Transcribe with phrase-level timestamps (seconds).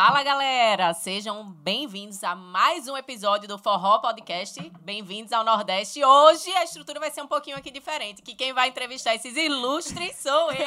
[0.00, 4.70] Fala galera, sejam bem-vindos a mais um episódio do Forró Podcast.
[4.80, 6.04] Bem-vindos ao Nordeste.
[6.04, 10.14] Hoje a estrutura vai ser um pouquinho aqui diferente, que quem vai entrevistar esses ilustres
[10.14, 10.66] sou eu.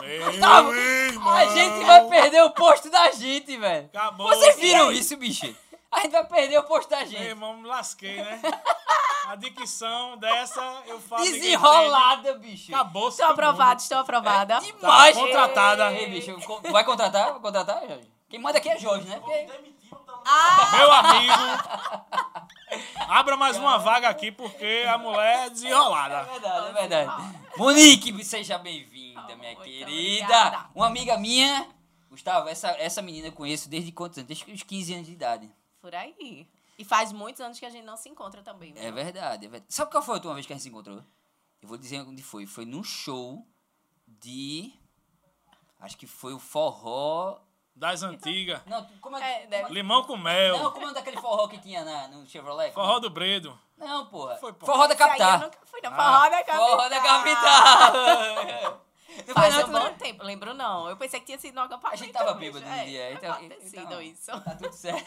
[0.00, 1.28] Meu Gustavo, irmão.
[1.28, 3.90] A gente vai perder o posto da gente, velho.
[4.16, 5.54] Vocês viram isso, bicho?
[5.96, 7.22] A gente vai perder o posto da Meu gente.
[7.22, 8.40] irmão, me lasquei, né?
[9.28, 11.24] A dicção dessa, eu falo.
[11.24, 12.72] Desenrolada, bicho.
[12.72, 13.08] Acabou.
[13.08, 14.60] Estou aprovada, estou aprovada.
[14.60, 15.16] Demais.
[15.16, 15.92] Tá contratada.
[15.92, 16.36] Ei, bicho,
[16.70, 17.32] vai contratar?
[17.32, 18.08] Vai contratar, Jorge?
[18.28, 19.18] Quem manda aqui é Jorge, né?
[19.18, 19.48] Porque-
[20.76, 21.32] Meu amigo.
[23.08, 26.22] Abra mais uma vaga aqui, porque a mulher é É desenrolada.
[26.24, 27.34] verdade, é verdade.
[27.56, 29.86] Monique, seja bem-vinda, minha Muito querida.
[30.24, 30.66] obrigada.
[30.74, 31.66] Uma amiga minha.
[32.10, 34.28] Gustavo, essa, essa menina eu conheço desde quantos anos?
[34.28, 35.50] Desde os 15 anos de idade.
[35.86, 36.48] Por aí.
[36.76, 38.72] E faz muitos anos que a gente não se encontra também.
[38.72, 38.86] né?
[38.86, 39.72] É verdade, é verdade.
[39.72, 41.00] Sabe qual foi a última vez que a gente se encontrou?
[41.62, 42.44] Eu vou dizer onde foi.
[42.44, 43.46] Foi num show
[44.04, 44.74] de.
[45.78, 47.38] Acho que foi o forró.
[47.72, 48.62] Das antigas.
[48.66, 50.58] Não, como É, é, deve- é- Limão com mel.
[50.58, 52.72] Não, como é daquele forró que tinha na, no Chevrolet?
[52.72, 53.56] Forró do Bredo.
[53.76, 54.34] Não, porra.
[54.38, 54.66] Foi, pô.
[54.66, 55.32] Forró da Esse aí capital.
[55.34, 56.68] Eu nunca fui na Forró da Capital.
[56.68, 58.82] Forró da capital.
[59.34, 60.88] Faz não, um bom tempo, lembro não.
[60.88, 61.94] Eu pensei que tinha sido no acampamento.
[62.02, 64.26] A gente tava bêbado no dia, então- Pode ter sido então- isso.
[64.40, 65.04] Tá tudo certo.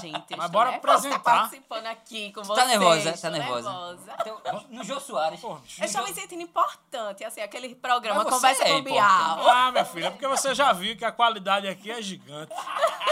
[0.00, 1.20] Gente, eu Mas bora nervosa apresentar.
[1.40, 2.58] participando aqui com Tu vocês.
[2.58, 3.70] tá nervosa, tá nervosa.
[3.70, 4.14] nervosa.
[4.20, 5.40] Então, no Jô Soares.
[5.40, 5.80] Pô, bicho.
[5.80, 9.48] Eu estou me sentindo importante, assim, aquele programa Mas Conversa é com Bial.
[9.48, 12.52] Ah, minha filha, porque você já viu que a qualidade aqui é gigante.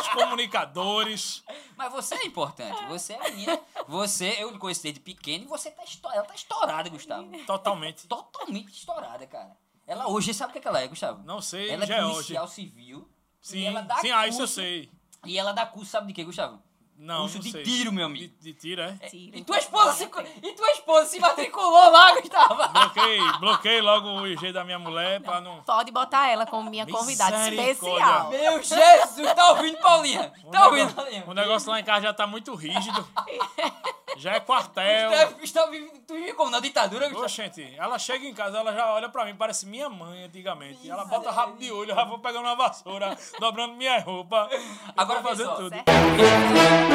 [0.00, 1.42] Os comunicadores.
[1.76, 2.84] Mas você é importante.
[2.86, 3.60] Você é menina.
[3.86, 6.18] Você, eu lhe conheço desde pequeno e você tá estourada.
[6.20, 7.44] Ela tá estourada, Gustavo.
[7.44, 8.06] Totalmente.
[8.06, 9.56] Totalmente estourada, cara.
[9.88, 11.22] Ela hoje, sabe o que, é que ela é, Gustavo?
[11.24, 12.14] Não sei, Ela já é é hoje.
[12.14, 13.08] policial civil.
[13.42, 14.90] e Sim, ela dá sim, ah, isso eu curso- sei.
[15.24, 16.62] E ela dá curso, sabe de quê, Gustavo?
[17.00, 17.62] Não, curso não de sei.
[17.62, 18.34] tiro, meu De, amigo.
[18.40, 18.92] de tiro, é?
[19.08, 22.68] Tira, E tua esposa se, e tua esposa se matriculou lá, Gustavo.
[22.72, 25.62] Bloqueei, bloqueei logo o IG da minha mulher pra não.
[25.62, 28.28] Pode botar ela como minha convidada especial.
[28.30, 30.32] Meu Jesus, tá ouvindo, Paulinha?
[30.44, 31.24] O Tá ouvindo, Paulinha?
[31.26, 33.06] o negócio lá em casa já tá muito rígido.
[34.16, 35.10] Já é quartel.
[35.10, 37.24] Gustavo, Gustavo, vive- tu vive como na ditadura, Gustavo?
[37.26, 40.80] Oxente, ela chega em casa, ela já olha pra mim, parece minha mãe antigamente.
[40.86, 44.48] E ela bota rabo de olho, eu já vou pegando uma vassoura, dobrando minha roupa.
[44.96, 45.70] Agora vou vê fazendo só, tudo.
[45.70, 46.88] certo?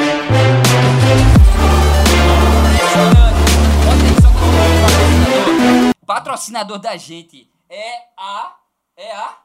[6.06, 8.56] Patrocinador da gente é a.
[8.96, 9.38] É a.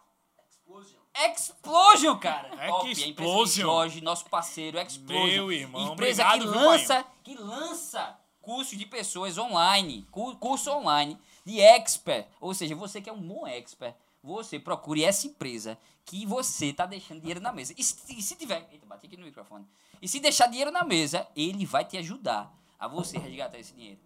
[1.27, 2.49] Explosion, cara.
[2.67, 3.61] Top, empresa de Explosion.
[3.65, 5.25] Jorge, nosso parceiro, Explosion.
[5.27, 10.71] Meu irmão, Empresa obrigado, que viu, lança, que lança cursos de pessoas online, cu- curso
[10.71, 12.27] online de expert.
[12.39, 16.85] Ou seja, você que é um bom expert, você procure essa empresa que você tá
[16.85, 17.73] deixando dinheiro na mesa.
[17.77, 19.67] E se, e se tiver, eita, bati aqui no microfone.
[20.01, 23.99] E se deixar dinheiro na mesa, ele vai te ajudar a você resgatar esse dinheiro.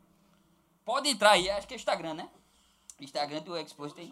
[0.83, 2.29] Pode entrar aí, acho que é Instagram, né?
[2.99, 4.11] Instagram do Explosion tem.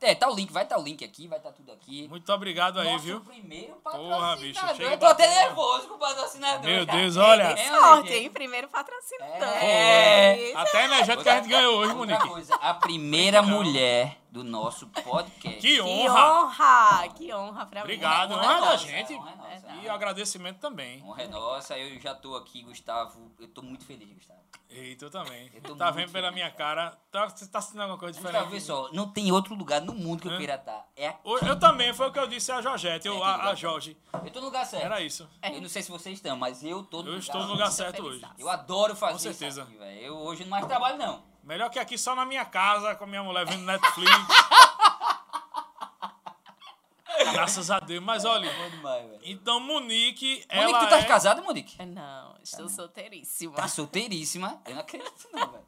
[0.00, 2.06] É, tá o link, vai estar o link aqui, vai estar tudo aqui.
[2.08, 3.20] Muito obrigado aí, Nosso viu?
[3.20, 4.76] primeiro Porra, bicho, patrocinador.
[4.76, 6.64] chega Eu tô até nervoso com o patrocinador.
[6.70, 6.98] Meu cara.
[6.98, 7.42] Deus, olha.
[7.42, 8.30] É, Sorte, hein?
[8.30, 9.48] Primeiro patrocinador.
[9.60, 10.52] É.
[10.54, 12.28] Até a energética que a gente ganhou hoje, Monique.
[12.28, 13.48] coisa, a primeira Não.
[13.48, 15.58] mulher do nosso podcast.
[15.60, 16.42] Que Que honra!
[16.44, 17.08] honra!
[17.08, 17.84] Que honra pra mim.
[17.84, 19.14] Obrigado, Honra é honra da nossa, gente.
[19.14, 19.74] honra é nossa.
[19.82, 21.02] E agradecimento também.
[21.02, 23.32] Honra é nossa, eu já tô aqui, Gustavo.
[23.38, 24.38] Eu tô muito feliz, Gustavo.
[24.70, 25.50] Eita, eu também.
[25.54, 26.34] Eu tô Tá muito vendo pela feliz.
[26.34, 26.98] minha cara?
[27.10, 28.60] Tá, você tá sentindo alguma coisa Gustavo, diferente?
[28.60, 30.86] vê só, não tem outro lugar no mundo que eu queira estar.
[30.94, 31.20] É aqui.
[31.24, 33.54] Eu, eu também, foi o que eu disse a Georgette, eu, É, a, a.
[33.54, 33.96] Jorge.
[34.24, 34.84] Eu tô no lugar certo.
[34.84, 35.26] Era isso.
[35.42, 37.70] Eu não sei se vocês estão, mas eu tô no Eu lugar estou no lugar
[37.70, 37.92] certo.
[37.96, 38.22] certo hoje.
[38.38, 39.62] Eu adoro fazer Com certeza.
[39.62, 40.00] isso aqui, velho.
[40.02, 41.22] Eu hoje não mais trabalho, não.
[41.48, 44.12] Melhor que aqui só na minha casa, com a minha mulher vendo Netflix.
[47.32, 48.04] Graças a Deus.
[48.04, 49.20] Mas olha, Bom demais, velho.
[49.24, 51.04] então Monique, Monique, ela tu tá é...
[51.04, 51.82] casada, Monique?
[51.86, 53.54] Não, estou solteiríssima.
[53.54, 54.60] Tá solteiríssima.
[54.66, 55.64] Eu não acredito, não, velho.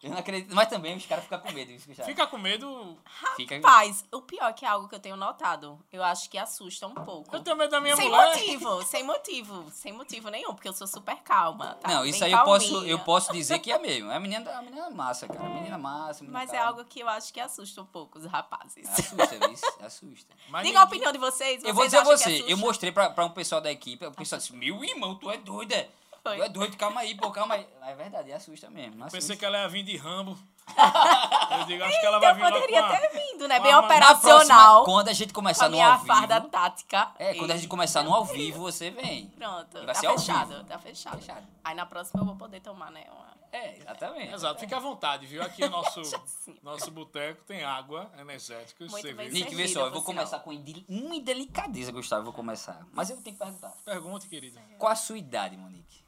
[0.00, 0.54] Eu não acredito.
[0.54, 2.08] Mas também os caras ficam com medo, isso, Gustavo.
[2.08, 2.96] Fica com medo.
[3.34, 3.60] Fica...
[3.60, 5.78] Paz, o pior que é algo que eu tenho notado.
[5.90, 7.34] Eu acho que assusta um pouco.
[7.34, 8.28] Eu tenho medo da minha sem mulher.
[8.28, 11.74] motivo, sem motivo, sem motivo nenhum, porque eu sou super calma.
[11.80, 11.88] Tá?
[11.88, 14.08] Não, Bem isso aí eu posso, eu posso dizer que é mesmo.
[14.10, 15.44] É a menina, a menina massa, cara.
[15.44, 16.22] A menina massa.
[16.22, 16.68] menina Mas é calma.
[16.68, 18.88] algo que eu acho que assusta um pouco os rapazes.
[18.88, 19.78] Assusta, isso.
[19.80, 20.34] Assusta.
[20.48, 21.64] Mas Diga a opinião de vocês.
[21.64, 24.12] Eu vou vocês dizer a você, eu mostrei pra, pra um pessoal da equipe, o
[24.12, 25.88] pessoal disse, meu irmão, tu é doida.
[26.36, 27.66] Tu é doido, calma aí, pô, calma aí.
[27.82, 28.94] É verdade, assusta mesmo.
[28.94, 29.16] Eu Assusta.
[29.18, 30.38] pensei que ela ia vir de Rambo.
[31.58, 33.58] eu digo, acho que ela vai Eu vir logo poderia ter vindo, né?
[33.60, 34.18] Bem operacional.
[34.20, 36.06] próxima, quando a gente Com começar a no ao vivo.
[36.06, 37.10] farda tática.
[37.18, 39.26] É, quando a gente começar no ao vivo, você vem.
[39.30, 40.64] Pronto, Vai tá ser ao fechado, vivo.
[40.64, 41.18] tá fechado.
[41.18, 41.46] Fechado.
[41.64, 43.04] Aí na próxima eu vou poder tomar, né?
[43.10, 43.27] Uma...
[43.50, 44.32] É, exatamente.
[44.34, 45.42] Exato, fica à vontade, viu?
[45.42, 46.02] Aqui o nosso,
[46.62, 49.32] nosso boteco tem água, energéticos, Muito bem cerveja.
[49.32, 52.86] Nick, vê só, eu vou começar com indelicadeza, Gustavo, eu vou começar.
[52.92, 53.72] Mas eu tenho que perguntar.
[53.84, 54.60] Pergunte, querida.
[54.78, 56.04] Qual a sua idade, Monique?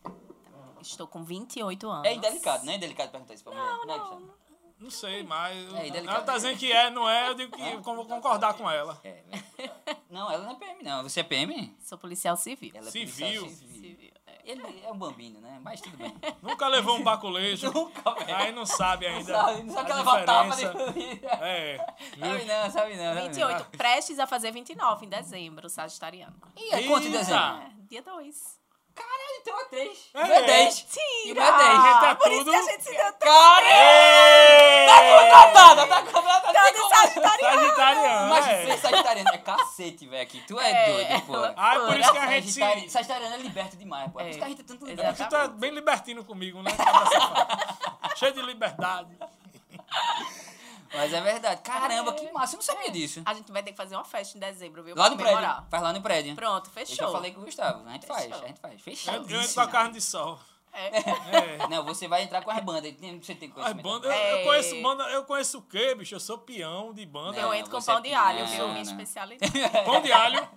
[0.80, 2.06] Estou com 28 anos.
[2.06, 3.86] É indelicado, não é indelicado perguntar isso pra mulher?
[3.86, 4.40] Não, é, Gustavo?
[4.80, 5.74] Não sei, mas.
[5.74, 8.70] É, ela tá dizendo que é, não é, eu digo que eu vou concordar com
[8.70, 8.98] ela.
[9.04, 9.22] É.
[10.08, 11.02] Não, ela não é PM, não.
[11.02, 11.76] Você é PM?
[11.80, 12.72] Sou policial civil.
[12.74, 13.42] Ela é Civil.
[13.42, 13.69] policial civil.
[14.50, 15.58] Ele é um bambino, né?
[15.62, 16.14] Mas tudo bem.
[16.42, 17.70] Nunca levou um baculejo.
[17.72, 18.36] Nunca, velho.
[18.36, 19.32] Aí não sabe Não ainda.
[19.32, 20.64] sabe, não sabe que vai tapa de.
[20.64, 21.76] É.
[22.18, 22.46] Sabe viu?
[22.46, 23.04] não, sabe não.
[23.04, 23.22] sabe não.
[23.22, 26.36] 28, prestes a fazer 29 em dezembro, sagitariano.
[26.56, 27.62] E é quanto em dezembro?
[27.62, 28.59] É, dia 2.
[28.94, 30.10] Caralho, então é 3.
[30.14, 30.20] É.
[30.20, 30.74] É 10.
[30.88, 31.82] Sim, E não é 10.
[31.82, 33.66] Gente, é por isso tudo- que a gente se deu Cara!
[33.66, 34.86] Ei!
[35.20, 36.52] Contratada, tá contratada.
[36.52, 37.60] tanto de sagitariano.
[37.60, 38.66] Sagitariano, Mas é.
[38.66, 40.40] ser sagitariano é cacete, velho, aqui.
[40.46, 41.34] Tu é, É, doido, pô.
[41.56, 42.90] Ah, é por isso que a gente se...
[42.90, 44.20] Sagitariano é liberto demais, pô.
[44.20, 45.22] É por isso que a gente é tanto liberto.
[45.24, 46.70] Tu tá bem libertino comigo, né?
[46.70, 47.10] safado?
[48.16, 49.16] Cheio de liberdade.
[50.92, 51.60] Mas é verdade.
[51.62, 52.54] Caramba, que massa.
[52.54, 53.22] Eu não sabia disso.
[53.24, 54.94] A gente vai ter que fazer uma festa em dezembro, viu?
[54.96, 55.34] Lá pra no prédio.
[55.36, 55.66] comemorar.
[55.70, 56.34] Faz lá no prédio.
[56.34, 57.12] Pronto, Eu já fechou.
[57.12, 57.88] falei com o Gustavo.
[57.88, 58.42] A gente faz, Fechou.
[58.44, 58.80] a gente faz.
[58.82, 59.30] Fechado.
[59.30, 60.38] eu entro com a carne de sol.
[60.72, 60.86] É.
[60.98, 61.68] É.
[61.68, 62.92] Não, você vai entrar com as bandas.
[62.94, 63.82] Tem- Você tem As conhecimento.
[63.82, 64.40] bandas, eu, É.
[64.40, 66.14] eu conheço banda, eu conheço o quê, bicho?
[66.14, 67.36] Eu sou peão de banda.
[67.38, 68.68] Eu Não, entro com você é pão de alho, viu?
[68.68, 69.52] Minha especialidade.
[69.84, 70.48] Pão de alho.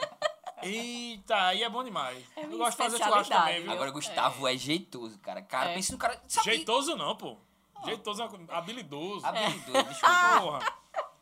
[0.62, 2.24] Eita, aí é bom demais.
[2.36, 3.64] É eu minha gosto de fazer churrasco especialidade, também, viu?
[3.64, 3.74] viu?
[3.74, 4.56] Agora, Gustavo é.
[4.58, 5.42] jeitoso, cara.
[5.42, 5.74] Cara, É.
[5.74, 6.22] pensa no cara.
[6.28, 6.46] Sabe?
[6.46, 7.38] Jeitoso não, pô.
[7.86, 8.26] Jeitoso é
[8.56, 9.26] habilidoso.
[9.26, 10.40] Habilidoso, desculpa.
[10.42, 10.60] Porra.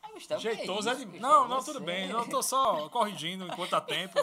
[0.04, 1.12] Ah, Gustavo, Jeitoso que é isso, de.
[1.12, 1.34] Gustavo?
[1.34, 2.10] Não, não, Você- tudo bem.
[2.10, 4.20] Eu tô só corrigindo enquanto há tempo.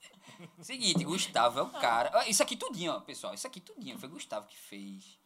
[0.60, 2.28] Seguinte, Gustavo é o cara.
[2.28, 3.34] Isso aqui tudinho, ó, pessoal.
[3.34, 3.98] Isso aqui tudinho.
[3.98, 5.17] Foi Gustavo que fez.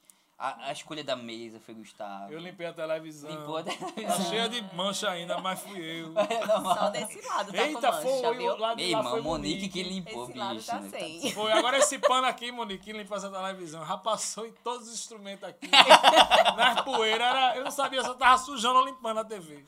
[0.45, 2.33] A, a escolha da mesa foi Gustavo.
[2.33, 3.31] Eu limpei a televisão.
[3.31, 4.29] Limpou a Tá televisão.
[4.29, 6.13] cheia de mancha ainda, mas fui eu.
[6.75, 8.53] Só desse lado, tá com Eita, mancha, foi viu?
[8.53, 10.67] o lado Meu irmão, foi Monique que limpou, Esse lado bicho.
[10.67, 10.91] tá né?
[10.91, 11.31] sem.
[11.33, 13.87] Foi, agora esse pano aqui, Monique, que limpa essa televisão.
[13.87, 15.69] Já passou em todos os instrumentos aqui.
[16.57, 19.65] Nas poeiras, era, eu não sabia se eu tava sujando ou limpando a TV.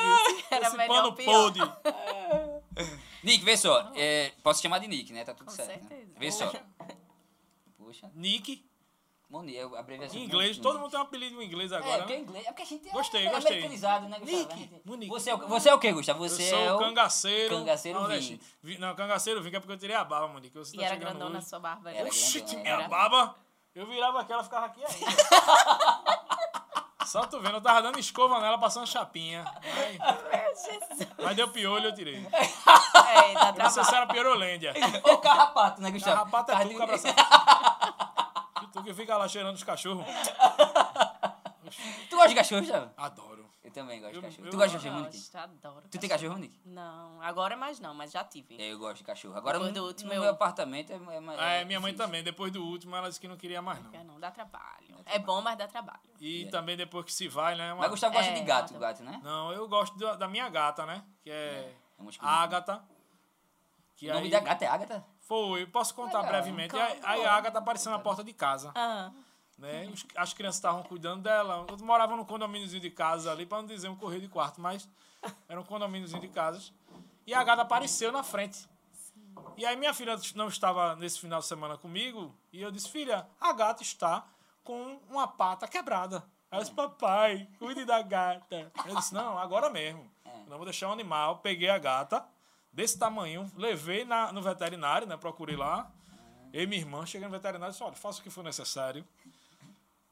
[0.50, 1.60] Era esse pano podre.
[3.22, 3.92] Nick, vê só.
[3.94, 5.24] é, posso chamar de Nick, né?
[5.24, 5.68] Tá tudo Com certo.
[5.82, 5.88] né?
[5.88, 6.12] certeza.
[6.18, 6.50] Vê só.
[7.76, 8.10] Poxa.
[8.14, 8.64] Nick,
[9.30, 10.18] Moni, é a abreviação.
[10.18, 10.58] em inglês.
[10.58, 11.98] Todo mundo tem um apelido em inglês É, agora.
[11.98, 12.22] porque é né?
[12.22, 12.44] inglês.
[12.46, 13.52] É porque a gente é Gostei, é gostei.
[13.52, 14.38] americanizado, né, Gustavo?
[14.42, 15.10] Nick, gente- Monique.
[15.12, 16.24] Você é, o, você é o quê, Gustavo?
[16.24, 17.56] Eu Você sou é o cangaceiro.
[17.58, 18.40] Cangaceiro vinho.
[18.60, 20.58] Vi- Não, cangaceiro vinho é porque eu tirei a barba, Monique.
[20.58, 21.48] Você E tá era chegando grandona a hoje.
[21.48, 21.90] sua barba.
[21.92, 22.08] Era né?
[22.10, 22.60] Oxi, grandona.
[22.62, 22.88] minha Era.
[22.88, 23.36] barba.
[23.72, 25.06] Eu virava aqui, ela ficava aqui ainda.
[27.06, 29.44] Só tu vendo, eu tava dando escova nela, passando chapinha.
[29.62, 29.98] Aí,
[31.18, 32.16] mas deu piolho, eu tirei.
[32.16, 33.96] É, dá Eu não sei se trabalho.
[33.96, 34.74] era piorolândia.
[35.04, 36.16] Ô, carrapato, né, Gustavo?
[36.16, 37.99] Carrapato é Carne tu, de-
[38.80, 38.88] cabra safado.
[38.88, 40.06] E tu que fica lá cheirando os cachorros.
[42.08, 42.90] Tu gosta de cachorro, Gustavo?
[42.96, 43.40] Adoro.
[43.62, 44.46] Eu também gosto de Eu- cachorro.
[44.46, 45.16] eu- tu gosta de cachorro, Nick?
[45.18, 45.88] Gosto, adoro.
[45.88, 46.60] Tu tem cachorro, Nick?
[46.64, 48.60] Não, agora mais não, mas já tive.
[48.60, 49.36] É, eu gosto de cachorro.
[49.36, 50.96] Agora, Depois no, do último, no eu- meu apartamento é...
[50.96, 52.06] é, mais- É, minha mãe difícil.
[52.06, 52.24] também.
[52.24, 53.92] Depois do último, ela disse que não queria mais, não.
[53.92, 54.96] Não, não dá trabalho.
[55.06, 56.00] É bom, mas dá trabalho.
[56.20, 57.72] E também depois que se vai, né?
[57.72, 58.86] uma- Mas Gustavo gosta É, de gato, nada.
[58.86, 59.20] gato, né?
[59.22, 61.04] Não, eu gosto da, da minha gata, né?
[61.22, 61.74] Que é É.
[62.18, 62.82] Ágata.
[63.94, 65.04] Que O nome aí- da gata é Agatha?
[65.30, 66.32] Foi, posso contar Legal.
[66.32, 66.74] brevemente.
[67.04, 68.72] Aí, a Agatha apareceu na porta de casa.
[68.74, 69.12] Ah,
[69.56, 69.88] né?
[69.92, 71.64] Os- as crianças estavam cuidando dela.
[71.68, 74.88] Eu morava num condomíniozinho de casa ali, para não dizer um correio de quarto, mas
[75.48, 76.72] era um condomíniozinho de casas.
[77.24, 78.68] E a gata apareceu na frente.
[79.56, 83.24] E aí minha filha não estava nesse final de semana comigo, e eu disse, filha,
[83.40, 84.26] a gata está
[84.64, 86.24] com uma pata quebrada.
[86.50, 88.72] Eu disse, papai, cuide da gata.
[88.84, 90.10] Eu disse, não, agora mesmo.
[90.24, 91.38] Eu não vou deixar o animal.
[91.38, 92.26] Peguei a gata,
[92.72, 95.16] desse tamanho, levei na, no veterinário, né?
[95.16, 95.90] Procurei lá.
[96.52, 99.06] Eu e minha irmã, cheguei no veterinário e disse, olha, faça o que for necessário.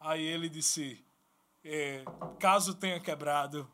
[0.00, 1.04] Aí ele disse,
[1.64, 2.04] é,
[2.38, 3.68] caso tenha quebrado,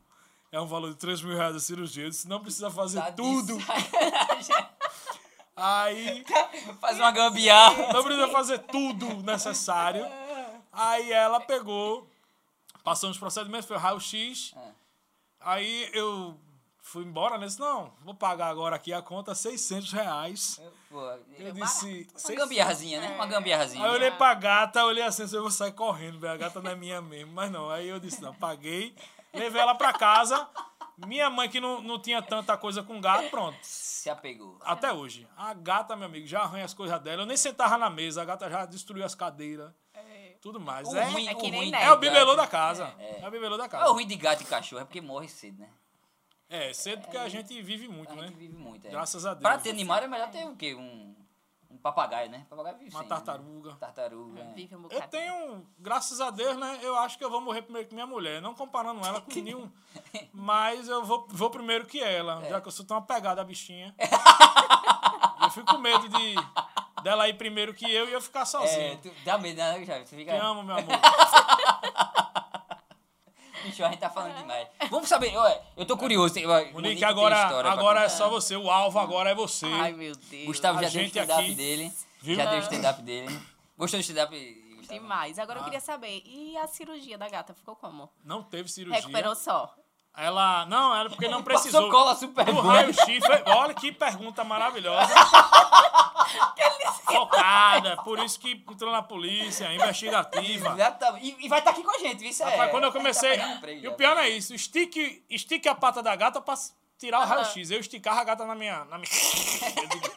[0.51, 2.05] é um valor de 3 mil reais a cirurgia.
[2.05, 3.59] Eu disse, não precisa fazer Tá tudo.
[5.57, 6.25] Aí,
[6.81, 7.93] Faz uma gambiarra.
[7.93, 10.05] não precisa fazer tudo necessário.
[10.73, 12.09] Aí ela pegou,
[12.83, 14.53] passou nos procedimentos, foi raio-x.
[14.57, 14.73] É.
[15.41, 16.37] Aí eu
[16.87, 17.47] fui embora, né?
[17.47, 20.61] Disse, não, vou pagar agora aqui a conta 600 reais.
[20.91, 21.01] Pô,
[21.39, 23.15] Eu uma disse, uma 600 gambiarrazinha, né?
[23.17, 23.83] Uma gambiarrazinha.
[23.83, 26.35] Aí eu olhei pra gata, olhei assim, eu vou sair correndo, velho.
[26.35, 27.33] A gata não é minha mesmo.
[27.33, 28.95] Mas não, aí eu disse, não, paguei,
[29.33, 30.47] levei ela pra casa.
[30.99, 33.59] Minha mãe, que não, não tinha tanta coisa com gato, pronto.
[33.63, 34.59] Se apegou.
[34.61, 35.27] Até hoje.
[35.37, 37.23] A gata, meu amigo, já arranha as coisas dela.
[37.23, 39.73] Eu nem sentava na mesa, a gata já destruiu as cadeiras,
[40.41, 40.87] tudo mais.
[40.87, 42.95] O É, ruim- é que o nem ruim é o bibelô da casa.
[43.01, 43.91] É, o bibelô da É o casa.
[43.91, 45.69] ruim de gato e cachorro, é porque morre cedo, né?
[46.49, 48.27] É, cedo porque a gente vive muito, A né?
[48.29, 48.91] gente vive muito, é.
[48.91, 49.43] Graças a Deus.
[49.43, 50.75] Pra ter animal é melhor ter o quê?
[50.75, 51.15] Um,
[51.71, 52.47] um papagaio, né?
[52.49, 53.15] Papagaio vive Uma sem, né?
[53.15, 53.73] tartaruga.
[53.77, 54.41] Tartaruga.
[54.41, 54.53] é.
[54.55, 55.03] vive um bocado.
[55.03, 56.79] Eu tenho, graças a Deus, né?
[56.83, 58.41] Eu acho que eu vou morrer primeiro que minha mulher.
[58.43, 59.71] Não comparando ela com nenhum.
[60.33, 62.51] Mas eu vou, vou primeiro que ela, É.
[62.51, 63.95] já que eu sou tão apegado à bichinha.
[65.43, 66.35] eu fico com medo de
[67.03, 68.99] dela ir primeiro que eu e eu ficar É, sozinho.
[68.99, 70.07] tu, dá medo, né, Jair?
[70.07, 70.43] Você Te fica.
[70.43, 70.89] amo, meu amor.
[73.75, 74.69] Bicho, a gente tá falando demais.
[74.89, 75.33] Vamos saber,
[75.77, 76.35] eu tô curioso.
[76.39, 77.37] ó, Monique Monique, agora,
[77.71, 78.57] agora é só você.
[78.57, 79.67] O alvo agora é você.
[79.67, 80.47] Ai, meu Deus.
[80.47, 81.93] Gustavo A já deu o stand-up aqui, dele.
[82.21, 82.37] viu?
[82.37, 83.41] Já deu o stand-up dele.
[83.77, 84.65] Gostou do stand-up?
[84.89, 85.39] Demais.
[85.39, 85.65] Agora eu Ah.
[85.65, 88.09] queria saber, e a cirurgia da gata ficou como?
[88.25, 89.01] Não teve cirurgia.
[89.01, 89.75] Recuperou só.
[90.17, 90.65] Ela.
[90.67, 91.89] Não, ela porque não precisou.
[91.89, 92.63] Passou cola super boa.
[92.63, 93.27] raio-x.
[93.27, 95.13] foi- Olha que pergunta maravilhosa.
[97.05, 97.97] Focada.
[97.99, 100.73] Por isso que entrou na polícia, investigativa.
[100.75, 101.27] Exatamente.
[101.41, 102.51] E, e vai estar aqui com a gente, isso é.
[102.51, 103.37] Rapaz, quando eu comecei.
[103.39, 104.55] tá emprego E o pior é isso.
[104.55, 106.55] Estique, estique a pata da gata pra
[106.99, 107.71] tirar o raio-x.
[107.71, 108.85] Eu esticava a gata na minha.
[108.87, 109.11] Na minha...
[109.83, 110.15] Eu digo-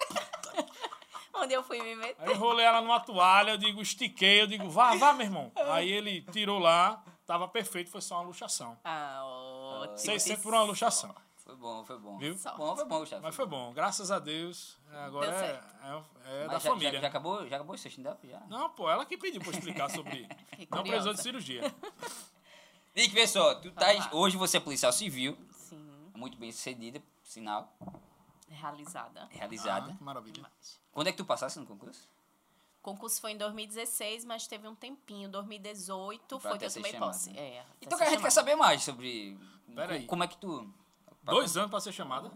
[1.40, 2.16] Onde eu fui me meter.
[2.20, 5.52] Aí eu enrolei ela numa toalha, eu digo, estiquei, eu digo, vá, vá, meu irmão.
[5.70, 8.76] Aí ele tirou lá, tava perfeito, foi só uma luxação.
[8.84, 9.98] Ah, ótimo.
[10.00, 11.14] 600 por uma luxação.
[11.58, 12.18] Foi bom, foi bom.
[12.18, 12.38] Viu?
[12.38, 13.24] Foi bom, foi bom, Gustavo.
[13.24, 14.78] Mas foi bom, graças a Deus.
[14.92, 15.76] Agora Deu é, certo.
[15.84, 16.92] é, é Mas da já, família.
[16.94, 18.18] Já, já acabou, já acabou o sexto, ainda?
[18.24, 18.40] Já.
[18.48, 20.28] Não, pô, ela que pediu pra explicar sobre.
[20.70, 21.62] Não precisou de cirurgia.
[22.96, 27.72] Nick, vê só, tu tá, hoje você é policial civil, Sim, muito bem sucedida, sinal,
[28.50, 29.28] realizada.
[29.32, 29.92] realizada.
[29.92, 30.44] Ah, que maravilha.
[30.92, 32.08] Quando é que tu passasse no concurso?
[32.80, 35.30] O concurso foi em 2016, mas teve um tempinho.
[35.30, 37.30] 2018 Pra foi que eu tomei chamada, posse.
[37.32, 37.40] né?
[37.40, 38.32] É, Então a gente quer chamada.
[38.32, 39.38] saber mais sobre
[39.76, 40.06] Pera aí.
[40.06, 40.74] como é que tu...
[41.28, 42.32] Dois anos pra ser chamada.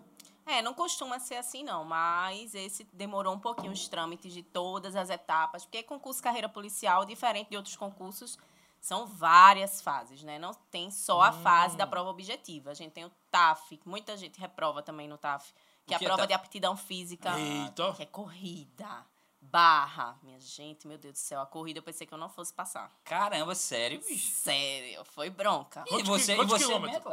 [0.45, 4.95] É, não costuma ser assim, não, mas esse demorou um pouquinho os trâmites de todas
[4.95, 8.37] as etapas, porque concurso carreira policial, diferente de outros concursos,
[8.79, 10.39] são várias fases, né?
[10.39, 11.77] Não tem só a fase Hum.
[11.77, 12.71] da prova objetiva.
[12.71, 15.53] A gente tem o TAF, que muita gente reprova também no TAF,
[15.85, 16.27] que é a que é prova TAF?
[16.27, 17.93] de aptidão física, Eita.
[17.93, 19.05] que é corrida,
[19.51, 20.17] barra.
[20.23, 22.89] Minha gente, meu Deus do céu, a corrida eu pensei que eu não fosse passar.
[23.03, 24.31] Caramba, sério, bicho?
[24.33, 25.83] Sério, foi bronca.
[25.87, 27.03] E Quantos você, e você quilômetros?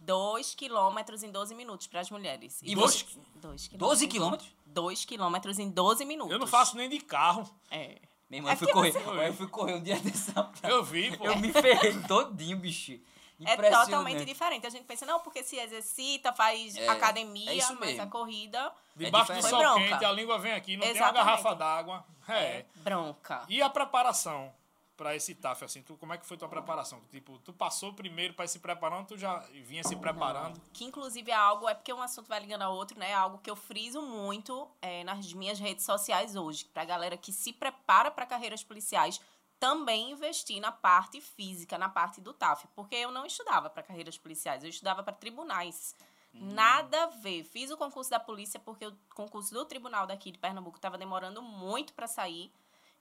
[0.00, 2.60] 2 quilômetros em 12 minutos para as mulheres.
[2.62, 3.18] E Dois- você?
[3.36, 4.48] 2 12 quilômetros?
[4.66, 6.32] 2 quilômetros em 12 minutos.
[6.32, 7.48] Eu não faço nem de carro.
[7.70, 7.98] É.
[8.28, 8.92] Meu irmão, É eu fui correr.
[9.28, 10.32] Eu fui correr um dia desse.
[10.64, 11.24] Eu vi, pô.
[11.24, 12.98] Eu me ferrei todinho, bicho.
[13.44, 14.66] É totalmente diferente.
[14.66, 18.02] A gente pensa, não, porque se exercita, faz É, academia, é isso mas mesmo.
[18.02, 19.88] a corrida Debaixo do sol bronca.
[19.88, 21.24] quente, a língua vem aqui, não tem uma Exatamente.
[21.26, 22.04] garrafa d'água.
[22.28, 22.32] É.
[22.58, 23.44] é bronca.
[23.48, 24.52] E a preparação
[24.96, 26.98] pra esse TAF, assim, tu, como é que foi tua preparação?
[27.10, 30.58] Tipo, tu passou primeiro pra ir se preparando, tu já vinha se preparando.
[30.72, 33.10] Que inclusive é algo, é porque um assunto vai ligando ao outro, né?
[33.10, 36.64] É algo que eu friso muito é, nas minhas redes sociais hoje.
[36.72, 39.20] Pra galera que se prepara para carreiras policiais,
[39.58, 42.66] também investir na parte física, na parte do TAF.
[42.74, 45.94] Porque eu não estudava para carreiras policiais, eu estudava para tribunais.
[46.32, 47.44] Nada a ver.
[47.44, 51.40] Fiz o concurso da polícia porque o concurso do tribunal daqui de Pernambuco estava demorando
[51.40, 52.52] muito para sair.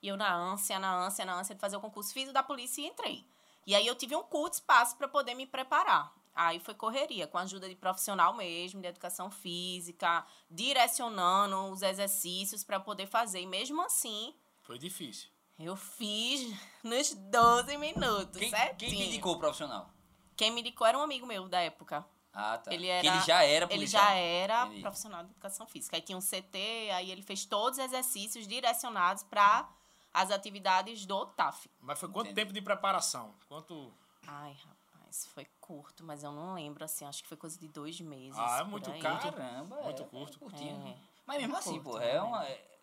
[0.02, 2.44] E eu na ânsia, na ânsia, na ânsia de fazer o concurso, fiz o da
[2.44, 3.26] polícia e entrei.
[3.68, 6.14] E aí eu tive um curto espaço para poder me preparar.
[6.34, 12.64] Aí foi correria, com a ajuda de profissional mesmo, de educação física, direcionando os exercícios
[12.64, 13.42] para poder fazer.
[13.42, 15.30] E mesmo assim, Foi difícil.
[15.58, 18.92] Eu fiz nos 12 minutos, Quem, certinho.
[18.92, 19.90] quem te indicou o profissional?
[20.36, 22.06] Quem me indicou era um amigo meu da época.
[22.34, 22.74] Ah, tá.
[22.74, 24.04] Ele era, que ele já era Ele policial.
[24.04, 24.82] já era Entendi.
[24.82, 25.96] profissional de educação física.
[25.96, 26.58] Aí tinha um CT,
[26.94, 29.70] aí ele fez todos os exercícios direcionados para
[30.14, 31.70] as atividades do TAF.
[31.80, 32.42] Mas foi quanto Entendi.
[32.42, 33.34] tempo de preparação?
[33.48, 33.94] Quanto.
[34.28, 38.02] Ai, rapaz, foi curto, mas eu não lembro, assim, acho que foi coisa de dois
[38.02, 38.38] meses.
[38.38, 39.00] Ah, é muito aí.
[39.00, 39.32] caro.
[39.32, 40.36] Caramba, Muito é, curto.
[40.36, 40.88] é curtinho.
[40.90, 40.98] É.
[41.26, 42.46] Mas mesmo assim, Curto, pô, é uma...
[42.46, 42.75] É-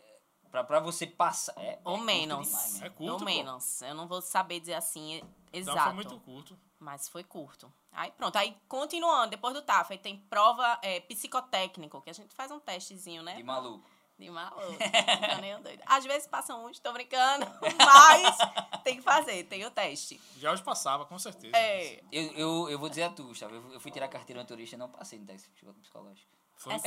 [0.53, 1.53] pra, pra você passar...
[1.57, 2.47] É, Ou é menos.
[2.47, 2.87] demais, né?
[2.87, 3.83] É curto, Ou menos.
[3.83, 5.19] Eu não vou saber dizer assim e-
[5.53, 5.83] Então exato.
[5.85, 6.57] foi muito curto.
[6.79, 7.73] Mas foi curto.
[7.91, 12.35] Aí pronto, aí continuando, depois do TAF, aí tem prova é, psicotécnico, que a gente
[12.35, 13.35] faz um testezinho, né?
[13.35, 13.89] De maluco.
[14.19, 14.73] De maluco.
[14.73, 15.83] Fica nem doido.
[15.87, 17.47] Às vezes passam uns, tô brincando,
[17.79, 18.37] mas
[18.85, 20.21] tem que fazer, tem o teste.
[20.39, 21.57] Já hoje passava, com certeza.
[21.57, 22.01] É.
[22.13, 23.55] Eu, eu, eu vou dizer a tu, Gustavo.
[23.55, 26.31] Eu, eu fui tirar carteira de motorista e não passei no teste psicológico.
[26.57, 26.79] Foi- É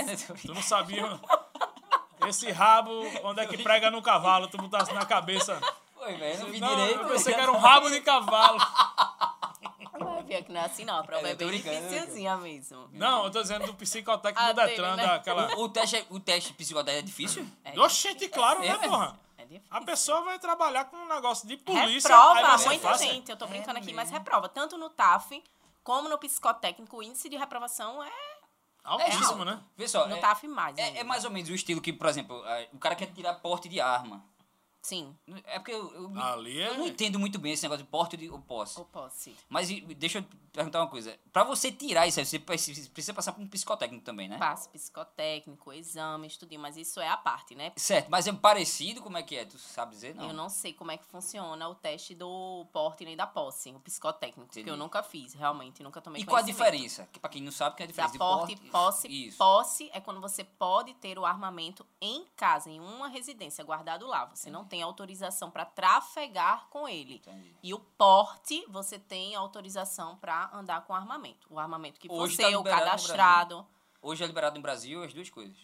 [0.41, 1.03] Tu não sabia.
[2.27, 2.91] Esse rabo,
[3.23, 5.59] onde é que prega no cavalo, tu botasse na cabeça.
[5.93, 6.39] Foi, velho.
[6.39, 7.01] Não vi Não, direito.
[7.01, 8.57] eu pensei que era um rabo de cavalo.
[9.97, 12.89] Vai ver que não é assim não, a prova É, é, bem brincando, dificilzinha mesmo.
[12.91, 15.05] Não, eu tô dizendo do psicotécnico Ah, do Detran, né?
[15.07, 15.55] daquela.
[15.55, 17.47] O, o teste, é- o teste psicotécnico é difícil?
[17.63, 19.19] É Oxente, claro, É, né, mas- porra?
[19.37, 19.67] É difícil.
[19.71, 22.09] A pessoa vai trabalhar com um negócio de polícia.
[22.09, 23.29] reprova muita faz- gente.
[23.31, 24.17] Eu tô brincando É aqui, mas mesmo.
[24.17, 24.49] reprova.
[24.49, 25.41] Tanto no TAF
[25.83, 28.11] como no psicotécnico, o índice de reprovação é
[28.85, 29.63] Altíssimo, É né?
[29.75, 30.77] Vê só, no é, TAF mais.
[30.77, 33.33] é, é mais ou menos o estilo que, por exemplo, é, o cara quer tirar
[33.35, 34.23] porte de arma.
[34.81, 36.67] Sim, É porque eu, eu, é.
[36.69, 38.77] eu não entendo muito bem esse negócio de porte de, ou posse.
[38.77, 39.35] ou posse.
[39.49, 40.25] Mas deixa eu
[40.55, 41.17] perguntar uma coisa.
[41.31, 44.37] Pra você tirar isso aí, você precisa passar por um psicotécnico também, né?
[44.37, 47.71] Passo psicotécnico, exame, estudinho, mas isso é a parte, né?
[47.75, 49.01] Certo, mas é parecido?
[49.01, 49.45] Como é que é?
[49.45, 50.15] Tu sabe dizer?
[50.15, 50.27] Não.
[50.29, 53.79] Eu não sei como é que funciona o teste do porte nem da posse, o
[53.79, 54.69] psicotécnico, porque Entendi.
[54.73, 57.07] eu nunca fiz, realmente, nunca tomei E qual a diferença?
[57.11, 58.71] Que pra quem não sabe, que é a Da diferença de porte, porte...
[58.71, 59.37] posse, Isso.
[59.37, 64.25] posse é quando você pode ter o armamento em casa, em uma residência, guardado lá.
[64.25, 67.15] Você não tem autorização para trafegar com ele.
[67.15, 67.55] Entendi.
[67.63, 71.47] E o porte, você tem autorização para andar com armamento.
[71.49, 73.67] O armamento que Hoje você, tá o cadastrado.
[74.01, 75.57] Hoje é liberado no Brasil as duas coisas.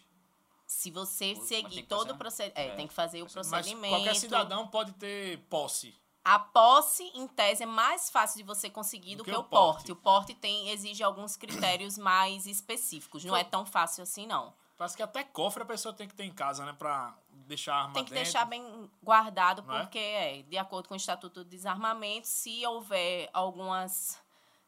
[0.66, 2.58] Se você Mas tem seguir que todo o procedimento.
[2.58, 3.94] É, é, tem que fazer o Mas procedimento.
[3.94, 5.94] qualquer cidadão pode ter posse.
[6.24, 9.90] A posse, em tese, é mais fácil de você conseguir do, que, o porte.
[9.90, 13.24] O porte tem, exige alguns critérios mais específicos.
[13.24, 14.54] Não Foi- é tão fácil assim, não.
[14.78, 16.72] Parece que até cofre a pessoa tem que ter em casa, né?
[16.72, 18.24] Pra deixar a arma Tem que dentro.
[18.24, 19.80] deixar bem guardado, Não é?
[19.82, 24.21] porque, é, de acordo com o Estatuto do Desarmamento, se houver algumas.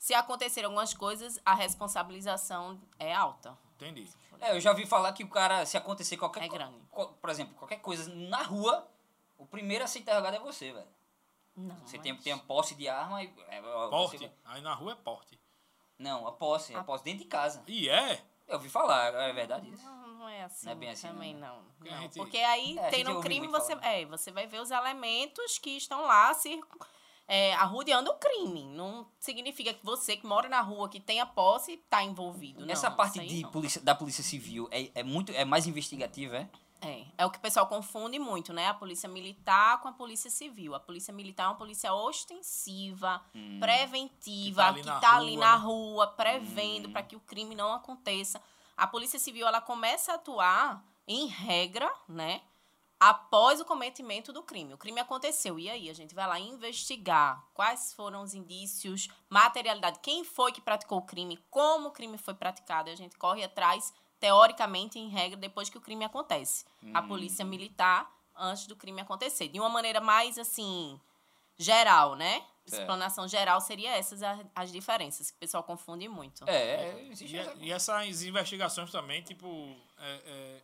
[0.04, 3.56] Se acontecer algumas coisas, a responsabilização é alta.
[3.76, 4.06] Entendi.
[4.38, 6.76] É, eu já ouvi falar que o cara, se acontecer qualquer É co- grande.
[6.90, 8.86] co- Por exemplo, qualquer coisa na rua,
[9.38, 10.86] o primeiro a ser interrogado é você, velho.
[11.56, 11.74] Não.
[11.86, 13.32] Você mas- tem, tem a posse de arma e.
[13.48, 14.18] é, ó, Porte.
[14.18, 15.40] você- Aí na rua é porte.
[15.98, 16.74] Não, a posse.
[16.74, 17.62] A A- posse dentro de casa.
[17.66, 18.22] E é?
[18.46, 19.86] Eu ouvi falar, é verdade isso.
[19.86, 20.66] Não, não é assim.
[20.66, 21.70] Não é bem assim, também não, não.
[21.78, 23.88] Porque gente- Porque aí É, tem no crime, você, falar.
[23.90, 26.60] é, você vai ver os elementos que estão lá se
[27.26, 28.64] é, arrodeando o crime.
[28.64, 32.64] Não significa que você que mora na rua, que tenha posse, está envolvido.
[32.66, 33.50] Nessa não, parte de não.
[33.50, 36.48] polícia, da polícia civil é, é muito é mais investigativa, é?
[36.86, 38.68] É, é o que o pessoal confunde muito, né?
[38.68, 40.74] A polícia militar com a polícia civil.
[40.74, 43.58] A polícia militar é uma polícia ostensiva, Hum.
[43.58, 46.12] preventiva, Que que tá tá ali ali, na na, rua, rua, né?
[46.14, 48.40] prevendo para que o crime não aconteça.
[48.76, 52.42] A polícia civil, ela começa a atuar, em regra, né?
[53.06, 54.72] Após o cometimento do crime.
[54.72, 55.58] O crime aconteceu.
[55.58, 55.90] E aí?
[55.90, 61.02] A gente vai lá investigar quais foram os indícios, materialidade, quem foi que praticou o
[61.02, 62.88] crime, como o crime foi praticado.
[62.88, 66.64] E a gente corre atrás, teoricamente, em regra, depois que o crime acontece.
[66.94, 67.08] A Hum.
[67.08, 69.48] polícia militar, antes do crime acontecer.
[69.48, 70.98] De uma maneira mais, assim,
[71.58, 72.42] geral, né?
[72.66, 72.80] Certo.
[72.80, 76.48] Explanação geral seria essas as, as diferenças, que o pessoal confunde muito.
[76.48, 79.46] É, é, existe E, e essas investigações também, tipo,
[79.98, 80.62] é, é, é,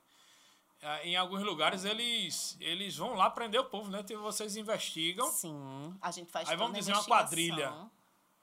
[1.02, 4.02] em alguns lugares eles, eles vão lá prender o povo, né?
[4.02, 7.72] Tipo, vocês investigam, Sim, a gente faz Aí vamos dizer uma quadrilha.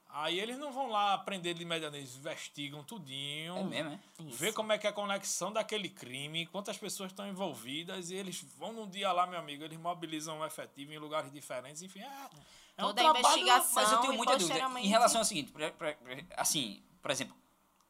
[0.10, 3.58] aí eles não vão lá prender de imediato, eles investigam tudinho.
[3.58, 4.00] É mesmo, é?
[4.24, 4.38] Isso.
[4.38, 8.42] Ver como é que é a conexão daquele crime, quantas pessoas estão envolvidas, e eles
[8.58, 12.30] vão num dia lá, meu amigo, eles mobilizam o efetivo em lugares diferentes, enfim, é,
[12.78, 13.26] é um Toda a trabalho...
[13.40, 13.74] investigação.
[13.84, 14.60] Mas eu tenho muita dúvida.
[14.80, 17.36] Em relação ao seguinte, pra- pra- pra- assim, por exemplo,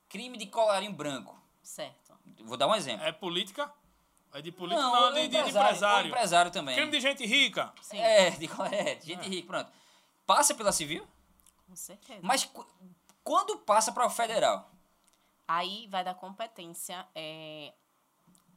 [0.07, 1.37] crime de colarinho branco.
[1.61, 2.13] Certo.
[2.45, 3.05] Vou dar um exemplo.
[3.05, 3.69] É política?
[4.37, 4.81] É de política?
[4.81, 6.05] Não, Não, o de, de- de empresário, empresário.
[6.05, 6.75] o empresário também.
[6.75, 7.73] Crime de gente rica.
[7.81, 9.71] Sim, É, de, é, de gente rica, pronto.
[10.25, 11.07] Passa pela civil,
[11.67, 12.19] com certeza.
[12.21, 12.65] mas qu-
[13.23, 14.69] quando passa para o federal?
[15.47, 17.07] Aí vai da competência.
[17.15, 17.73] é,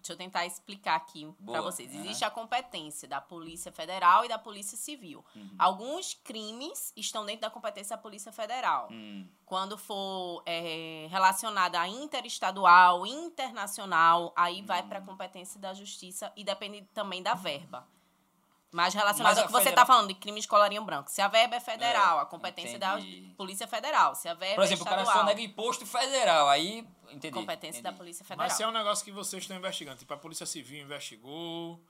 [0.00, 1.94] Deixa eu tentar explicar aqui para vocês.
[1.94, 5.22] Existe a competência da Polícia Federal e da Polícia Civil.
[5.36, 5.50] Uhum.
[5.58, 8.88] Alguns crimes estão dentro da competência da Polícia Federal.
[8.90, 14.88] Hum, Quando for é, relacionada a interestadual, internacional, aí vai Hum.
[14.88, 17.86] para a competência da Justiça e depende também da verba.
[18.72, 21.10] Mas relacionado Mas ao a que você federal- está falando de crime de colarinho branco.
[21.10, 23.28] Se a verba é federal, É, a competência entendi.
[23.28, 24.14] da Polícia Federal.
[24.14, 26.86] Se a verba Por exemplo, o é cara estadual, só nega imposto federal, aí...
[27.10, 27.34] Entendi.
[27.34, 27.98] competência da entendi.
[27.98, 28.46] Polícia Federal.
[28.46, 31.82] Mas se é um negócio que vocês estão investigando, tipo, a Polícia Civil investigou,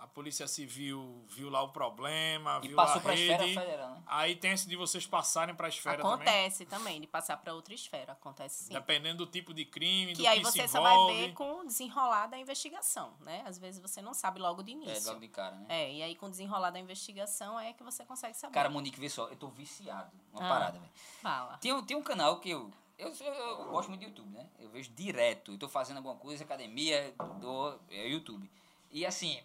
[0.00, 4.02] a Polícia Civil viu lá o problema, E viu passou para a esfera federal, né?
[4.06, 7.00] aí tem esse de vocês passarem para a esfera também, Acontece também.
[7.00, 8.12] de passar para outra esfera.
[8.12, 8.72] Acontece sim.
[8.72, 11.66] dependendo do tipo de crime, do Que aí que você só vai ver com o
[11.66, 13.42] desenrolar da investigação, né?
[13.46, 15.08] Às vezes você não sabe logo de É, início.
[15.08, 15.66] logo de cara, né?
[15.68, 18.54] É, e aí com o desenrolar da investigação é que você consegue saber.
[18.54, 20.10] Cara, Monique, vê só, eu tô viciado.
[20.32, 20.48] Uma Ah.
[20.48, 20.92] parada, velho.
[21.22, 21.58] Fala.
[21.58, 23.12] Tem, um- tem um canal que eu, eu.
[23.20, 24.46] eu- eu gosto muito de YouTube, né?
[24.58, 25.52] Eu vejo direto.
[25.52, 28.50] Eu tô fazendo alguma coisa, academia, do é, YouTube.
[28.92, 29.40] E assim,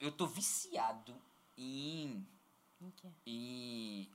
[0.00, 1.14] eu tô viciado
[1.56, 2.26] em.
[3.26, 4.08] em.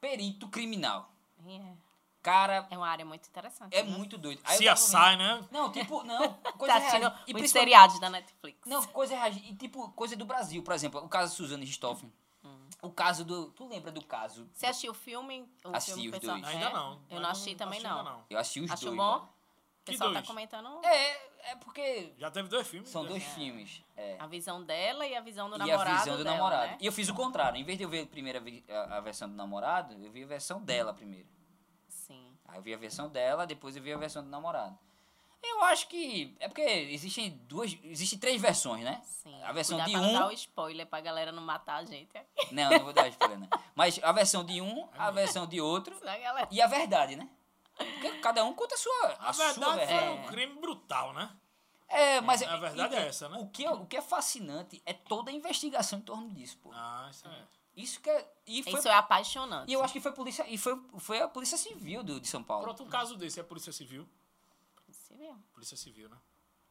[0.00, 1.10] perito criminal.
[1.46, 1.72] É.
[2.22, 3.74] Cara, É uma área muito interessante.
[3.74, 3.90] é né?
[3.90, 4.40] muito doido.
[4.44, 5.44] Aí Se assai, né?
[5.50, 6.34] Não, tipo, não.
[6.56, 7.14] Coisa Tá real.
[7.26, 8.60] E muitos seriados da Netflix.
[8.64, 9.30] Não, coisa real.
[9.32, 11.00] E tipo, coisa do Brasil, por exemplo.
[11.04, 12.12] O caso de Suzane Ristoffen.
[12.80, 13.46] O caso do.
[13.52, 14.48] Tu lembra do caso?
[14.52, 15.48] Você assistiu o filme?
[15.64, 16.52] O Assisti filme os pessoal- dois.
[16.54, 16.72] Ainda É?
[16.72, 17.00] não.
[17.10, 18.24] Eu não assisti também, ainda não.
[18.28, 18.96] Eu assisti os Achou dois.
[18.96, 19.28] bom?
[19.82, 20.26] O pessoal tá dois?
[20.28, 22.12] comentando É, é porque.
[22.16, 22.88] Já teve dois filmes?
[22.88, 23.08] São né?
[23.08, 23.82] dois filmes.
[23.96, 24.16] É.
[24.18, 26.66] a visão dela e a visão do e namorado a visão do dela, namorado.
[26.72, 26.78] né?
[26.80, 27.58] E eu fiz o contrário.
[27.58, 30.22] Em vez de eu ver a primeira vi- a, a versão do namorado, eu vi
[30.22, 31.26] a versão dela primeiro.
[31.88, 32.32] Sim.
[32.46, 34.78] Aí eu vi a versão dela, depois eu vi a versão do namorado.
[35.44, 36.36] Eu acho que.
[36.38, 37.76] É porque existem duas.
[37.82, 39.00] Existem três versões, né?
[39.04, 39.42] Sim.
[39.42, 40.18] A versão Cuidado de pra não um.
[40.20, 42.08] dar o spoiler pra galera não matar a gente.
[42.52, 43.48] Não, não vou dar spoiler, não.
[43.74, 45.96] Mas a versão de um, a versão de outro
[46.52, 47.28] e a verdade, né?
[47.76, 49.06] Porque cada um conta a sua.
[49.18, 50.18] A, A sua verdade foi verdade.
[50.18, 51.36] um crime brutal, né?
[51.88, 52.42] É, mas.
[52.42, 53.38] A verdade é essa, né?
[53.38, 56.70] O que, é- o que é fascinante é toda a investigação em torno disso, pô.
[56.72, 57.44] Ah, isso é.
[57.74, 58.32] Isso que é.
[58.46, 59.70] E, foi, Isso é apaixonante.
[59.70, 60.46] e eu acho que foi polícia.
[60.46, 62.64] E foi, foi a Polícia Civil do, de São Paulo.
[62.64, 64.06] Pronto, um caso desse é a Polícia Civil.
[64.88, 65.34] Você viu?
[65.54, 66.18] Polícia Civil, né?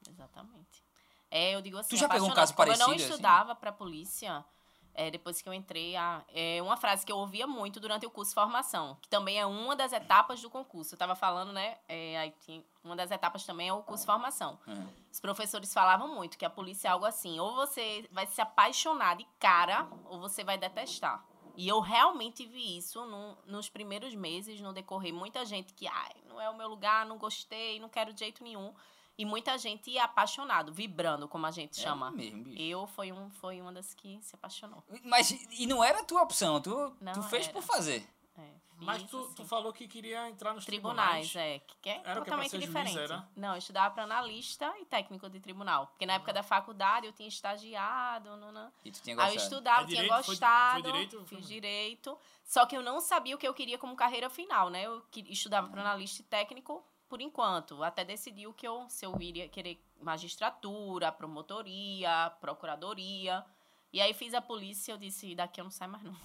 [0.08, 0.84] Exatamente.
[1.30, 3.14] É, eu digo assim, Tu já pegou um caso Como eu não parecido, assim?
[3.14, 4.46] estudava pra polícia,
[4.94, 8.10] é, depois que eu entrei, a, é uma frase que eu ouvia muito durante o
[8.10, 10.94] curso de formação, que também é uma das etapas do concurso.
[10.96, 11.78] Eu tava falando, né?
[11.88, 14.58] é, aí tinha- uma das etapas também é o curso de formação.
[14.68, 14.88] Uhum.
[15.12, 19.16] Os professores falavam muito que a polícia é algo assim, ou você vai se apaixonar
[19.16, 21.24] de cara, ou você vai detestar.
[21.56, 25.14] E eu realmente vi isso no- nos primeiros meses, no decorrer.
[25.14, 28.42] Muita gente que, ai, não é o meu lugar, não gostei, não quero de jeito
[28.44, 28.74] nenhum.
[29.22, 32.08] E muita gente apaixonado, vibrando, como a gente chama.
[32.08, 32.60] É mesmo, bicho.
[32.60, 34.84] Eu foi, um, foi uma das que se apaixonou.
[35.04, 35.30] Mas
[35.60, 37.54] e não era a tua opção, tu, Não tu fez era.
[37.54, 38.04] por fazer.
[38.36, 39.34] É, Mas tu, assim.
[39.36, 41.62] tu falou que queria entrar nos Tribunais, tribunais.
[41.62, 41.76] é.
[41.84, 42.98] Que é Era totalmente juiz, diferente.
[42.98, 43.30] era?
[43.36, 45.86] Não, eu estudava para analista e técnico de tribunal.
[45.88, 48.36] Porque na época da faculdade eu tinha estagiado.
[48.38, 48.72] Nanã.
[48.84, 49.44] E tu tinha Aí eu gostado.
[49.54, 50.14] estudava, É tinha direito?
[50.16, 50.82] Foi- foi gostado.
[50.84, 52.18] direito fiz direito.
[52.44, 54.84] Só que eu não sabia o que eu queria como carreira final, né?
[54.84, 57.84] Eu que- estudava para analista e técnico por enquanto.
[57.84, 63.46] Até decidir o que eu, se eu iria querer magistratura, promotoria, procuradoria.
[63.92, 66.16] E aí fiz a polícia e eu disse, daqui eu não saio mais não.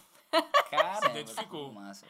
[0.71, 1.73] Cara, identificou.
[1.73, 2.07] Massa.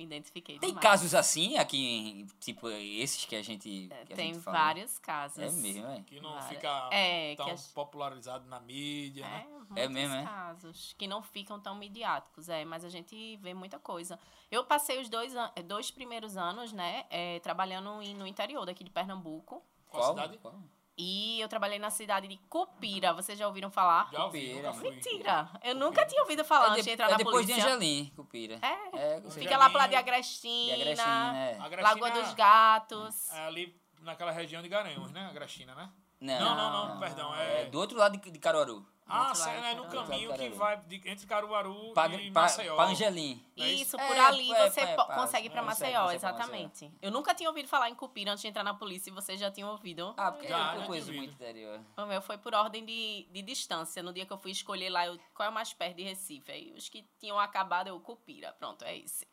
[0.00, 0.82] Me identifiquei Tem demais.
[0.82, 3.90] casos assim aqui, tipo esses que a gente.
[4.06, 5.38] Que a Tem gente vários casos.
[5.38, 6.00] É mesmo, é.
[6.04, 6.48] Que não Várias.
[6.48, 9.46] fica É, tão que as- popularizado na mídia, É, né?
[9.50, 10.24] muitos É mesmo, é?
[10.24, 14.18] casos que não ficam tão midiáticos, é, mas a gente vê muita coisa.
[14.50, 18.82] Eu passei os dois, an- dois primeiros anos, né, eh, trabalhando em- no interior daqui
[18.82, 19.62] de Pernambuco.
[19.90, 20.38] Qual cidade?
[20.38, 20.54] Qual?
[21.02, 23.14] E eu trabalhei na cidade de Cupira.
[23.14, 24.10] Vocês já ouviram falar?
[24.12, 24.90] Já ouvi, fui.
[24.90, 25.48] Mentira!
[25.64, 27.70] Eu nunca tinha ouvido falar É, antes de- de entrar é na depois de polícia.
[27.74, 28.58] Angelim, Cupira.
[28.60, 29.96] É, É, fica lá lado de.
[29.96, 31.58] Agrestina, De Agrestina, é.
[31.58, 33.30] A Grestina Lagoa dos Gatos.
[33.32, 35.26] É ali naquela região de Garanhuns, né?
[35.26, 35.90] A Grestina, né?
[36.20, 37.34] Não, Não, não, não, perdão.
[37.34, 37.64] É É...
[37.64, 38.86] do outro lado de, de Caruaru.
[39.10, 42.76] Ah, sério, lado, é no caminho que vai de- entre Caruaru Pra, e pra, Maceió.
[42.76, 43.44] pra Angelim.
[43.56, 43.82] É isso?
[43.82, 45.14] Isso, por É, ali é, você é, passa.
[45.14, 46.16] consegue ir pra É, Maceió, pra Maceió.
[46.30, 46.92] exatamente.
[47.02, 49.50] Eu nunca tinha ouvido falar em Cupira antes de entrar na polícia e vocês já
[49.50, 50.14] tinham ouvido.
[50.16, 51.80] Ah, porque Já, eu conheço muito interior.
[51.96, 54.02] O meu foi por ordem de, de distância.
[54.02, 56.50] No dia que eu fui escolher lá, eu, qual é o mais perto de Recife?
[56.50, 58.52] Aí os que tinham acabado, eu Cupira.
[58.58, 59.26] Pronto, é esse.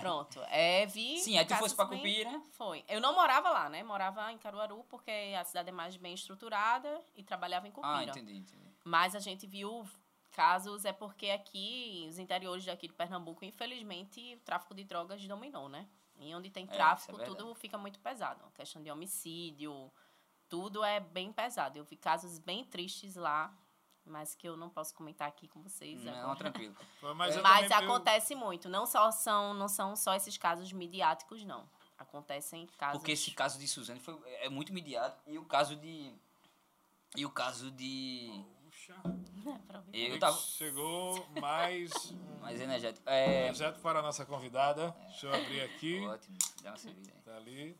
[0.00, 0.40] Pronto.
[0.50, 1.18] É, vi.
[1.18, 2.42] Sim, aí tu fosse pra bem- Cupira.
[2.52, 2.84] Foi.
[2.88, 3.82] Eu não morava lá, né?
[3.82, 7.94] Morava em Caruaru, porque a cidade é mais bem estruturada e trabalhava em Cupira.
[7.96, 8.69] Ah, entendi, entendi.
[8.84, 9.86] Mas a gente viu
[10.32, 15.68] casos, é porque aqui, os interiores daqui de Pernambuco, infelizmente, o tráfico de drogas dominou,
[15.68, 15.86] né?
[16.18, 17.36] E onde tem isso é tráfico, verdade.
[17.38, 18.44] tudo fica muito pesado.
[18.44, 19.90] A questão de homicídio,
[20.48, 21.78] tudo é bem pesado.
[21.78, 23.52] Eu vi casos bem tristes lá,
[24.04, 26.38] mas que eu não posso comentar aqui com vocês Não, agora.
[26.38, 26.76] tranquilo.
[27.16, 28.68] Mas, Mas eu- acontece muito.
[28.68, 31.68] Não só são, não são só esses casos midiáticos, não.
[31.98, 32.98] Acontecem casos.
[32.98, 35.22] Porque esse caso de Suzane foi, é muito mediático.
[35.26, 36.14] E o caso de.
[37.16, 38.42] E o caso de.
[39.66, 40.10] Pra ver.
[40.12, 40.36] Eu tava.
[40.38, 41.90] Chegou mais
[42.40, 43.08] Mais energético.
[43.08, 43.46] É.
[43.46, 44.94] projeto para a nossa convidada.
[45.08, 46.06] Deixa eu abrir aqui.
[46.06, 46.36] Ótimo.
[46.62, 47.22] Dá uma cerveja aí.
[47.22, 47.76] Tá ali.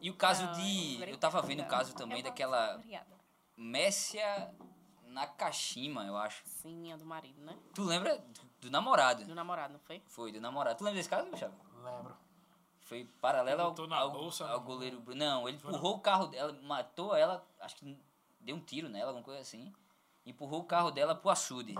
[0.00, 1.02] E o caso Ah, de.
[1.10, 3.14] Eu tava vendo o caso também daquela Obrigada.
[3.56, 4.54] Messia
[5.06, 6.42] Nakashima, eu acho.
[6.44, 7.56] Sim, é do marido, né?
[7.74, 9.24] Tu lembra do, do namorado?
[9.24, 10.02] Do namorado, não foi?
[10.06, 10.76] Foi, do namorado.
[10.78, 11.54] Tu lembra desse caso, Gustavo?
[11.82, 12.16] Lembro.
[12.80, 14.64] Foi paralelo ao, na ao, bolsa, ao não.
[14.66, 15.00] goleiro.
[15.00, 15.18] Bruno.
[15.18, 17.96] Não, ele empurrou o carro dela, matou ela, acho que
[18.40, 19.72] deu um tiro nela, alguma coisa assim.
[20.26, 21.74] Empurrou o carro dela pro açude.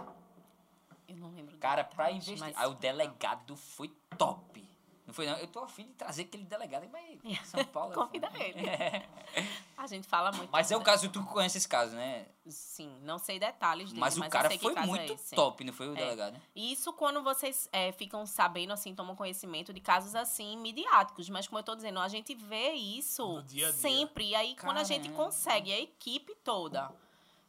[1.08, 1.56] Eu não lembro.
[1.58, 2.54] Cara, pra detalhes, investigar.
[2.54, 4.68] mas- Aí o delegado foi top.
[5.06, 5.36] Não foi não?
[5.36, 7.92] Eu tô afim de trazer aquele delegado, mas São Paulo.
[7.92, 8.62] é Convida ele.
[9.76, 10.50] A gente fala muito.
[10.50, 12.24] Mas é o caso, tu conhece esse caso, né?
[12.48, 15.12] Sim, não sei detalhes dele, Mas mas, o cara eu sei que foi caso muito
[15.12, 16.40] é top, não foi o delegado?
[16.54, 21.28] E Isso quando vocês é, ficam sabendo, assim, tomam conhecimento de casos assim, midiáticos.
[21.28, 23.78] Mas como eu tô dizendo, a gente vê isso dia a dia.
[23.78, 24.28] sempre.
[24.30, 25.24] E aí, quando a gente Caramba.
[25.24, 26.90] consegue, a equipe toda,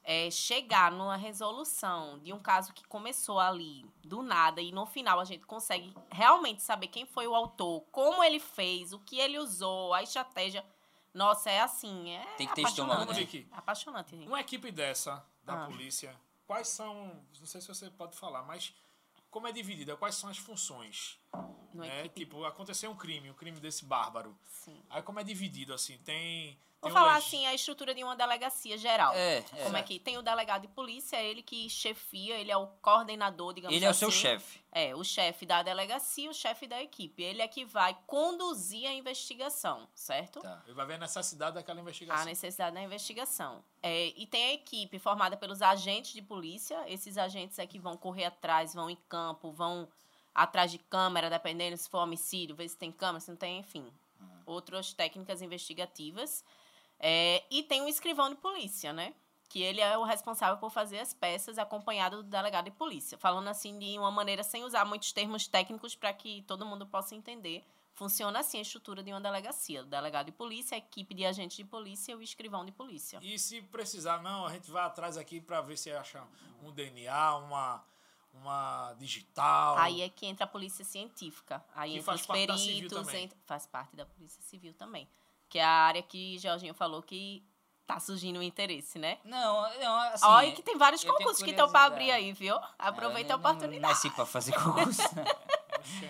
[0.07, 5.19] é, chegar numa resolução de um caso que começou ali do nada e no final
[5.19, 9.39] a gente consegue realmente saber quem foi o autor, como ele fez, o que ele
[9.39, 10.63] usou, a estratégia.
[11.13, 13.39] Nossa, é assim, é Tem que ter estômago, apaixonante.
[13.39, 13.45] né?
[13.57, 14.09] Apaixonante.
[14.17, 14.27] gente.
[14.27, 15.65] Uma equipe dessa, da Ah.
[15.65, 16.15] polícia,
[16.45, 17.19] quais são.
[17.39, 18.73] Não sei se você pode falar, mas
[19.31, 19.95] como é dividida?
[19.97, 21.17] Quais são as funções?
[21.73, 22.07] Né?
[22.09, 24.37] Tipo, aconteceu um crime, um crime desse bárbaro.
[24.45, 24.81] Sim.
[24.89, 25.97] Aí como é dividido, assim?
[25.99, 26.59] Tem.
[26.81, 29.11] Vou falar assim, a estrutura de uma delegacia geral.
[29.15, 32.67] É, Como é que tem o delegado de polícia, ele que chefia, ele é o
[32.81, 33.99] coordenador, digamos Ele é o assim.
[34.01, 34.63] seu chefe.
[34.71, 37.23] É, o chefe da delegacia, o chefe da equipe.
[37.23, 40.41] Ele é que vai conduzir a investigação, certo?
[40.41, 40.61] Tá.
[40.65, 42.25] Ele vai ver a necessidade daquela A investigação.
[42.25, 43.63] necessidade da investigação.
[43.81, 46.83] É, e tem a equipe formada pelos agentes de polícia.
[46.87, 49.87] Esses agentes é que vão correr atrás, vão em campo, vão
[50.35, 53.91] atrás de câmera, dependendo se for homicídio, ver se tem câmera, se não tem, enfim.
[54.45, 56.43] Outras técnicas investigativas.
[56.99, 59.13] É, e tem o escrivão de polícia, né?
[59.49, 63.17] Que ele é o responsável por fazer as peças acompanhado do delegado de polícia.
[63.17, 67.15] Falando assim de uma maneira sem usar muitos termos técnicos para que todo mundo possa
[67.15, 67.63] entender.
[67.93, 69.81] Funciona assim a estrutura de uma delegacia.
[69.83, 73.19] O delegado de polícia, a equipe de agentes de polícia e o escrivão de polícia.
[73.21, 76.21] E se precisar, não, a gente vai atrás aqui pra ver se acha
[76.61, 77.81] um DNA, uma,
[78.33, 79.77] uma digital.
[79.77, 81.63] Aí é que entra a polícia científica.
[81.73, 83.13] Aí entra faz os peritos.
[83.13, 85.07] entra- faz parte da polícia civil também.
[85.49, 87.43] Que é a área que Jorginho falou que
[87.87, 89.19] tá surgindo o interesse, né?
[89.23, 90.25] Não, não, assim...
[90.25, 92.57] Olha que tem vários eu concursos que estão pra abrir aí, viu?
[92.79, 93.81] Aproveita Eu a não- oportunidade.
[93.81, 95.01] Não nasci pra fazer concurso.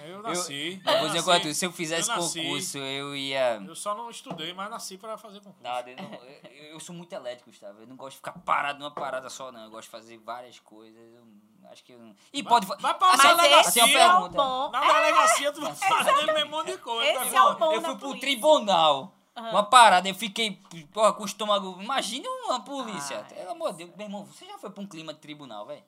[0.07, 0.81] Eu nasci.
[0.85, 2.41] Eu, eu vou eu dizer nasci- quanto, se eu fizesse eu nasci.
[2.41, 3.55] concurso, eu ia...
[3.57, 5.61] Eu só não estudei, mas nasci pra fazer concurso.
[5.61, 7.81] Nada, eu, não- eu- eu sou muito elétrico, Gustavo.
[7.81, 9.65] Eu não gosto de ficar parado numa parada só, não.
[9.65, 10.97] Eu gosto de fazer várias coisas.
[11.13, 11.27] Eu
[11.69, 12.15] acho que eu não...
[12.31, 12.65] E pode...
[12.67, 14.71] vai pra Assim, uma Mas delegacia, esse assim, é o bom.
[14.71, 17.25] Na delegacia tu vai fazer o mesmo monte de coisa.
[17.25, 17.73] Esse é o bom?
[17.73, 18.21] eu fui pro polícia.
[18.21, 19.13] tribunal.
[19.35, 20.59] Uma parada, eu fiquei
[20.93, 21.81] porra, com o estômago.
[21.81, 23.19] Imagine uma polícia.
[23.29, 23.35] Ai.
[23.35, 25.83] Pelo amor de Deus, meu irmão, você já foi pra um clima de tribunal, velho?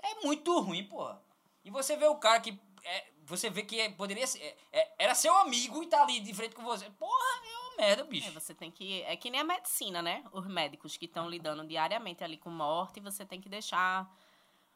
[0.00, 1.20] É muito ruim, porra.
[1.64, 2.58] E você vê o cara que.
[2.84, 4.38] é, você vê que é- poderia ser.
[4.40, 6.88] é, é, era seu amigo e tá ali de frente com você.
[6.90, 7.12] Porra,
[7.44, 8.30] é uma merda, É, bicho.
[8.32, 9.02] você tem que.
[9.02, 10.24] É que nem a medicina, né?
[10.32, 14.08] Os médicos que estão lidando diariamente ali com morte, você tem que deixar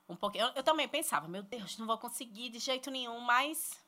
[0.08, 0.46] um pouquinho.
[0.46, 3.80] Eu, eu também pensava, meu Deus, não vou conseguir de jeito nenhum, mas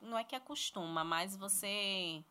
[0.00, 2.22] não é que acostuma, mas você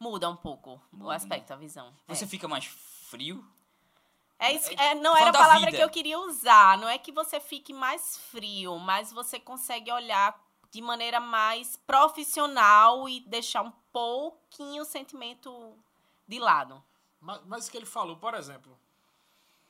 [0.00, 1.94] muda um pouco o Muda, aspecto, a visão.
[2.08, 2.26] Você é.
[2.26, 3.46] fica mais frio.
[4.38, 5.76] É isso, é- é, não era a palavra vida.
[5.76, 6.78] que eu queria usar.
[6.78, 13.06] Não é que você fique mais frio, mas você consegue olhar de maneira mais profissional
[13.08, 15.76] e deixar um pouquinho o sentimento
[16.26, 16.82] de lado.
[17.20, 18.78] Mas, mas o que ele falou, por exemplo,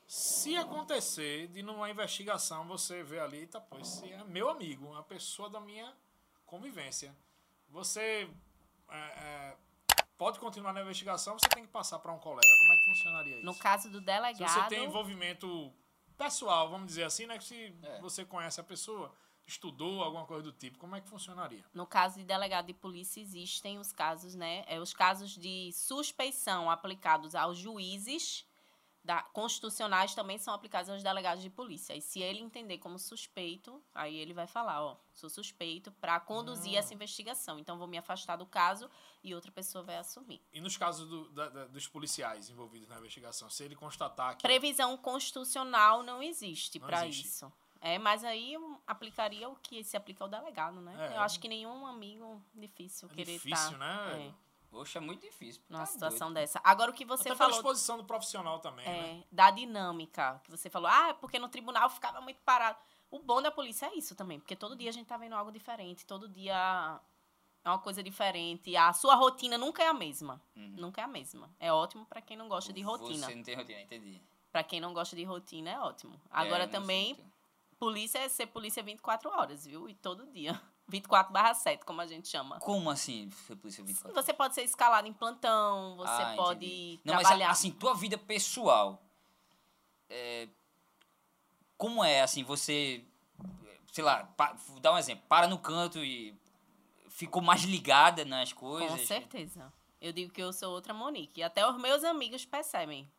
[0.07, 5.03] se acontecer de numa investigação você ver ali, tá, pô, esse é meu amigo, uma
[5.03, 5.93] pessoa da minha
[6.47, 7.17] convivência.
[7.71, 8.31] Você
[8.89, 9.57] é, é,
[10.21, 12.47] pode continuar na investigação, você tem que passar para um colega.
[12.59, 13.47] Como é que funcionaria isso?
[13.47, 15.73] No caso do se delegado, você tem envolvimento
[16.19, 17.39] pessoal, vamos dizer assim, né?
[17.39, 18.01] que Se É.
[18.03, 19.15] você conhece a pessoa,
[19.47, 21.65] estudou alguma coisa do tipo, como é que funcionaria?
[21.73, 24.63] no caso de delegado de polícia existem os casos, né?
[24.67, 28.45] É, os casos de suspeição aplicados aos juízes
[29.03, 31.95] da, constitucionais também são aplicados aos delegados de polícia.
[31.97, 36.77] E se ele entender como suspeito, aí ele vai falar, ó, sou suspeito para conduzir
[36.77, 36.79] Ah.
[36.81, 37.59] essa investigação.
[37.59, 38.91] Então vou me afastar do caso
[39.23, 40.43] e outra pessoa vai assumir.
[40.53, 44.43] E nos casos do- da- da- dos policiais envolvidos na investigação, se ele constatar que
[44.43, 47.51] Previsão constitucional não existe para isso.
[47.83, 48.55] É, mas aí
[48.87, 50.95] aplicaria o que se aplica ao delegado, né?
[51.13, 51.17] É.
[51.17, 54.13] Eu acho que nenhum amigo difícil é querer difícil, estar né?
[54.13, 54.35] velho?
[54.71, 55.61] Poxa, é muito difícil.
[55.69, 56.35] numa Tá situação doido.
[56.43, 56.61] dessa.
[56.63, 59.21] Agora o que você Até pela falou exposição do profissional também, né?
[59.21, 62.79] é, da dinâmica, que você falou, ah, é porque no tribunal ficava muito parado.
[63.11, 65.51] O bom da polícia é isso também, porque todo dia a gente tá vendo algo
[65.51, 67.01] diferente, todo dia
[67.65, 68.77] é uma coisa diferente.
[68.77, 70.41] A sua rotina nunca é a mesma.
[70.55, 71.51] Nunca é a mesma.
[71.59, 73.27] É ótimo para quem não gosta de rotina.
[73.27, 74.23] Você não tem rotina, entendi.
[74.53, 76.15] Pra quem não gosta de rotina é ótimo.
[76.15, 77.33] É, Agora não também sinto.
[77.79, 79.89] polícia é ser polícia 24 horas, viu?
[79.89, 80.61] E todo dia.
[80.91, 82.59] 24/7, como a gente chama.
[82.61, 84.23] Como assim, ser polícia 24?
[84.23, 87.01] Você pode ser escalado em plantão, você Ah, pode entendi.
[87.05, 87.49] Não, trabalhar.
[87.49, 89.01] mas assim, tua vida pessoal.
[90.09, 90.49] é,
[91.79, 93.05] como é, assim, você.
[93.93, 95.25] Sei lá, pa, vou dar um exemplo.
[95.29, 96.35] Para no canto e
[97.09, 99.01] ficou mais ligada nas coisas.
[99.01, 99.73] Com certeza.
[100.01, 101.41] Eu digo que eu sou outra Monique.
[101.41, 103.11] E até os meus amigos percebem.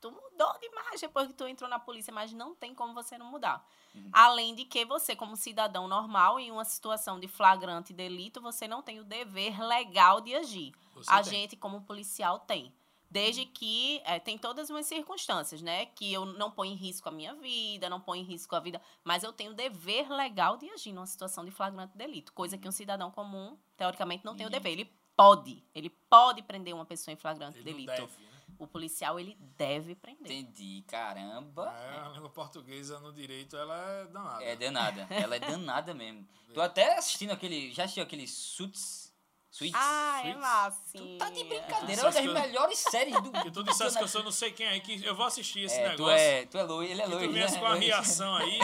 [0.00, 3.26] Tu mudou demais depois que tu entrou na polícia, mas não tem como você não
[3.26, 3.66] mudar.
[3.94, 4.08] Uhum.
[4.12, 8.82] Além de que você, como cidadão normal, em uma situação de flagrante delito, você não
[8.82, 10.72] tem o dever legal de agir.
[10.94, 11.32] Você a tem.
[11.32, 12.72] gente, como policial, tem.
[13.10, 15.86] Desde que eh, tem todas umas circunstâncias, né?
[15.86, 18.80] Que eu não ponho em risco a minha vida, não ponho em risco a vida.
[19.02, 22.32] Mas eu tenho o dever legal de agir numa situação de flagrante delito.
[22.32, 24.52] Coisa que um cidadão comum, teoricamente, não tem o Uhum.
[24.52, 24.70] dever.
[24.72, 25.60] Ele pode.
[25.74, 27.92] Ele pode prender uma pessoa em flagrante Ele não delito.
[28.06, 28.29] deve, né?
[28.60, 30.30] O policial, ele deve prender.
[30.30, 31.74] Entendi, caramba.
[31.94, 34.44] É, a língua portuguesa no direito, ela é danada.
[34.44, 35.06] É danada.
[35.10, 36.28] Ela é danada mesmo.
[36.52, 37.72] Tô até assistindo aquele.
[37.72, 39.10] Já assistiu aquele Suits?
[39.50, 39.74] Suits?
[39.74, 40.40] Ah, é Suítes?
[40.40, 41.18] massinha.
[41.18, 41.86] tá de brincadeira.
[41.86, 43.32] Tu É uma das eu- melhores séries do.
[43.32, 45.76] Que tu dissesse que eu sou não sei quem aí, que eu vou assistir esse
[45.76, 46.04] É, negócio.
[46.04, 47.26] tu é, tu é loiro, ele é loiro.
[47.28, 47.60] tu viesse né?
[47.60, 48.58] com a reação aí.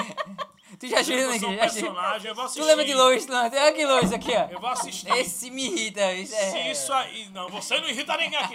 [0.78, 1.38] Tu já eu né?
[1.38, 2.60] sou um personagem, eu vou assistir.
[2.60, 3.44] Tu lembra de Lois, não?
[3.44, 4.44] Olha que Lois aqui, ó.
[4.50, 5.08] Eu vou assistir.
[5.12, 6.12] Esse me irrita.
[6.12, 6.50] Isso é...
[6.50, 7.28] Se isso aí.
[7.30, 8.54] Não, você não irrita ninguém aqui.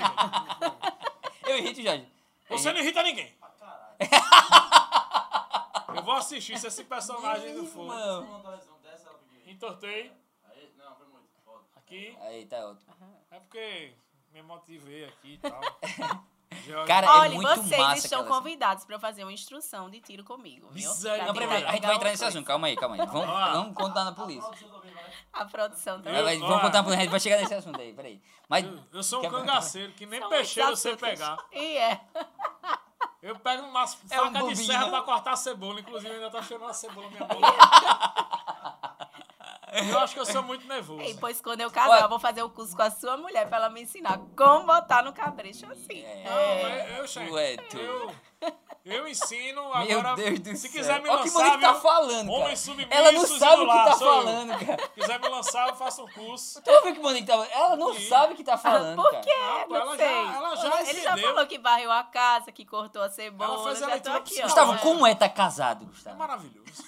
[1.52, 2.08] Eu irrito, Jorge.
[2.50, 3.36] Você não irrita ninguém.
[5.96, 7.94] Eu vou assistir se esse personagem não for.
[9.46, 10.12] Entortei
[10.50, 11.28] Aí, não, foi muito.
[11.76, 12.18] Aqui.
[12.22, 12.94] Aí, tá ótimo.
[13.30, 13.94] É porque
[14.34, 15.62] me motivei aqui e tal.
[16.86, 20.70] Cara, é Olha, muito vocês massa estão convidados para fazer uma instrução de tiro comigo,
[20.72, 20.90] viu?
[21.26, 22.46] Não, peraí, a gente vai entrar nesse assunto.
[22.46, 23.06] Calma aí, calma aí.
[23.06, 24.52] Vamos, vamos contar na polícia.
[25.22, 25.22] Produção também.
[25.34, 26.24] A produção Eu- também.
[26.24, 26.80] Vai- vamos contar.
[26.86, 28.22] A gente vai chegar nesse assunto aí, peraí.
[28.50, 28.66] Mas.
[28.66, 31.38] Eu, eu sou um cangaceiro que nem São peixeiro eu sei pegar.
[31.54, 32.02] E é.
[33.22, 34.90] Eu pego uma É um faca de bobinho, serra né?
[34.90, 35.80] pra cortar a cebola.
[35.80, 37.48] Inclusive, ainda tá cheirando a cebola na minha boca.
[39.90, 41.02] eu acho que eu sou muito nervoso.
[41.04, 43.58] E pois quando eu casar, eu vou fazer o curso com a sua mulher pra
[43.58, 46.04] ela me ensinar como botar no cabrecho assim.
[46.04, 46.24] É.
[46.26, 46.92] Não, É.
[46.92, 47.78] eu, eu, Xen, Tu é tu.
[47.78, 48.16] eu,
[48.84, 50.16] Eu ensino Meu agora.
[50.16, 50.72] Deus do se céu.
[50.72, 51.82] quiser me Olha que lançar, Monique tá viu?
[51.82, 53.98] falando, submissos Ela não e sabe o que tá eu.
[54.00, 54.82] falando, cara.
[54.84, 56.62] Se quiser me lançar, eu faço um curso.
[56.64, 57.52] Tu ouviu o que o Monique tá falando?
[57.52, 58.08] Ela não Sim.
[58.10, 59.24] sabe o que tá falando, Por cara.
[59.24, 59.36] quê?
[59.36, 60.06] Não, não ela sei.
[60.08, 63.54] já- ela já Ele já falou que varreu a casa, que cortou a cebola.
[63.54, 64.44] Ela faz a leitura aqui, ó.
[64.44, 64.78] Gustavo, É.
[64.80, 66.18] como é estar casado, É Gustavo?
[66.18, 66.84] maravilhoso.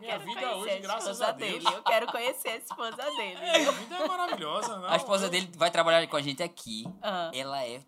[0.00, 1.52] Minha vida hoje, graças esposa a Deus.
[1.64, 1.76] Dele.
[1.76, 3.40] Eu quero conhecer a esposa dele.
[3.40, 4.88] Minha vida é maravilhosa, não.
[4.88, 6.84] A esposa dele vai trabalhar com a gente aqui.
[7.02, 7.30] Ah.
[7.32, 7.80] Ela é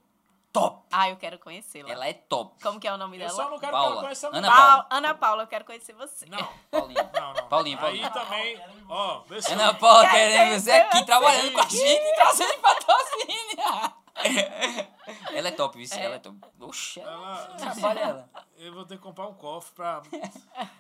[0.61, 0.87] top.
[0.93, 1.91] Ah, eu quero conhecê-la.
[1.91, 2.63] Ela é top.
[2.63, 3.33] Como que é o nome Eu dela?
[3.33, 3.87] só não quero Paula.
[3.89, 4.49] que ela conheça Ana.
[4.51, 4.67] Paula.
[4.83, 6.27] Pau- Ana Paula, eu quero conhecer você.
[6.27, 6.39] Não,
[6.71, 7.11] Paulinho.
[7.15, 7.49] não, não.
[7.49, 8.11] Paulinho, Aí Paulinho.
[8.13, 9.23] também, ó.
[9.53, 11.05] Ana Paula Quero querendo você aqui você.
[11.05, 13.97] trabalhando com a gente e trazendo patrocínio.
[15.35, 15.99] Ela é top, viu?
[15.99, 16.39] Ela é top.
[16.61, 18.31] Oxe, ela Ela- trabalha ela.
[18.57, 20.01] Eu vou ter que comprar um cofre pra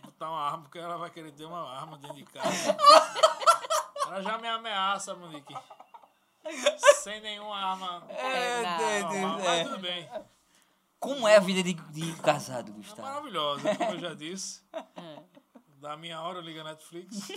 [0.02, 2.74] botar uma arma, porque ela vai querer ter uma arma dentro de casa.
[4.06, 5.52] Ela já me ameaça, Monique.
[7.02, 8.06] Sem nenhuma arma.
[8.10, 8.62] É,
[9.02, 9.12] não.
[9.12, 10.10] normal, mas tudo bem.
[10.98, 13.02] Como é a vida de, de casado, É Gustavo?
[13.02, 14.62] maravilhosa, como eu já disse.
[15.80, 17.28] Da minha hora eu ligo a Netflix.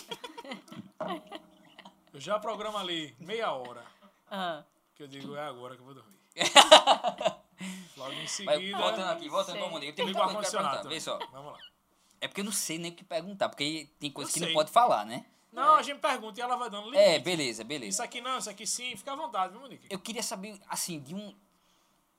[2.14, 3.84] Eu já programo ali meia hora.
[4.30, 4.64] Ah,
[4.96, 6.18] Que eu digo, é agora que eu vou dormir.
[7.98, 8.78] Logo em seguida.
[8.78, 9.62] voltando aqui, voltando Sei.
[9.62, 9.90] pra Monique.
[9.92, 10.90] Eu tenho Ligo muita coisa pra ar-condicionado.
[10.90, 10.90] perguntar.
[10.90, 11.32] Vê só.
[11.32, 11.60] Vamos lá.
[12.22, 14.48] É porque eu não sei nem o que perguntar, porque tem coisa Eu que não
[14.48, 14.54] sei.
[14.54, 15.26] pode falar, né?
[15.52, 17.02] Não, a gente pergunta e ela vai dando limite.
[17.04, 17.90] É, beleza, beleza.
[17.90, 19.88] Isso aqui não, isso aqui sim, fica à vontade, viu, Monique?
[19.90, 21.36] Eu queria saber, assim, de um.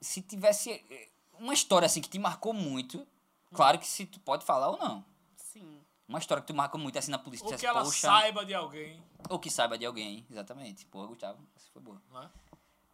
[0.00, 3.06] Se tivesse eh, uma história, assim, que te marcou muito.
[3.54, 5.04] Claro que se tu pode falar ou não.
[5.36, 5.80] sim.
[6.08, 7.46] Uma história que tu marcou muito, assim, na polícia.
[7.46, 9.00] Ou tu que ela Poxa, saiba de alguém.
[9.28, 10.84] Ou que saiba de alguém, exatamente.
[10.86, 12.02] Porra, Gustavo, essa foi boa.
[12.10, 12.30] Né?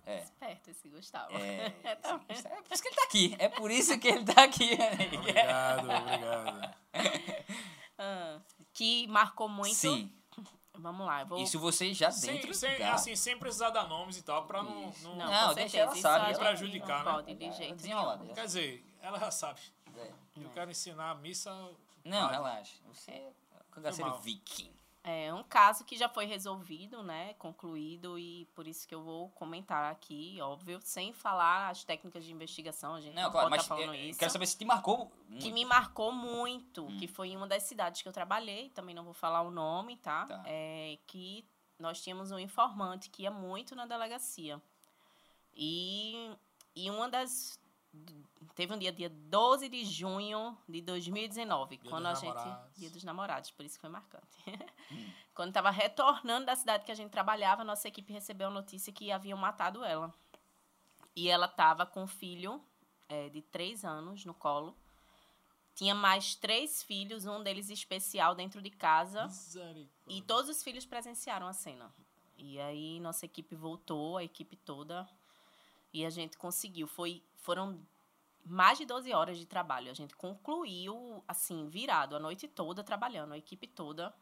[0.04, 0.18] É.
[0.22, 1.34] Esperto esse Gustavo.
[1.34, 1.70] É,
[2.02, 2.46] Tá vendo?
[2.46, 3.36] é por isso que ele tá aqui.
[3.38, 4.70] É por isso que ele tá aqui.
[5.16, 6.74] Obrigado, obrigado.
[7.98, 8.38] Ah,
[8.74, 9.74] que marcou muito.
[9.74, 10.12] Sim.
[10.78, 11.38] Vamos lá, eu vou.
[11.42, 12.92] Isso você já Sem, dentro sem, da...
[12.94, 14.92] assim, sem precisar dar nomes e tal, pra não.
[15.02, 17.22] Não- Não, Não, deixa ela sabe, é gente prejudicar, não né?
[17.22, 18.34] pode de jeito Desenrolar, nenhum.
[18.34, 19.60] Quer dizer, ela já sabe.
[19.96, 20.10] É.
[20.36, 21.50] Eu quero ensinar a missa.
[22.04, 22.74] Não, relaxa.
[22.92, 23.32] Você é
[23.70, 24.70] cangaceiro viking.
[25.08, 27.34] É um caso que já foi resolvido, né?
[27.34, 32.32] Concluído, e por isso que eu vou comentar aqui, óbvio, sem falar as técnicas de
[32.32, 34.18] investigação, a gente não, Não, claro, pode mas estar falando eu isso.
[34.18, 35.50] quero saber se te marcou que muito.
[35.52, 36.96] me marcou muito, Hum.
[36.98, 39.96] que foi em uma das cidades que eu trabalhei, também não vou falar o nome,
[39.98, 40.26] tá?
[40.26, 40.42] Tá.
[40.44, 41.46] É que
[41.78, 44.60] nós tínhamos um informante que ia muito na delegacia.
[45.54, 46.30] E,
[46.74, 47.58] e uma das.
[48.54, 52.34] Teve um dia, dia 12 de junho de 2019, Dia quando a gente.
[52.34, 52.78] namorados.
[52.78, 54.26] Dia dos namorados, por isso que foi marcante.
[54.90, 55.10] Hum.
[55.34, 59.12] quando estava retornando da cidade que a gente trabalhava, nossa equipe recebeu a notícia que
[59.12, 60.12] haviam matado ela.
[61.14, 62.62] E ela estava com um filho
[63.08, 64.74] é, de três anos no colo.
[65.74, 69.28] Tinha mais três filhos, um deles especial dentro de casa.
[70.08, 71.92] E todos os filhos presenciaram a cena.
[72.38, 75.06] E aí nossa equipe voltou, a equipe toda,
[75.96, 76.86] e a gente conseguiu.
[76.86, 77.80] Foi, foram
[78.44, 79.90] mais de 12 horas de trabalho.
[79.90, 84.14] A gente concluiu, assim, virado a noite toda trabalhando, a equipe toda,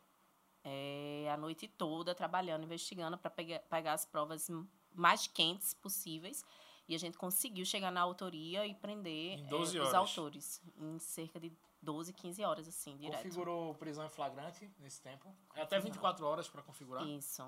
[0.63, 4.49] é, a noite toda trabalhando, investigando para pegar, pegar as provas
[4.95, 6.45] mais quentes possíveis.
[6.87, 9.95] E a gente conseguiu chegar na autoria e prender Em é, 12 os horas.
[9.95, 13.25] autores em cerca de 12, 15 horas, assim, direto.
[13.25, 15.35] Configurou prisão em flagrante nesse tempo.
[15.57, 17.05] É até 24 horas pra configurar.
[17.05, 17.43] Isso.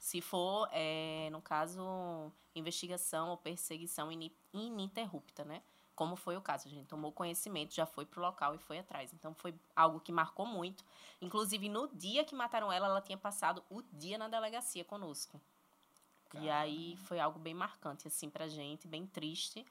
[0.00, 5.62] Se for, é, no caso, investigação ou perseguição ini- ininterrupta, né?
[5.94, 6.66] Como foi o caso.
[6.68, 9.12] A gente tomou conhecimento, já foi pro local e foi atrás.
[9.12, 10.82] Então, foi algo que marcou muito.
[11.20, 15.38] Inclusive, no dia que mataram ela, ela tinha passado o dia na delegacia conosco.
[16.32, 19.66] E aí, foi algo bem marcante, assim, pra gente, bem triste.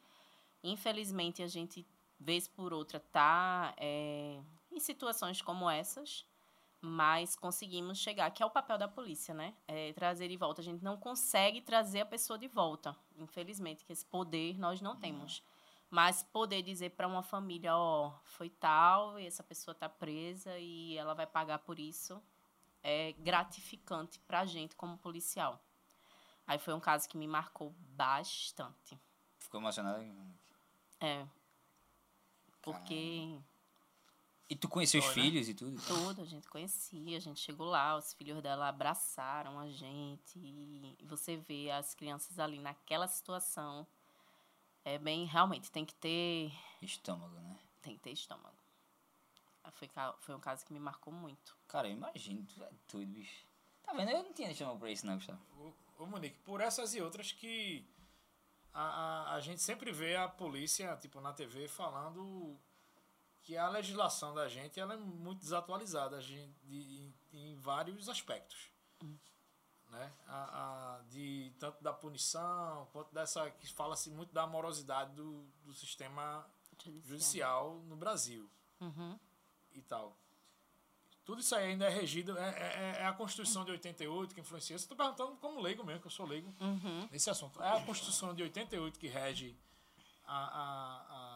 [0.63, 1.84] Infelizmente, a gente,
[2.20, 4.39] vez por outra, tá é,
[4.72, 6.24] em situações como essas
[6.82, 9.54] mas conseguimos chegar, que é o papel da polícia, né?
[9.68, 10.62] É trazer de volta.
[10.62, 14.96] A gente não consegue trazer a pessoa de volta, infelizmente, que esse poder nós não
[14.96, 15.44] temos.
[15.89, 20.96] Mas poder dizer para uma família, ó, foi tal, e essa pessoa tá presa e
[20.96, 22.22] ela vai pagar por isso,
[22.84, 25.60] é gratificante pra gente como policial.
[26.46, 29.00] Aí foi um caso que me marcou bastante.
[29.38, 30.04] Ficou emocionado?
[31.00, 31.26] É.
[32.62, 33.39] Porque
[34.50, 35.14] E tu conheceu os né?
[35.14, 35.80] filhos e tudo?
[35.86, 40.98] Tudo, a gente conhecia, a gente chegou lá, os filhos dela abraçaram a gente e
[41.06, 43.86] você vê as crianças ali naquela situação.
[44.84, 47.60] É bem, realmente, tem que ter, Estômago, né?
[47.82, 48.58] tem que ter estômago.
[49.64, 49.88] Ah, Foi,
[50.19, 51.56] foi um caso que me marcou muito.
[51.67, 53.46] Cara, eu imagino, tu é doido, bicho.
[53.84, 54.10] Tá vendo?
[54.10, 55.40] Eu não tinha estômago pra isso, não, Gustavo.
[55.60, 57.86] Ô, ô, Monique, por essas e outras que
[58.73, 62.58] a, a, a gente sempre vê a polícia, tipo, na TV falando
[63.50, 68.69] que a legislação da gente ela é muito desatualizada a gente, de, em, vários aspectos.
[69.89, 70.13] Né?
[70.27, 75.73] A, a- de, tanto da punição, quanto dessa que fala-se muito da morosidade do, do
[75.73, 76.45] sistema
[77.04, 78.47] judicial no Brasil
[78.79, 79.17] Uhum.
[79.71, 80.15] e tal.
[81.25, 84.75] Tudo isso aí ainda é regido, é, é- é a Constituição de 88 que influencia.
[84.75, 87.10] Está perguntando como leigo mesmo, que eu sou leigo Uhum.
[87.12, 87.60] nesse assunto.
[87.63, 89.58] É a Constituição de 88 que rege
[90.27, 91.29] a- a- a,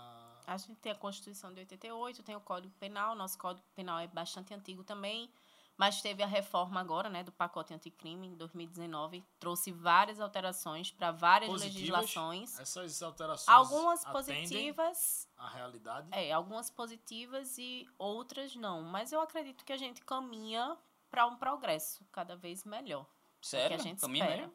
[0.45, 4.07] A gente tem a Constituição de 88, tem o Código Penal, nosso Código Penal é
[4.07, 5.29] bastante antigo também,
[5.77, 11.11] mas teve a reforma agora, né, do pacote anticrime em 2019, trouxe várias alterações para
[11.11, 11.75] várias Positivas.
[11.75, 12.59] legislações.
[12.59, 16.07] Essas alterações Algumas positivas, à realidade.
[16.11, 20.77] é, algumas positivas e outras não, mas eu acredito que a gente caminha
[21.09, 23.05] para um progresso cada vez melhor.
[23.41, 23.75] Sério?
[23.75, 24.41] que a gente Caminha espera.
[24.43, 24.53] mesmo?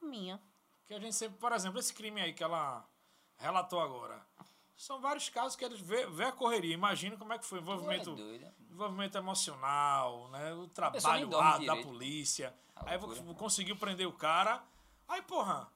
[0.00, 0.42] Caminha.
[0.86, 2.84] Que a gente sempre, por exemplo, esse crime aí que ela
[3.36, 4.24] relatou agora.
[4.76, 6.74] São vários casos que eles vê, vê a correria.
[6.74, 8.16] Imagina como é que foi o Tu é envolvimento,
[8.70, 10.52] envolvimento emocional, né?
[10.54, 12.54] O trabalho árduo da polícia.
[12.74, 13.34] A Aí loucura.
[13.34, 14.62] conseguiu prender o cara.
[15.08, 15.72] Aí, porra,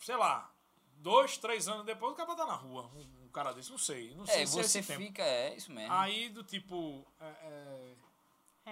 [0.00, 0.50] sei lá,
[0.96, 2.90] dois, três anos depois o cara tá na rua.
[2.94, 4.12] Um, um cara desse, não sei.
[4.16, 5.06] Não sei É, se é você esse tempo.
[5.06, 5.92] fica, é isso mesmo.
[5.94, 7.94] Aí, do tipo, é, é,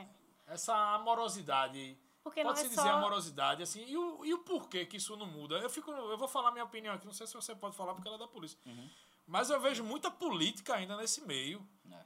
[0.00, 0.08] É.
[0.48, 2.90] essa amorosidade Porque não Pode-se é dizer só...
[2.94, 5.54] amorosidade, assim, e o, e o porquê que isso não muda?
[5.58, 8.08] Eu, fico, eu vou falar minha opinião aqui, não sei se você pode falar porque
[8.08, 8.58] ela é da polícia.
[8.66, 8.90] Uhum.
[9.30, 11.64] Mas eu vejo muita política ainda nesse meio.
[11.88, 12.00] É.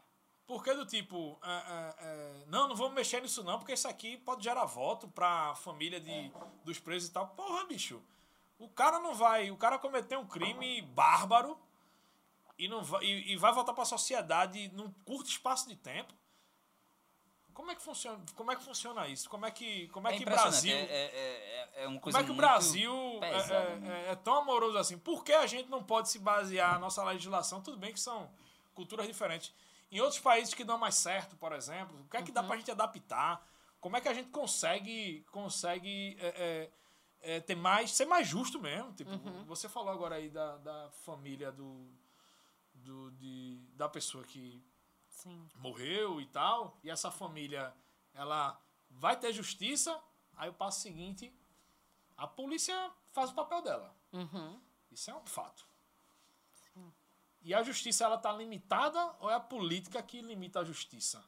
[0.47, 4.19] Porque do tipo, é, é, é, não, não vamos mexer nisso não, porque isso aqui
[4.19, 6.33] pode gerar voto pra família de, É.
[6.65, 7.29] dos presos e tal.
[7.29, 8.03] Porra, bicho,
[8.59, 11.59] o cara não vai, o cara cometeu um crime bárbaro
[12.59, 16.13] e, não vai, e, e vai voltar pra sociedade num curto espaço de tempo.
[17.55, 19.31] Como é que funciona, como é que funciona isso?
[19.31, 20.25] Como é que, como é É que.
[20.25, 20.75] Brasil...
[20.77, 24.11] É, é, é, é uma Como coisa é que o Brasil é, pesada, é- né?
[24.11, 24.99] é- tão amoroso assim?
[24.99, 27.63] Por que a gente não pode se basear a nossa legislação?
[27.63, 28.29] Tudo bem que são
[28.75, 29.55] culturas diferentes.
[29.91, 32.57] Em outros países que dão mais certo, por exemplo, o que é que dá pra
[32.57, 33.47] gente adaptar?
[33.81, 36.19] Como é que a gente consegue, consegue
[37.47, 38.93] ter mais, ser mais justo mesmo?
[38.95, 39.13] Tipo,
[39.47, 41.87] você falou agora aí da, da família do,
[42.75, 44.61] do de, da pessoa que
[45.15, 45.49] Sim.
[45.57, 47.73] morreu e tal, e essa família
[48.13, 48.61] ela
[48.91, 49.99] vai ter justiça,
[50.37, 51.33] aí o passo seguinte,
[52.17, 53.95] a polícia faz o papel dela.
[54.13, 54.61] Uhum.
[54.91, 55.65] Isso é um fato.
[57.43, 61.23] E a justiça ela tá limitada ou é a política que limita a justiça?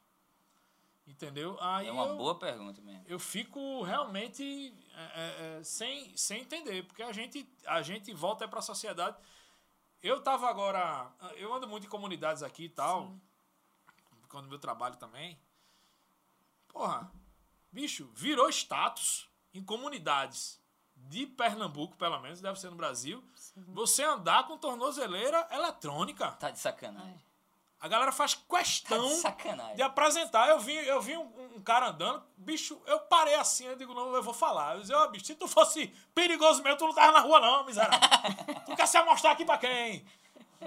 [1.06, 1.56] Entendeu?
[1.60, 3.04] Aí É uma eu, boa pergunta mesmo.
[3.06, 8.48] eu fico realmente é, é, é, sem, sem entender, porque a gente, a gente volta
[8.48, 9.16] para a sociedade.
[10.02, 11.12] Eu tava agora.
[11.36, 13.14] Eu ando muito em comunidades aqui e tal,
[14.26, 15.38] quando meu trabalho também.
[16.68, 17.10] Porra,
[17.72, 20.60] bicho, virou status em comunidades
[20.94, 23.22] de Pernambuco, pelo menos, deve ser no Brasil,
[23.68, 26.30] você andar com tornozeleira eletrônica.
[26.32, 27.24] Tá de sacanagem.
[27.78, 29.76] A galera faz Tá questão de sacanagem.
[29.76, 30.48] de apresentar.
[30.48, 34.14] Eu vi, eu vi um, um cara andando, bicho, eu parei assim, eu digo, não,
[34.14, 34.74] eu vou falar.
[34.74, 37.64] Eu disse, ó, bicho, se tu fosse perigoso mesmo, tu não tava na rua, não,
[37.64, 38.00] miserável.
[38.64, 40.06] tu quer se amostrar aqui pra quem?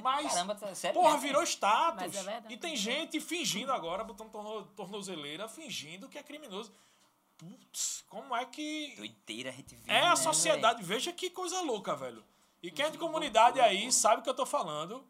[0.01, 0.99] Mas, Caramba, tá sério?
[0.99, 1.27] porra, mesmo?
[1.27, 2.03] virou status.
[2.03, 2.53] É verdade.
[2.53, 6.73] E tem gente fingindo agora, botando torno, tornozeleira, fingindo que é criminoso.
[7.37, 8.93] Putz, como é que.
[8.97, 12.23] Doideira a gente vive, É né, a sociedade, veja que coisa louca, velho.
[12.61, 15.05] E quem é de comunidade aí sabe o que eu tô falando.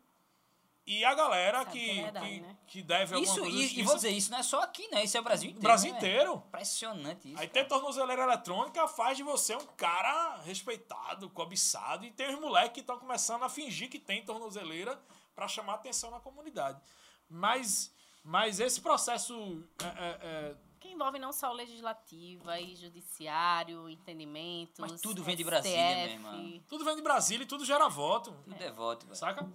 [0.89, 2.57] E a galera Sabe que, que é que, né?
[2.65, 5.03] que deve alguma Isso, coisa e, e vou dizer, isso não é só aqui, né?
[5.03, 5.63] Isso é o Brasil inteiro.
[5.63, 6.43] Brasil né, inteiro.
[6.47, 7.39] Impressionante isso.
[7.39, 12.07] Aí ter tornozeleira eletrônica faz de você um cara respeitado, cobiçado.
[12.07, 14.99] E tem os moleques que estão começando a fingir que tem tornozeleira
[15.35, 16.81] para chamar atenção na comunidade.
[17.29, 20.55] Mas, mas esse processo é, é, é,
[21.00, 24.82] envolve não só o legislativo, aí judiciário, entendimento.
[24.82, 26.62] Mas tudo vem de Brasília, meu irmão.
[26.68, 28.32] tudo vem de Brasília e tudo gera voto.
[28.43, 29.16] Tudo é voto, velho.
[29.18, 29.47] Saca?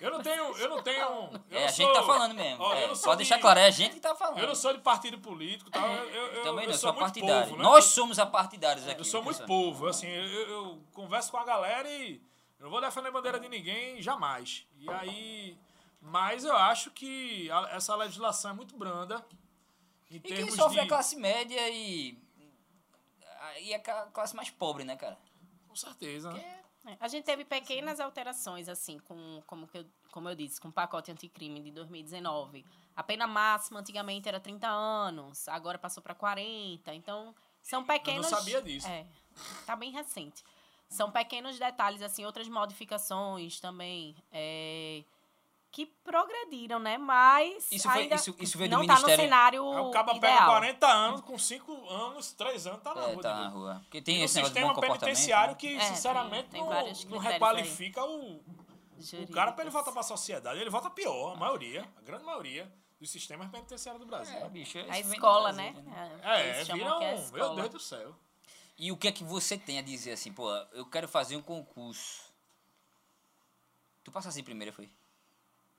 [0.00, 0.56] Eu não tenho.
[0.58, 0.98] Eu não tenho.
[1.00, 1.08] Eu
[1.50, 2.62] É não a gente sou- tá falando mesmo.
[2.62, 4.38] Ó, É, eu sou pode deixar de- claro, é a gente que tá falando.
[4.38, 5.86] Eu não sou de partido político, tal.
[5.88, 7.44] Eu, eu, eu, Também eu não, sou sou muito partidário.
[7.48, 7.62] povo, né?
[7.62, 9.00] Nós somos apartidários aqui.
[9.00, 12.16] Eu sou viu, muito povo, assim, eu, eu- eu converso com a galera e
[12.58, 14.66] eu não vou defender bandeira de ninguém jamais.
[14.78, 15.58] E aí,
[16.00, 19.24] mas eu acho que a- essa legislação é muito branda
[20.16, 20.80] em E quem sofre de...
[20.80, 22.18] é a classe média e.
[23.60, 25.18] E a classe mais pobre, né, cara?
[25.68, 26.62] Com certeza, né?
[26.86, 30.68] É, A gente teve pequenas alterações, assim, com, como, que eu, como eu disse, com
[30.68, 32.64] o pacote anticrime de 2019.
[32.94, 36.94] A pena máxima antigamente era 30 anos, agora passou para 40.
[36.94, 38.26] Então, são pequenos.
[38.26, 38.86] sabia disso.
[38.86, 39.06] É,
[39.66, 40.44] tá bem recente.
[40.88, 44.14] São pequenos detalhes, assim, outras modificações também.
[44.30, 45.04] é,
[45.72, 46.98] que progrediram, né?
[46.98, 47.66] Mas.
[47.72, 49.72] Isso foi- ainda isso- isso veio do não tá no Ministério- cenário.
[49.72, 50.46] Aí o cabo pega ideal.
[50.50, 53.22] 40 anos, com 5 anos, 3 anos, tá na É, rua.
[53.22, 53.80] tá na rua.
[53.84, 55.00] Porque tem E esse negócio de sistema bom comportamento.
[55.06, 55.58] penitenciário né?
[55.58, 58.44] que, É, sinceramente, tem- tem não, não requalifica o, o
[59.00, 59.34] Jurídicos.
[59.34, 60.60] cara pra ele voltar pra sociedade.
[60.60, 62.70] Ele volta pior, a maioria, a grande maioria
[63.00, 64.36] dos sistemas penitenciários do Brasil.
[64.36, 66.20] É, bicho, A do escola, Brasil, né?
[66.22, 67.30] É, vira que é a um.
[67.32, 67.54] Meu.
[67.56, 68.14] Deus do céu.
[68.78, 71.42] E o que é que você tem a dizer assim, pô, eu quero fazer um
[71.42, 72.30] concurso.
[74.04, 74.90] Tu passasse em primeira, foi?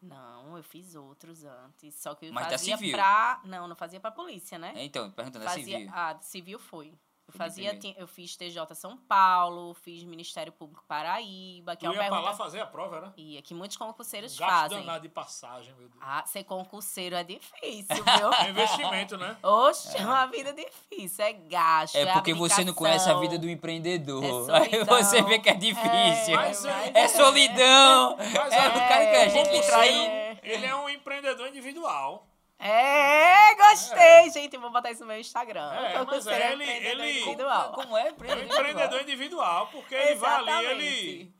[0.03, 1.95] Não, eu fiz outros antes.
[1.95, 2.93] Só que eu Mas da fazia civil?
[2.95, 3.41] pra.
[3.45, 4.73] Não, não fazia pra polícia, né?
[4.75, 5.77] É, Então, perguntando, é fazia...
[5.77, 5.91] civil.
[5.93, 6.93] Ah, civil foi.
[7.25, 12.03] Eu fazia, eu fiz TJ São Paulo, fiz Ministério Público Paraíba, que Tu é uma
[12.03, 12.43] ia pra lá pergunta.
[12.43, 13.13] fazer a prova, era?
[13.15, 14.79] Ia, que muitos concurseiros Gasto fazem.
[14.81, 16.01] danado de passagem, meu Deus.
[16.01, 18.49] Ah, ser concurseiro é difícil, É viu?
[18.49, 19.37] investimento, né?
[19.41, 21.95] Oxe, é uma vida difícil, é gasto.
[21.95, 24.23] É porque você não conhece a vida do empreendedor.
[24.49, 24.53] É
[24.93, 26.35] Aí você vê que é difícil.
[26.35, 28.17] Mas É, é- solidão.
[28.17, 30.07] Mas é é- o cara que a gente é- trair.
[30.09, 32.27] é- Ele é um empreendedor individual.
[32.59, 34.57] É, gostei, gente.
[34.57, 35.71] Vou botar isso no meu Instagram.
[35.73, 37.71] É, mas é, ele- empreendedor ele- individual.
[37.73, 38.07] Como é?
[38.07, 41.33] É um empreendedor individual, porque ele vai ali, ele,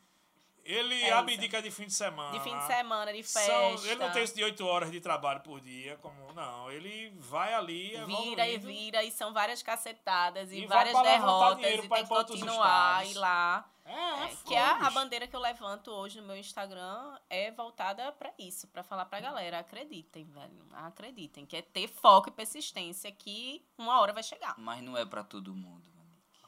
[0.66, 2.32] ele É abdica de fim de semana.
[2.32, 3.88] De fim de semana, de São- festa.
[3.88, 6.70] ele não tem isso de 8 horas de trabalho por dia, como não.
[6.72, 11.62] Ele vai ali, Vira e vira, e são várias cacetadas e, E várias derrotas, e
[11.88, 13.70] tem que continuar e lá.
[13.86, 17.18] É, é, É, que é a, a bandeira que eu levanto hoje no meu Instagram
[17.30, 22.30] é voltada pra isso, pra falar pra galera, acreditem, velho, acreditem, que é ter foco
[22.30, 24.58] e persistência que uma hora vai chegar.
[24.58, 25.84] Mas não é pra todo mundo.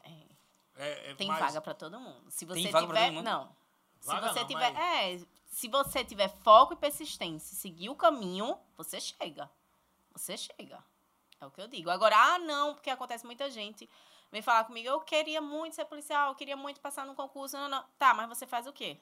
[0.03, 0.09] É,
[0.77, 2.31] É, é tem mais- vaga pra todo mundo.
[2.31, 3.25] Se você Tem vaga pra tiver, todo mundo?
[3.25, 3.55] não.
[3.99, 7.89] Se Vaga você não, tiver, mas- é, se você tiver foco e persistência, e seguir
[7.89, 9.49] o caminho, você chega.
[10.13, 10.81] Você chega.
[11.41, 11.89] É o que eu digo.
[11.89, 13.89] Agora, ah, não, porque acontece muita gente
[14.31, 17.69] vem falar comigo, eu queria muito ser policial, eu queria muito passar num concurso, não,
[17.69, 17.83] não.
[17.97, 18.99] Tá, mas você faz o quê?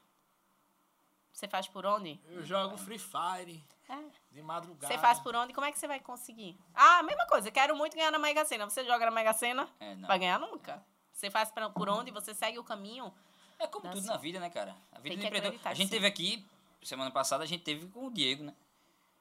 [1.31, 2.19] Você faz por onde?
[2.27, 3.97] Eu jogo Free Fire É.
[4.31, 4.93] de madrugada.
[4.93, 5.51] Você faz por onde?
[5.53, 6.55] Como é que você vai conseguir?
[6.75, 8.69] Ah, mesma coisa, quero muito ganhar na Mega Sena.
[8.69, 9.67] Você joga na Mega Sena?
[9.79, 10.07] É, não.
[10.07, 10.85] Vai ganhar nunca.
[11.11, 13.11] Você faz pra- por onde, você segue o caminho.
[13.57, 14.75] É como tudo na vida, né, cara?
[14.91, 15.59] A vida Tem do empreendedor.
[15.65, 15.91] A gente sim.
[15.93, 16.45] teve aqui,
[16.83, 18.53] semana passada, a gente teve com o Diego, né?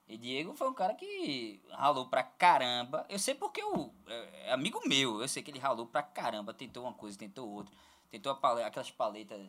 [0.06, 3.06] E Diego foi um cara que ralou pra caramba.
[3.08, 6.52] Eu sei porque o é, é amigo meu, eu sei que ele ralou pra caramba,
[6.52, 7.74] tentou uma coisa, tentou outra,
[8.10, 9.48] tentou a pale- aquelas paletas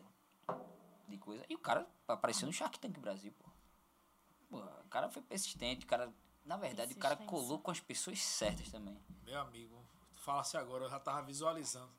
[1.08, 1.44] de coisa.
[1.48, 3.44] E o cara apareceu no Shark Tank Brasil, pô.
[4.48, 6.12] Pô, o cara foi persistente, o cara,
[6.44, 8.96] na verdade, o cara colou com as pessoas certas também.
[9.24, 9.76] Meu amigo,
[10.14, 11.92] fala-se agora, eu já tava visualizando.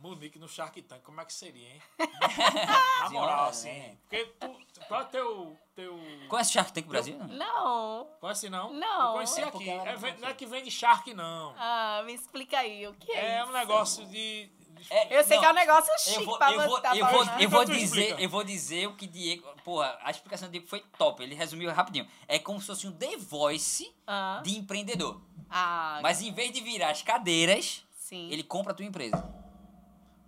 [0.00, 1.82] Monique no Shark Tank, como é que seria, hein?
[3.02, 3.68] Na moral, assim.
[3.68, 3.96] né?
[4.08, 4.56] Porque tu,
[4.88, 6.00] qual é teu, teu...
[6.28, 7.18] Conhece Shark Tank Brasil?
[7.18, 8.08] não?
[8.20, 8.72] Conhece não?
[8.72, 9.68] Não, Eu conheci é aqui.
[9.68, 10.20] É, conhece.
[10.20, 11.54] não é que vende Shark, não.
[11.58, 13.50] Ah, me explica aí, o que é, É isso?
[13.50, 14.46] um negócio de...
[14.46, 16.68] de- É, Eu sei não, que é um negócio chique Eu vou, pra eu vou,
[16.70, 18.22] botar eu vou, eu vou Tu dizer, explica.
[18.22, 19.46] eu vou dizer o que Diego.
[19.62, 21.22] Porra, a explicação do Diego foi top.
[21.22, 22.08] Ele resumiu rapidinho.
[22.26, 25.20] É como se fosse um The Voice Ah, de empreendedor.
[25.50, 28.30] ah, Mas em vez de virar as cadeiras, sim.
[28.32, 29.38] ele compra a tua empresa.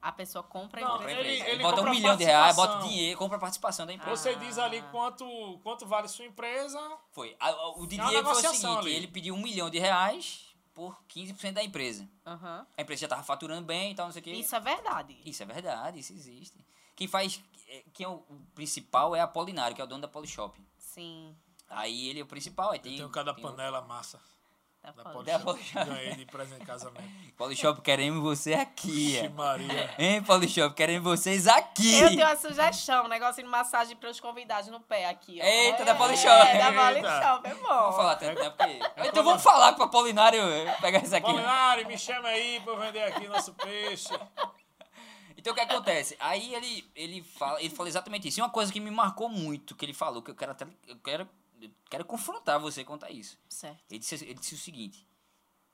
[0.02, 1.28] A pessoa compra a Não, Compra a empresa.
[1.30, 1.40] ele-.
[1.42, 4.16] Ele, ele bota um milhão de reais, bota dinheiro, compra a participação da empresa.
[4.16, 4.88] Você diz ali Ah.
[4.90, 6.80] quanto, quanto vale sua empresa.
[7.12, 7.36] Foi.
[7.38, 8.92] A- a- o É Diego foi o seguinte: ali.
[8.94, 10.44] ele pediu um milhão de reais
[10.74, 12.08] por 15% da empresa.
[12.26, 12.66] Aham.
[12.76, 14.32] A empresa já tava faturando bem e tal, não sei o quê.
[14.32, 15.16] Isso é verdade.
[15.24, 16.58] Isso é verdade, isso existe.
[16.96, 17.40] Quem faz.
[17.68, 20.60] é, Quem é o, o principal é a Polinário, que é o dono da Polishop.
[20.76, 21.34] Sim.
[21.70, 22.72] Aí ele é o principal.
[22.72, 24.20] Aí tem, Tem um cada tem o- panela massa
[24.82, 25.24] Tá da falando.
[25.24, 25.72] Da Polishop.
[25.74, 25.84] Polishop.
[25.90, 27.08] Ganhei de presente de casamento.
[27.38, 29.14] Polishop, queremos você aqui.
[29.14, 29.28] Ixi, é.
[29.28, 29.94] Maria.
[29.96, 32.00] Hein, Polishop, queremos vocês aqui.
[32.00, 35.44] Eu tenho uma sugestão, um negócio de massagem para os convidados no pé aqui, ó.
[35.44, 36.28] Eita, da É, Polishop.
[36.28, 36.72] É, da.
[36.72, 37.82] Polishop, é bom.
[37.84, 38.50] vou falar tanto, né?
[38.50, 38.72] Porque...
[38.72, 41.26] Então quando- vamos falar pro Apolinário eh, pegar isso aqui.
[41.30, 44.08] Polinário, me chama aí pra eu vender aqui nosso peixe.
[45.36, 46.16] Então o que acontece?
[46.20, 48.38] Aí ele, ele, fala, ele falou exatamente isso.
[48.38, 50.64] E uma coisa que me marcou muito, que ele falou, que eu quero até.
[50.86, 51.28] Eu quero,
[51.90, 53.38] quero confrontar você quanto a isso.
[53.48, 53.82] Certo.
[53.90, 55.06] Ele disse, ele disse o seguinte: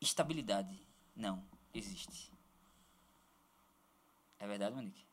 [0.01, 0.79] estabilidade
[1.15, 2.33] não existe.
[4.39, 5.05] É verdade, Monique?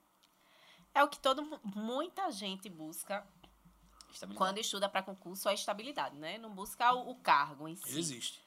[0.94, 3.26] É o que todo, mu- muita gente busca
[4.36, 6.38] quando estuda para concurso, a estabilidade, né?
[6.38, 7.98] Não busca o, o cargo em si.
[7.98, 8.40] Existe.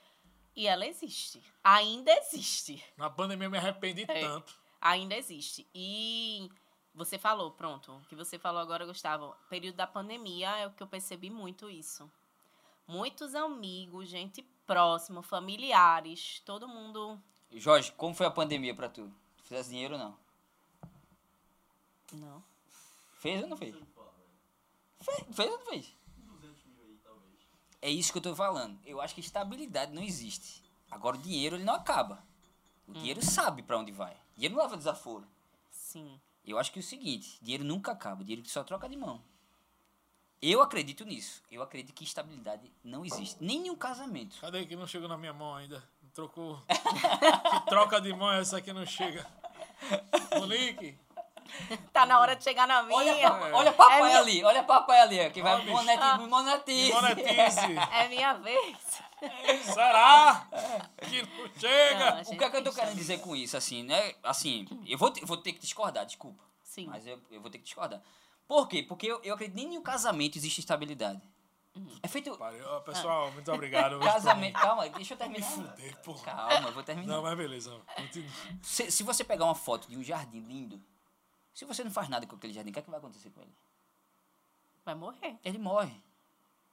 [0.56, 1.42] E ela existe.
[1.62, 2.82] Ainda existe.
[2.96, 4.20] Na pandemia eu me arrependi É.
[4.20, 4.54] tanto.
[4.80, 5.68] Ainda existe.
[5.74, 6.48] E
[6.94, 10.82] você falou, pronto, o que você falou agora, Gustavo, período da pandemia é o que
[10.82, 12.10] eu percebi muito isso.
[12.88, 17.20] Muitos amigos, gente próxima, familiares, todo mundo.
[17.52, 19.12] Jorge, como foi a pandemia pra tu?
[19.44, 20.16] Fizesse dinheiro ou não?
[22.14, 22.44] Não.
[23.18, 23.76] Fez ou não fez?
[25.00, 25.94] Fez, fez ou não fez?
[27.82, 28.78] É isso que eu tô falando.
[28.86, 30.62] Eu acho que estabilidade não existe.
[30.90, 32.24] Agora o dinheiro ele não acaba.
[32.86, 34.16] O dinheiro sabe pra onde vai.
[34.34, 35.28] Dinheiro não leva desaforo.
[35.70, 36.18] Sim.
[36.42, 39.22] Eu acho que é o seguinte, dinheiro nunca acaba, dinheiro só troca de mão.
[40.40, 41.42] Eu acredito nisso.
[41.50, 43.36] Eu acredito que estabilidade não existe.
[43.42, 44.36] Nem em um casamento.
[44.40, 45.82] Cadê que não chegou na minha mão ainda?
[46.02, 46.60] Não Trocou.
[46.68, 49.26] que troca de mão é essa que não chega?
[50.38, 50.96] Monique,
[51.92, 52.94] Tá na hora de chegar na minha.
[52.96, 55.72] Olha, pa- olha papai É minha- ali, olha papai ali, que vai bicho.
[55.72, 56.26] monetize.
[56.28, 56.92] monetize.
[56.92, 57.78] monetize.
[57.92, 58.76] É minha vez.
[59.62, 60.46] Será
[61.08, 62.08] que não Não, chega?
[62.10, 64.14] a O que é que eu tô querendo dizer com isso, assim, né?
[64.22, 66.42] Assim, eu vou, te- vou ter que discordar, desculpa.
[66.62, 66.86] Sim.
[66.86, 68.00] Mas eu, eu vou ter que discordar.
[68.48, 68.82] Por quê?
[68.82, 71.22] Porque eu, eu acredito que nem em um casamento existe estabilidade.
[72.02, 74.00] É feito ó, Pessoal, muito obrigado.
[74.00, 74.58] casamento.
[74.58, 75.46] Calma, deixa eu Me terminar.
[75.46, 76.24] fuder, porra.
[76.24, 77.14] Calma, eu vou terminar.
[77.14, 77.78] Não, mas beleza.
[78.62, 80.82] Se, se você pegar uma foto de um jardim lindo,
[81.54, 83.42] se você não faz nada com aquele jardim, o que, é que vai acontecer com
[83.42, 83.54] ele?
[84.84, 85.36] Vai morrer.
[85.44, 85.94] Ele morre.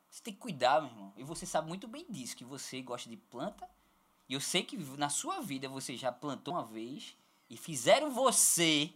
[0.10, 1.14] Você tem que cuidar, meu irmão.
[1.18, 3.70] E você sabe muito bem disso, que você gosta de planta.
[4.30, 7.16] E eu sei que na sua vida você já plantou uma vez
[7.50, 8.92] e fizeram você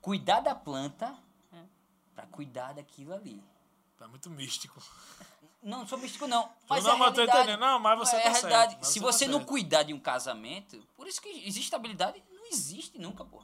[0.00, 1.16] cuidar da planta
[2.12, 2.14] É.
[2.14, 3.42] pra cuidar daquilo ali.
[3.98, 4.80] Tá muito místico.
[5.62, 6.50] Não sou místico, não.
[6.68, 7.60] Mas não, é mas tô entendendo.
[7.60, 9.48] Não, mas você é tá certo, Se você tá não certo.
[9.48, 13.42] cuidar de um casamento, por isso que existe estabilidade, não existe nunca, pô.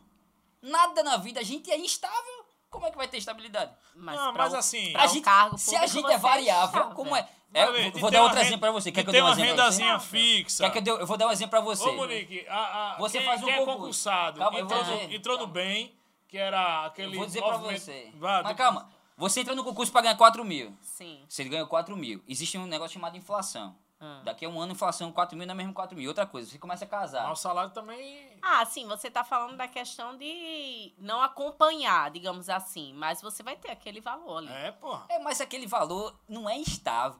[0.60, 2.44] Nada na vida, a gente é instável.
[2.68, 3.72] Como é que vai ter estabilidade?
[3.94, 6.94] Mas Não, mas o- assim- A gente- cargo se a gente é variável, estável.
[6.96, 7.26] como é?
[7.54, 8.92] É, ver, vou- dar outro exemplo pra você.
[8.92, 9.82] Quer que eu dê um uma exemplo pra você?
[9.82, 10.64] rendazinha fixa.
[10.64, 11.88] Quer que eu, dê, eu vou dar um exemplo pra você.
[11.88, 13.78] Ô, Monique, a, a, Você quem, faz um quem é concurso.
[13.78, 15.96] concursado Calma, entrou, no, entrou no bem,
[16.29, 18.12] que era aquele Eu vou dizer pra movimento- você.
[18.14, 18.91] Vá, Mas do- calma.
[19.16, 20.76] Você entra no concurso pra ganhar 4 mil.
[20.81, 21.24] Sim.
[21.29, 22.22] Você ganhou 4 mil.
[22.29, 23.74] Existe um negócio chamado inflação.
[24.01, 24.20] Ah.
[24.24, 26.09] Daqui a um ano, inflação 4 mil não é mesmo 4 mil.
[26.09, 27.24] Outra coisa, você começa a casar.
[27.29, 28.39] Mas o salário também...
[28.41, 32.93] Ah, sim, você tá falando da questão de não acompanhar, digamos assim.
[32.93, 34.53] Mas você vai ter aquele valor ali.
[34.53, 35.05] É, porra.
[35.09, 37.18] É, mas aquele valor não é estável.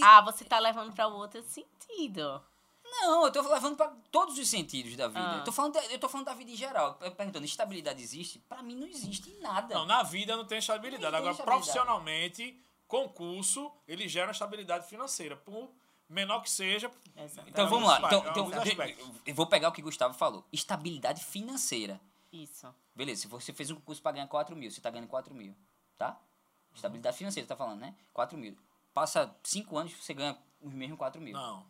[0.00, 2.40] Ah, você tá levando pra outro sentido.
[2.90, 5.20] Não, eu tô levando pra todos os sentidos da vida.
[5.20, 5.38] Ah.
[5.38, 6.94] Eu, tô falando da, eu tô falando da vida em geral.
[6.94, 8.38] Perguntando, estabilidade existe?
[8.40, 9.74] Pra mim não existe em nada.
[9.74, 11.12] Não, na vida não tem estabilidade.
[11.12, 11.64] Não Agora, estabilidade.
[11.64, 15.36] profissionalmente, concurso, ele gera estabilidade financeira.
[15.36, 15.70] Por
[16.08, 16.90] menor que seja...
[17.16, 17.48] Exato.
[17.48, 17.98] Então vamos lá.
[17.98, 18.50] Então, então,
[19.26, 20.44] eu vou pegar o que o Gustavo falou.
[20.52, 22.00] Estabilidade financeira.
[22.32, 22.72] Isso.
[22.94, 25.54] Beleza, se você fez um concurso pra ganhar 4 mil, você tá ganhando 4 mil,
[25.96, 26.18] tá?
[26.74, 27.94] Estabilidade financeira, tá falando, né?
[28.12, 28.56] 4 mil.
[28.92, 31.34] Passa 5 anos, você ganha os mesmos 4 mil.
[31.34, 31.64] Não.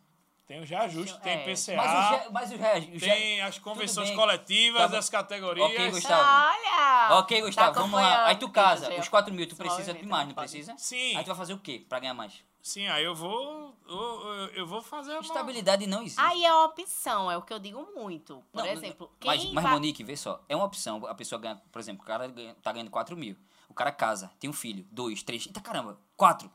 [0.48, 1.44] Tem os reajustes, tem É.
[1.44, 4.96] PCA, Mas o, mas o, tem as convenções coletivas, Tá bom.
[4.96, 5.66] as categorias.
[5.70, 6.22] Ok, Gustavo.
[6.22, 7.18] Olha!
[7.18, 8.26] Ok, Gustavo, Tá vamos lá.
[8.28, 10.74] Aí tu casa, os 4 mil, tu precisa de mais, não precisa?
[10.78, 11.14] Sim.
[11.16, 12.42] Aí tu vai fazer o quê pra ganhar mais?
[12.62, 13.74] Sim, aí eu vou.
[13.86, 15.20] Eu, eu- vou fazer uma.
[15.20, 16.18] Estabilidade não existe.
[16.20, 18.42] Aí é uma opção, é o que eu digo muito.
[18.50, 21.06] Por Não, exemplo, quem mas, mas vai- Monique, vê só, é uma opção.
[21.06, 23.36] A pessoa ganha, por exemplo, o cara ganha, tá ganhando 4 mil.
[23.68, 26.50] O cara casa, tem um filho, dois, três, eita caramba, quatro.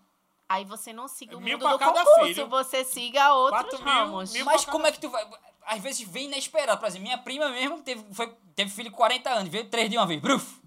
[0.53, 2.47] Aí você não siga o Mil mundo pra do cada concurso, filho.
[2.47, 4.31] você siga outros Quatro mil, ramos.
[4.33, 5.27] mil Mas pra como é que tu vai.
[5.65, 6.79] Às vezes vem inesperado.
[6.79, 9.97] Por exemplo, minha prima mesmo teve, foi, teve filho com 40 anos, veio três de
[9.97, 10.21] uma vez.
[10.21, 10.61] Bruf!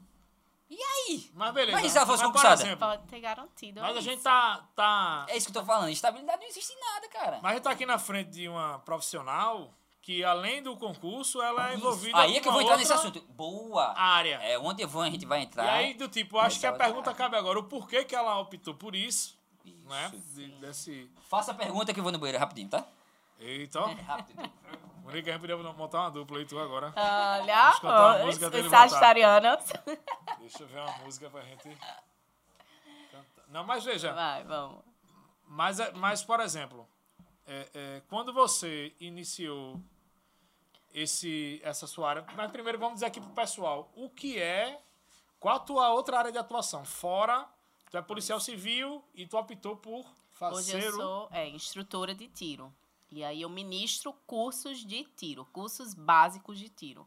[0.68, 1.30] E aí?
[1.34, 1.76] Mas beleza.
[1.78, 2.62] Mas e se ela fosse por concursada?
[2.62, 3.80] exemplo, Pode ter garantido.
[3.80, 4.02] mas a isso.
[4.10, 4.64] gente tá.
[4.74, 5.88] tá É isso que eu tô falando.
[5.90, 7.38] Estabilidade não existe em nada, cara.
[7.40, 9.72] mas a gente tá aqui na frente de uma profissional
[10.02, 13.20] que, além do concurso, ela é envolvida Aí é que eu vou entrar nesse assunto.
[13.28, 13.94] Boa!
[13.96, 14.40] área.
[14.42, 15.68] É, onde eu vou, a gente vai E entrar.
[15.72, 18.96] aí, do tipo, acho que a pergunta cabe agora: o porquê que ela optou por
[18.96, 19.35] isso?
[19.86, 20.10] Né?
[20.34, 21.10] De- desse.
[21.28, 22.84] Faça a pergunta que eu vou no banheiro rapidinho, tá?
[23.38, 23.80] Eita.
[23.86, 24.50] Rápido.
[25.04, 26.92] Monique, a gente podia montar uma dupla aí, tu agora.
[28.22, 28.24] Olha,
[28.64, 29.64] os sagitarianos.
[30.40, 31.68] Deixa eu ver uma música pra gente.
[31.68, 33.44] cantar.
[33.48, 34.12] Não, mas veja.
[34.12, 34.82] Vai, vamos.
[35.46, 36.88] Mas, é- mas por exemplo,
[37.46, 39.80] é, é, quando você iniciou
[40.92, 42.26] esse, essa sua área.
[42.34, 44.80] Mas primeiro vamos dizer aqui pro pessoal: o que é.
[45.38, 46.84] Qual a tua outra área de atuação?
[46.84, 47.46] Fora,
[47.90, 50.04] tu é policial civil e tu optou por
[50.40, 50.96] Hoje fazer eu o.
[50.96, 52.72] sou é, instrutora de tiro.
[53.10, 57.06] E aí eu ministro cursos de tiro, cursos básicos de tiro.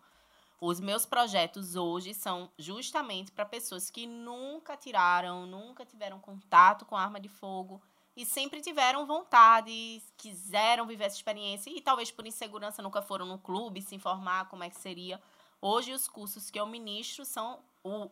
[0.61, 6.97] Os meus projetos hoje são justamente para pessoas que nunca tiraram, nunca tiveram contato com
[6.97, 7.81] arma de fogo
[8.15, 13.37] e sempre tiveram vontade, quiseram viver essa experiência e talvez por insegurança nunca foram no
[13.37, 15.21] clube se informar como é que seria.
[15.61, 18.09] Hoje os cursos que eu ministro são o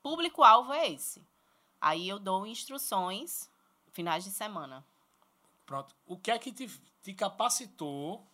[0.00, 1.26] público-alvo é esse.
[1.80, 3.48] Aí eu dou instruções
[3.92, 4.84] finais de semana.
[5.64, 5.94] Pronto.
[6.06, 6.68] O que é que te,
[7.02, 8.26] te capacitou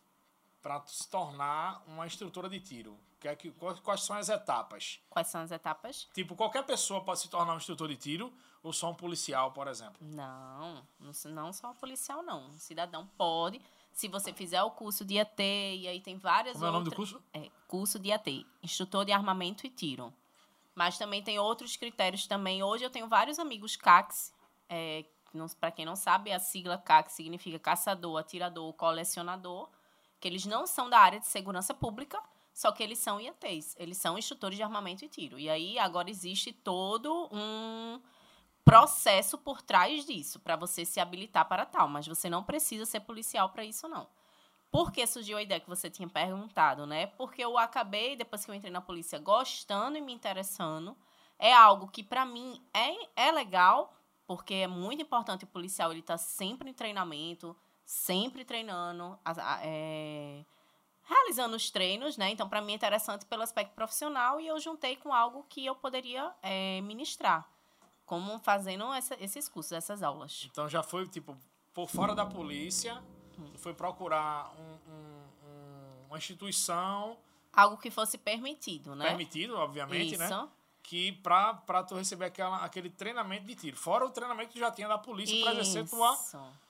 [0.62, 2.98] para se tornar uma instrutora de tiro?
[3.20, 3.50] Que é que,
[3.82, 5.00] quais, são as etapas?
[5.08, 6.08] Quais são as etapas?
[6.12, 8.32] Tipo, qualquer pessoa pode se tornar um instrutor de tiro
[8.62, 9.96] ou só um policial, por exemplo?
[10.00, 10.86] Não,
[11.24, 12.50] não só o policial, não.
[12.50, 13.60] O cidadão pode,
[13.92, 16.84] se você fizer o curso de AT, e aí tem várias Como é o nome
[16.84, 17.24] do outras- curso?
[17.32, 20.12] É, curso de AT, instrutor de armamento e tiro.
[20.74, 22.62] Mas também tem outros critérios também.
[22.62, 24.32] Hoje eu tenho vários amigos CACs,
[24.68, 25.04] é,
[25.58, 29.68] para quem não sabe, a sigla CAC significa caçador, atirador, colecionador,
[30.20, 32.20] que eles não são da área de segurança pública,
[32.52, 35.38] só que eles são IATs, eles são instrutores de armamento e tiro.
[35.38, 38.00] E aí agora existe todo um
[38.64, 43.00] processo por trás disso, para você se habilitar para tal, mas você não precisa ser
[43.00, 44.08] policial para isso não.
[44.74, 47.06] Por que surgiu a ideia que você tinha perguntado, né?
[47.06, 50.96] Porque eu acabei, depois que eu entrei na polícia, gostando e me interessando.
[51.38, 53.94] É algo que, para mim, é, é legal,
[54.26, 59.16] porque é muito importante o policial ele estar sempre em treinamento, sempre treinando,
[59.62, 60.44] é,
[61.04, 62.30] realizando os treinos, né?
[62.30, 65.76] Então, para mim, é interessante pelo aspecto profissional e eu juntei com algo que eu
[65.76, 67.48] poderia é, ministrar.
[68.06, 70.46] como fazendo essa- esses cursos, essas aulas.
[70.50, 71.34] Então já foi, tipo,
[71.72, 73.02] por fora da polícia,
[73.56, 77.16] foi procurar um- um- um- uma instituição
[77.52, 79.06] Algo que fosse permitido, né?
[79.08, 80.26] permitido, obviamente, né?
[80.26, 80.48] Isso.
[80.82, 83.74] Que pra, pra tu receber aquela, aquele treinamento de tiro.
[83.76, 86.12] Fora o treinamento que tu já tinha da polícia pra exercer tua.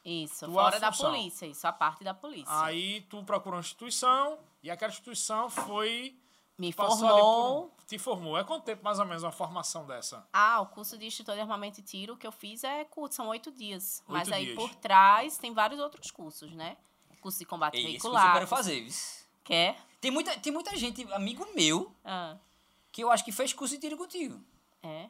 [0.05, 1.11] Isso, tua fora da função.
[1.11, 2.47] polícia, isso, a parte da polícia.
[2.63, 6.17] Aí tu procurou uma instituição e aquela instituição foi.
[6.59, 7.69] Me formou.
[7.69, 8.39] por- te formou.
[8.39, 10.27] É quanto tempo mais ou menos uma formação dessa?
[10.33, 13.29] Ah, o curso de instrutor de armamento e tiro que eu fiz é curto, são
[13.29, 14.03] oito dias.
[14.07, 14.57] Mas Oito aí dias.
[14.57, 16.77] por trás tem vários outros cursos, né?
[17.21, 18.27] Curso de combate esse curso veicular.
[18.29, 18.87] eu quero fazer?
[19.43, 19.77] Quer?
[20.01, 22.37] Tem muita, tem muita gente, amigo meu, Ah,
[22.93, 24.41] que eu acho que fez curso de tiro contigo.
[24.83, 25.09] é.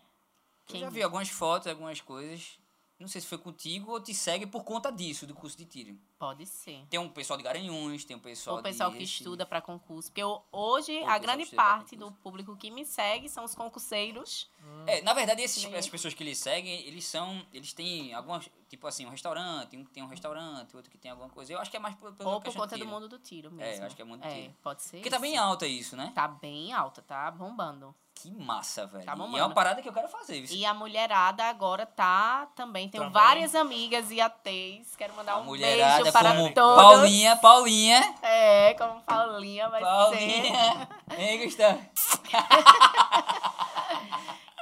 [0.72, 2.58] Eu já vi algumas fotos, algumas coisas.
[2.98, 5.98] Não sei se foi contigo ou te segue por conta disso, do curso de tiro.
[6.24, 6.86] Pode ser.
[6.88, 9.20] Tem um pessoal de Garanhuns, tem um pessoal o pessoal de que Recife.
[9.22, 10.08] estuda para concurso.
[10.08, 14.48] Porque eu- hoje o a grande parte do público que me segue são os concurseiros.
[14.86, 17.44] É, na verdade, esses, essas pessoas que eles seguem, eles são.
[17.52, 18.48] Eles têm algumas.
[18.70, 21.52] Tipo assim, um restaurante, um que tem um restaurante, outro que tem alguma coisa.
[21.52, 23.84] Eu acho que é mais por, pela ou por conta do mundo do tiro mesmo.
[23.84, 24.54] acho que é mundo do É, tiro.
[24.62, 24.96] pode ser.
[24.96, 25.22] Porque tá isso.
[25.22, 26.10] bem alta isso, né?
[26.14, 27.94] Tá bem alta, tá bombando.
[28.16, 29.04] Que massa, velho.
[29.04, 30.40] Tá e é uma parada que eu quero fazer.
[30.42, 30.56] viu?
[30.56, 32.88] E a mulherada agora tá também.
[32.88, 33.12] Tenho Também.
[33.12, 34.94] várias amigas e ateias.
[34.96, 36.82] Quero mandar a um beijo como todos.
[36.82, 38.14] Paulinha, Paulinha.
[38.22, 39.86] É, como Paulinha vai ser.
[39.86, 40.88] Paulinha.
[41.18, 41.80] Hein, Gustavo?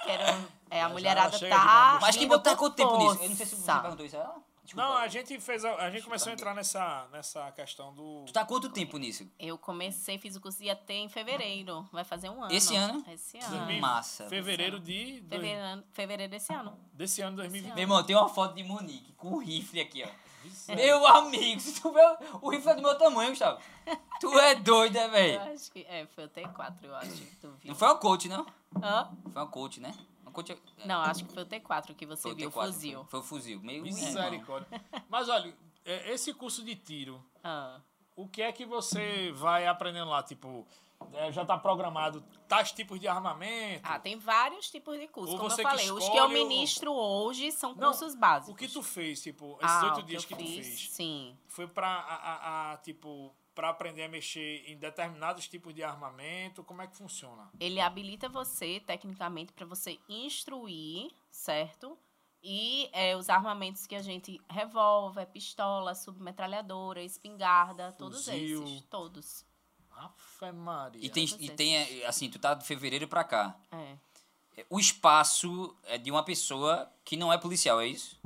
[0.05, 1.98] Quero, é, a mulherada tá.
[2.00, 3.22] Mas que botar quanto tempo nisso?
[3.22, 4.42] Eu não sei se você perguntou isso a ela.
[4.64, 4.88] Desculpa.
[4.88, 5.64] Não, a gente fez.
[5.64, 8.24] A, a gente começou a entrar nessa, nessa questão do.
[8.26, 9.28] Tu tá há quanto tempo nisso?
[9.38, 11.86] Eu comecei, fiz o curso de IAT em fevereiro.
[11.92, 12.53] Vai fazer um ano.
[12.53, 13.05] Esse ano?
[13.12, 13.66] Esse ano.
[13.66, 14.28] mil- Massa.
[14.28, 15.20] Fevereiro de.
[15.20, 16.78] dois- Fevereiro, fevereiro desse ano.
[16.92, 17.74] desse ano 2020.
[17.74, 20.09] Meu irmão, tem uma foto de Monique com um rifle aqui, ó.
[20.74, 22.01] Meu amigo, se tu vê
[22.40, 23.61] o rifle é do meu tamanho, Gustavo.
[24.20, 25.40] Tu é doida, Eu velho.
[25.55, 25.84] acho que.
[25.88, 27.11] É, foi o T4, eu acho.
[27.11, 27.68] que Tu viu.
[27.70, 28.47] Não foi uma coach, não?
[28.82, 29.11] Hã?
[29.32, 29.95] Foi uma coach, né?
[30.22, 30.57] Uma coach...
[30.84, 32.99] Não, acho que foi o T4 que você Foi o viu, o T4, fuzil.
[33.01, 33.61] Foi, foi o fuzil.
[33.61, 33.93] Meu irmão.
[33.93, 34.82] Misericórdia.
[35.09, 37.80] Mas olha, é, esse curso de tiro, Ah.
[38.16, 40.22] o que é que você vai aprendendo lá?
[40.22, 40.66] Tipo,
[41.12, 43.82] é, já tá programado tais tipos de armamento?
[43.84, 45.90] Ah, tem vários tipos de cursos, Ou como eu que falei.
[45.90, 48.53] Os que eu ou- ministro hoje são Não, cursos básicos.
[48.55, 50.90] O que tu fez, tipo, esses ah, oito dias eu que, tu fiz, fez?
[50.90, 51.36] Sim.
[51.48, 56.62] Foi pra, a, a- a, tipo, pra aprender a mexer em determinados tipos de armamento?
[56.64, 57.50] Como é que funciona?
[57.61, 61.98] Ele habilita você, tecnicamente, para você instruir, certo?
[62.44, 64.40] E é, os armamentos que a gente...
[64.50, 68.64] Revólver, pistola, submetralhadora, espingarda, todos Fuzil.
[68.64, 68.82] esses.
[68.86, 69.46] Todos.
[70.05, 71.05] Afe Maria.
[71.05, 73.57] E tem, e tem, é, assim, tu tá de fevereiro pra cá.
[73.70, 73.96] É.
[74.68, 78.20] O espaço é de uma pessoa que não é policial, é isso?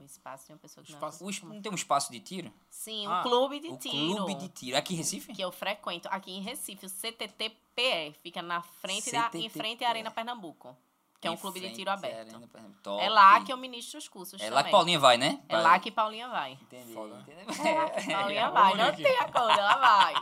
[0.00, 2.46] O espaço de uma pessoa que Espaço- O es- não tem um espaço de tiro?
[2.48, 2.54] não...
[2.70, 4.14] Sim, um Ah, clube de o tiro.
[4.16, 4.76] clube de tiro.
[4.76, 5.32] Aqui em Recife?
[5.34, 9.88] que eu frequento aqui em Recife, o CTTPE, fica na frente da em frente à
[9.88, 10.76] Arena Pernambuco,
[11.20, 12.34] que é um clube de tiro aberto.
[12.36, 12.48] Arena.
[12.82, 13.02] Top.
[13.04, 14.54] É lá que eu ministro os cursos É também.
[14.54, 15.40] lá que Paulinha vai, né?
[15.48, 16.52] É lá que Paulinha vai.
[16.52, 16.92] Entendi.
[16.94, 17.24] Foda.
[17.26, 17.58] entendi.
[18.14, 20.14] Paulinha vai, não tem acordo, ela vai.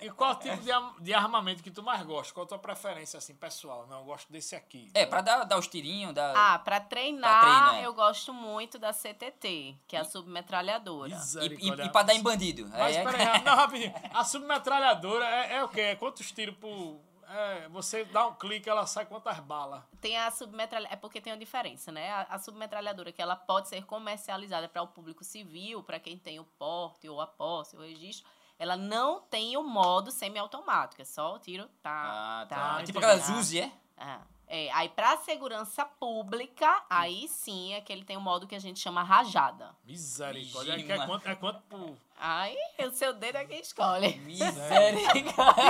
[0.00, 2.34] E qual tipo de, am- de armamento que tu mais gosta?
[2.34, 3.86] Qual a tua preferência, assim, pessoal?
[3.86, 4.90] Não, eu gosto desse aqui.
[4.94, 6.34] É, pra dar, dar os tirinhos, dar...
[6.36, 7.86] Ah, pra treinar, Pra treinar, é.
[7.86, 11.08] eu gosto muito da CTT, que é a submetralhadora.
[11.42, 12.66] e, e, e pra dar em bandido.
[12.68, 13.94] Mas Aí é- peraí, não, rapidinho.
[14.12, 15.80] A submetralhadora é, é o quê?
[15.82, 16.98] É quantos tiros por...
[17.36, 19.82] É, você dá um clique, ela sai quantas balas?
[20.00, 22.10] Tem a submetralhadora, é porque tem uma diferença, né?
[22.12, 26.38] A, a submetralhadora que ela pode ser comercializada para o público civil, para quem tem
[26.38, 28.24] o porte ou a posse, o registro,
[28.56, 32.56] ela não tem o modo semiautomático, é só o tiro tá, Ah, tá.
[32.56, 33.12] tá, tipo entendi.
[33.12, 33.72] aquelas Uzi, é?
[33.98, 38.54] Ah, é, aí para segurança pública, aí sim é que ele tem um modo que
[38.54, 39.74] a gente chama rajada.
[39.84, 40.72] Misericórdia.
[40.74, 41.06] É, mano.
[41.06, 41.96] quanto, é quanto por...
[42.16, 42.56] Aí
[42.86, 44.14] o seu dedo é quem escolhe.
[44.20, 45.64] Misericórdia.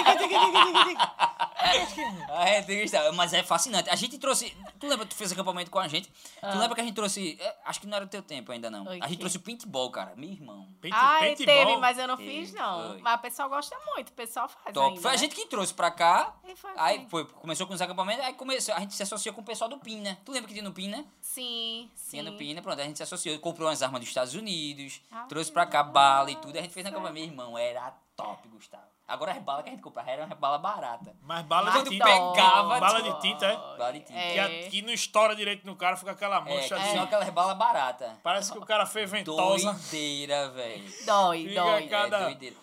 [2.29, 3.13] Ah, é.
[3.13, 3.89] Mas é fascinante.
[3.91, 4.55] A gente trouxe.
[4.79, 6.13] Tu lembra que tu fez acampamento com a gente?
[6.43, 6.53] Ah.
[6.53, 7.39] Tu lembra que a gente trouxe.
[7.41, 8.85] é, acho que não era o teu tempo ainda, não.
[8.85, 10.13] O A gente trouxe o paintball, cara.
[10.17, 10.69] Meu irmão.
[10.93, 11.67] Ai, paintball?
[11.67, 12.91] teve, mas eu não Teve, fiz, não.
[12.91, 13.01] foi.
[13.01, 14.89] Mas o pessoal gosta muito, o pessoal faz Top.
[14.91, 15.19] ainda, Foi a né?
[15.19, 16.35] gente que trouxe pra cá.
[16.57, 17.25] Foi, Aí foi.
[17.25, 20.01] começou com os acampamentos, aí começou, a gente se associou com o pessoal do PIN,
[20.01, 20.19] né?
[20.25, 21.05] Tu lembra que tinha no PIN, né?
[21.21, 22.11] Sim, sim.
[22.19, 22.61] Tinha no PIN, né?
[22.61, 25.83] Pronto, a gente se associou, comprou umas armas dos Estados Unidos, Ah, trouxe pra cá
[25.83, 27.15] bala e tudo, a gente fez na acampamento.
[27.15, 28.85] Meu irmão, era top, Gustavo.
[29.07, 31.15] Agora as balas que a gente comprava eram as balas baratas.
[31.23, 32.05] Mas bala Mas de tinta.
[32.07, 33.57] pegava, Bala de tinta, é?
[33.77, 34.19] Bala de tinta.
[34.19, 34.33] É.
[34.33, 36.91] Que, a- que não estoura direito no cara, fica aquela É, mancha que de...
[36.91, 38.11] tinha aquelas balas baratas.
[38.23, 39.73] Parece que o cara fez ventosa.
[39.75, 40.85] Doideira, velho.
[41.05, 41.89] Dói, Fica dói.
[41.89, 42.57] cada- É doideira.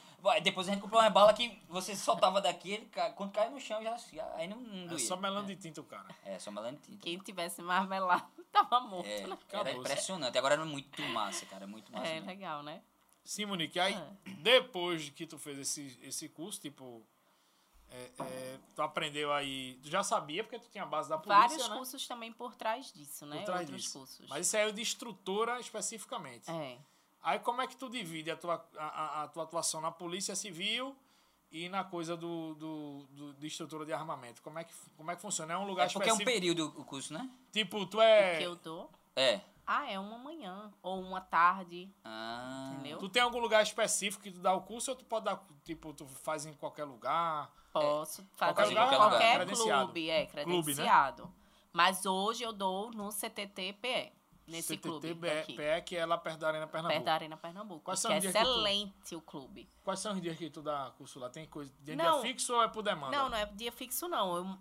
[0.43, 3.59] Depois a gente comprou uma bala que você soltava daqui, ele ca- quando cai no
[3.59, 3.95] chão já,
[4.35, 4.99] aí não, não É doía.
[4.99, 6.05] só melão de tinta o cara.
[6.23, 6.97] É, só melão de tinta.
[7.01, 9.37] Quem tivesse marmelado tava morto, É, né?
[9.51, 10.37] era impressionante.
[10.37, 11.65] Agora era muito massa, cara.
[11.65, 12.05] Muito massa.
[12.07, 12.27] É, mesmo.
[12.27, 12.81] legal, né?
[13.23, 13.79] Sim, Monique.
[13.79, 14.11] Aí, Ah.
[14.39, 17.01] depois que tu fez esse, esse curso, tipo...
[17.89, 19.79] é, é, tu aprendeu aí.
[19.83, 21.75] Tu já sabia, porque tu tinha a base da polícia, Vários né?
[21.77, 23.37] cursos também por trás disso, né?
[23.37, 23.99] Por trás Outros disso.
[23.99, 24.27] cursos.
[24.29, 26.49] Mas isso aí é o de instrutora especificamente.
[26.49, 26.77] É.
[27.21, 30.95] Aí como é que tu divide a tua, a, a- tua atuação na polícia civil
[31.51, 34.41] e na coisa do, do, do- de estrutura de armamento?
[34.41, 35.53] Como é que, como é que funciona?
[35.53, 36.31] É um lugar É porque é um específico?
[36.55, 37.29] período o curso, né?
[37.51, 38.37] Tipo, tu O é...
[38.39, 38.89] que eu dou.
[39.15, 39.41] É.
[39.65, 40.71] Ah, é uma manhã.
[40.81, 41.89] Ou uma tarde.
[42.03, 42.71] Ah.
[42.73, 42.97] Entendeu?
[42.97, 45.93] Tu tem algum lugar específico que tu dá o curso ou tu pode dar, tipo,
[45.93, 47.51] tu faz em qualquer lugar?
[47.71, 49.83] Posso fazer Qualquer em lugar, qualquer, credenciado.
[49.85, 50.63] clube, é, Clube, né?
[50.63, 51.33] credenciado.
[51.71, 54.11] Mas hoje eu dou no CTT-PE,
[54.45, 56.93] nesse clube CTT, daqui, PE, que é lá perto da Arena Pernambuco.
[56.93, 57.79] perto da Arena Pernambuco.
[57.85, 59.69] Quais que são é os dias que tu- excelente o clube.
[59.85, 61.29] Quais são os dias que tu dá curso lá?
[61.29, 62.19] Tem coisa de Não.
[62.21, 63.15] dia fixo ou é por demanda?
[63.15, 64.35] Não, não é dia fixo, não.
[64.35, 64.57] Eu-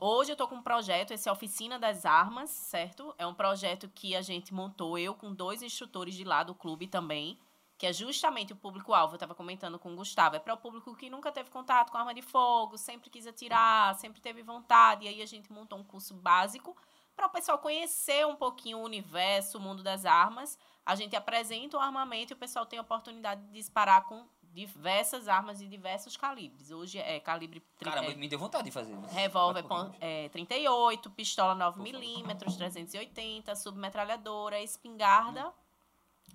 [0.00, 3.14] hoje eu tô com um projeto, esse é Oficina das Armas, certo?
[3.18, 6.86] É um projeto que a gente montou, eu com dois instrutores de lá do clube
[6.86, 7.38] também,
[7.76, 9.14] que é justamente o público-alvo.
[9.14, 10.36] Eu tava comentando com o Gustavo.
[10.36, 13.94] É para o público que nunca teve contato com arma de fogo, sempre quis atirar,
[13.96, 15.04] sempre teve vontade.
[15.04, 16.76] E aí a gente montou um curso básico
[17.16, 20.58] para o pessoal conhecer um pouquinho o universo, o mundo das armas.
[20.84, 25.26] A gente apresenta o armamento e o pessoal tem a oportunidade de disparar com diversas
[25.26, 26.70] armas de diversos calibres.
[26.70, 28.96] Hoje é calibre Caramba, é, me deu vontade de fazer.
[29.10, 29.64] Revólver
[30.00, 35.52] é, 38, pistola 9mm, 380, submetralhadora, espingarda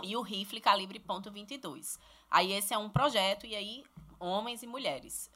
[0.04, 1.98] e o rifle calibre .22.
[2.30, 3.86] Aí esse é um projeto e aí
[4.20, 5.32] homens e mulheres.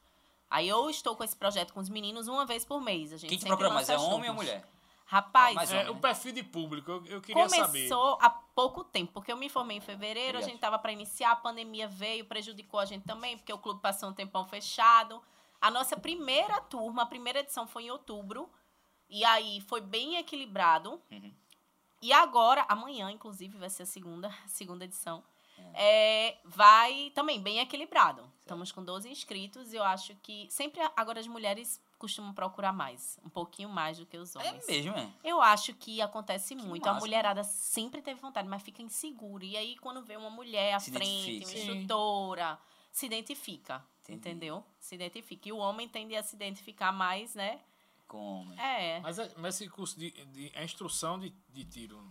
[0.50, 3.14] Aí eu estou com esse projeto com os meninos uma vez por mês.
[3.14, 3.88] A gente Quem te procura mais?
[3.88, 4.68] É homem ou mulher?
[5.14, 7.88] Rapaz, É, o perfil de público, eu, eu queria saber.
[7.88, 10.44] Começou há pouco tempo, porque eu me formei em fevereiro, Obrigado.
[10.44, 13.80] a gente tava para iniciar, a pandemia veio, prejudicou a gente também, porque o clube
[13.80, 15.22] passou um tempão fechado.
[15.62, 18.50] A nossa primeira turma, a primeira edição foi em outubro,
[19.08, 21.00] e aí foi bem equilibrado.
[21.12, 21.32] Uhum.
[22.02, 25.24] E agora, amanhã, inclusive, vai ser a segunda, segunda edição.
[25.76, 28.24] É, vai também bem equilibrado.
[28.40, 33.18] Estamos com 12 inscritos e eu acho que sempre agora as mulheres costumam procurar mais,
[33.24, 34.68] um pouquinho mais do que os É homens.
[34.68, 35.10] mesmo, é.
[35.24, 36.86] Eu acho que acontece muito.
[36.86, 37.06] A massa.
[37.06, 39.46] mulherada sempre teve vontade, mas fica insegura.
[39.46, 41.46] E aí, quando vê uma mulher à Se frente, identifica.
[41.46, 41.72] uma Sim.
[41.78, 42.60] instrutora,
[42.92, 43.86] se identifica.
[44.04, 44.18] Entendi.
[44.20, 44.66] Entendeu?
[44.80, 45.48] Se identifica.
[45.48, 47.62] E o homem tende a se identificar mais, né?
[48.06, 48.54] Como?
[48.60, 49.00] É.
[49.00, 52.04] Mas, é- mas esse curso de, de é instrução de, de tiro.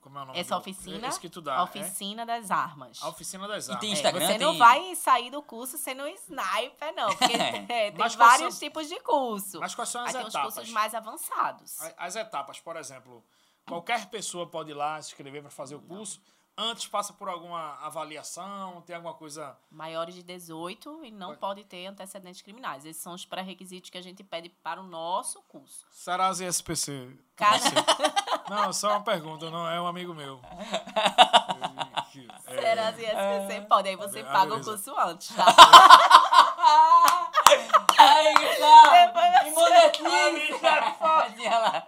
[0.00, 1.56] Como é o nome Essa do- oficina, que tu dá.
[1.56, 1.62] é?
[1.62, 3.02] oficina das armas.
[3.02, 3.80] A oficina das E armas.
[3.80, 7.08] tem É, Instagram, você não tem- vai sair do curso sendo um sniper, não.
[7.08, 9.60] Porque tem, tem Mas vários são- tipos de curso.
[9.60, 10.54] Mas quais são as Aí tem os etapas?
[10.54, 11.78] cursos mais avançados.
[11.96, 13.24] As etapas, por exemplo,
[13.66, 16.20] qualquer pessoa pode ir lá se inscrever para fazer o curso.
[16.60, 19.56] Antes passa por alguma avaliação, tem alguma coisa.
[19.70, 21.38] maiores de 18 e não Pode.
[21.40, 22.84] pode ter antecedentes criminais.
[22.84, 25.86] Esses são os pré-requisitos que a gente pede para o nosso curso.
[25.92, 27.16] Serasa e SPC.
[27.36, 27.58] Cada,
[28.50, 30.40] Não, só uma pergunta, não é um amigo meu.
[32.46, 35.44] É, Será assim, SPC pode, aí você Ah, paga o curso antes, tá?
[37.96, 40.96] Depois Me você- monetiza!
[41.00, 41.86] Olha lá.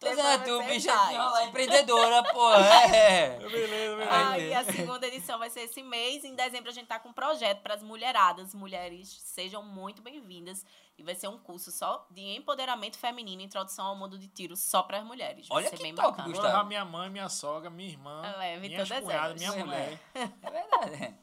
[0.00, 2.52] Tu, você bicha, lá, empreendedora, pô.
[2.54, 3.30] É.
[3.38, 4.28] Beleza, beleza.
[4.30, 6.22] Aí a segunda edição vai ser esse mês.
[6.24, 8.54] Em dezembro a gente tá com um projeto para as mulheradas.
[8.54, 10.64] Mulheres, sejam muito bem-vindas.
[10.96, 14.82] E vai ser um curso só de empoderamento feminino, introdução ao mundo de tiro só
[14.82, 15.48] para as mulheres.
[15.48, 16.32] Vai Olha ser que bem top, bacana.
[16.34, 19.34] Vou levar minha mãe, minha sogra, minha irmã, Leve cunhadas, elas.
[19.40, 19.98] minha mulher.
[20.14, 21.14] É verdade.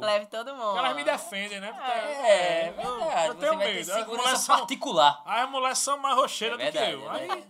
[0.00, 0.78] Leve todo mundo.
[0.78, 1.72] Elas me defendem, né?
[1.72, 3.26] Porque, É, é eu- verdade.
[3.28, 3.62] Eu, tenho medo.
[3.80, 5.22] As mulheres, segurança são, particular.
[5.26, 6.82] as mulheres são mais É rocheiras do que eu.
[6.82, 7.46] é Aí, verdade.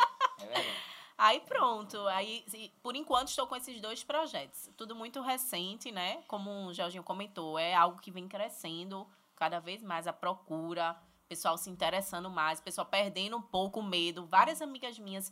[0.51, 0.93] É.
[1.18, 2.45] Aí pronto, aí
[2.82, 4.68] por enquanto estou com esses dois projetos.
[4.76, 6.22] Tudo muito recente, né?
[6.26, 10.97] Como o Jorginho comentou, é algo que vem crescendo cada vez mais a procura,
[11.28, 14.26] pessoal se interessando mais, pessoal perdendo um pouco o medo.
[14.26, 15.30] Várias amigas minhas,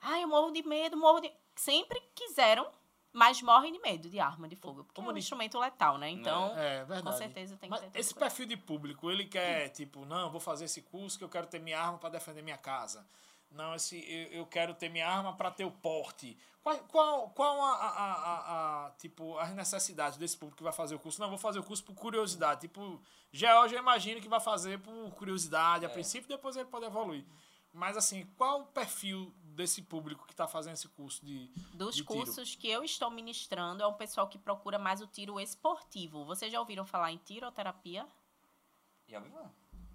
[0.00, 1.32] ai, eu morro de medo, morro de.
[1.56, 2.66] Sempre quiseram,
[3.12, 4.84] mas morrem de medo de arma de fogo.
[4.84, 6.08] Porque é um Como- instrumento letal, né?
[6.08, 7.02] Então, é verdade.
[7.02, 7.98] com certeza tem que Mas ter.
[7.98, 11.46] esse perfil de público, ele quer, tipo, não, vou fazer esse curso que eu quero
[11.46, 13.04] ter minha arma para defender minha casa.
[13.54, 16.36] Não, esse, eu, eu quero ter minha arma para ter o porte.
[16.62, 20.72] Qual, qual, qual a, a, a, a- a- tipo, as necessidades desse público que vai
[20.72, 21.20] fazer o curso?
[21.20, 22.62] Não, vou fazer o curso por curiosidade.
[22.62, 23.00] Tipo,
[23.32, 25.92] George, eu imagino que vai fazer por curiosidade a É.
[25.92, 27.24] princípio, depois ele pode evoluir.
[27.74, 32.02] Mas, assim, qual o perfil desse público que está fazendo esse curso de, Dos de
[32.02, 32.14] tiro?
[32.14, 36.24] cursos que eu estou ministrando é o pessoal que procura mais o tiro esportivo.
[36.24, 38.06] Vocês já ouviram falar em tiroterapia?
[39.08, 39.50] Já ouviu falar?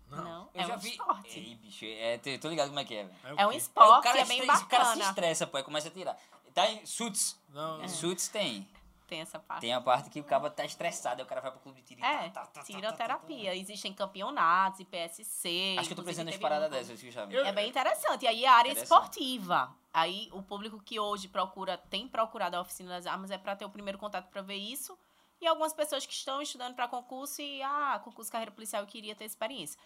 [0.09, 0.49] Não.
[0.53, 0.89] Eu é já um vi.
[0.91, 1.39] esporte.
[1.39, 3.35] Ei, bicho, é, tô ligado como é que é, velho.
[3.35, 5.09] o É um esporte, o cara é bem estre- O cara se bacana.
[5.09, 6.17] estressa, pô, aí começa a tirar.
[6.53, 7.39] Tá em suits.
[7.49, 7.87] Não, É.
[7.87, 8.67] Suits tem.
[9.07, 9.61] Tem essa parte.
[9.61, 11.87] Tem a parte que o cara tá estressado, aí o cara vai pro clube de
[11.87, 13.55] tiro e É, tá, tá, tá, tá, tiroterapia.
[13.55, 15.73] Existem campeonatos, IPSC.
[15.75, 15.79] tá.
[15.81, 17.33] Acho que eu tô precisando de teve paradas um- dessas, viu, Chaves?
[17.33, 18.23] Eu- É bem interessante.
[18.23, 19.73] E aí a área esportiva.
[19.93, 23.63] Aí o público que hoje procura, tem procurado a oficina das armas é para ter
[23.65, 24.97] o primeiro contato para ver isso.
[25.39, 29.15] E algumas pessoas que estão estudando para concurso e, ah, concurso carreira policial, eu queria
[29.15, 29.79] ter experiência.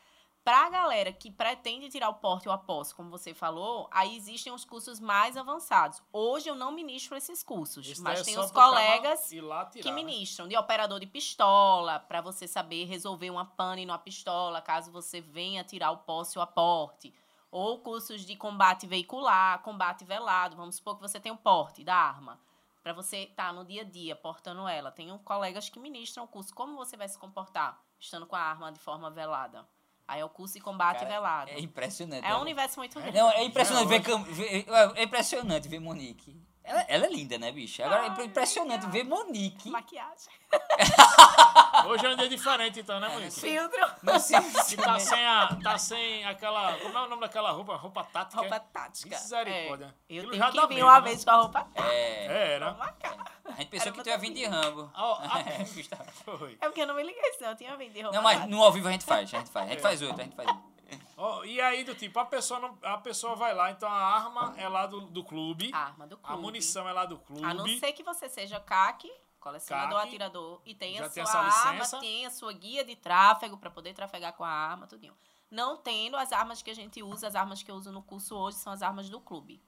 [0.43, 4.51] Pra galera que pretende tirar o porte ou a posse, como você falou, aí existem
[4.51, 6.01] os cursos mais avançados.
[6.11, 9.29] Hoje eu não ministro esses cursos, Esse mas é tem os colegas
[9.71, 9.91] que né?
[9.91, 15.21] ministram, de operador de pistola, pra você saber resolver uma pane numa pistola, caso você
[15.21, 17.13] venha tirar o posse ou aporte.
[17.51, 20.55] Ou cursos de combate veicular, combate velado.
[20.55, 22.39] Vamos supor que você tem o porte da arma.
[22.81, 24.89] Pra você estar no dia a dia portando ela.
[24.89, 26.55] Tem colegas que ministram o curso.
[26.55, 29.67] Como você vai se comportar estando com a arma de forma velada?
[30.07, 31.51] Aí é o curso de combate Cara, velado.
[31.51, 32.25] É impressionante.
[32.25, 32.41] É um né?
[32.41, 33.17] universo muito grande.
[33.17, 34.65] Não, é impressionante Já ver, Cam- ver-
[34.97, 36.35] é impressionante ver Monique.
[36.63, 37.83] Ela, ela é linda, né, bicho?
[37.83, 39.69] Agora é impressionante ver Monique.
[39.69, 40.31] Maquiagem.
[41.87, 43.39] Hoje é um dia diferente, então, né, Monique?
[43.39, 43.91] Filtro.
[44.03, 44.39] Não sei
[44.69, 46.77] Que tá sem, a, tá sem aquela.
[46.77, 47.75] Como é o nome daquela roupa?
[47.75, 48.39] Roupa tática?
[48.41, 48.59] Roupa é?
[48.59, 49.09] tática.
[49.09, 49.85] Misericórdia.
[50.09, 51.01] É, eu Aquilo tenho já que vir uma né?
[51.01, 51.93] vez com a roupa tática.
[51.93, 52.71] É, É, era.
[53.45, 54.51] A gente pensou Era que tu ia vir de vindo.
[54.51, 54.91] Rambo.
[54.95, 55.43] Ó, a-
[55.73, 56.11] Gustavo.
[56.37, 56.57] Foi.
[56.61, 58.71] É porque eu não me liguei, senão eu tinha vendido roupa Não, mas no ao
[58.71, 59.67] vivo a gente faz, a gente faz.
[59.67, 60.63] A gente faz outro, a gente faz outro.
[61.17, 64.53] Ó, e aí, do tipo, a pessoa, não, a pessoa vai lá, então a arma
[64.57, 66.33] é lá do, do clube, A arma do clube.
[66.33, 67.43] a munição é lá do clube.
[67.45, 71.31] A não ser que você seja CAC, colecionador CAC, atirador, e tenha a tem sua
[71.31, 71.99] essa arma, licença.
[71.99, 75.15] tenha a sua guia de tráfego para poder trafegar com a arma, tudinho.
[75.49, 78.35] Não tendo as armas que a gente usa, as armas que eu uso no curso
[78.35, 79.61] hoje são as armas do clube.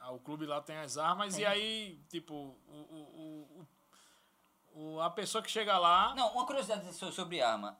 [0.00, 3.66] Ah, O clube lá tem as armas, e aí, tipo, o, o,
[4.74, 6.14] o- o- a pessoa que chega lá.
[6.14, 7.78] Não, uma curiosidade so- sobre arma.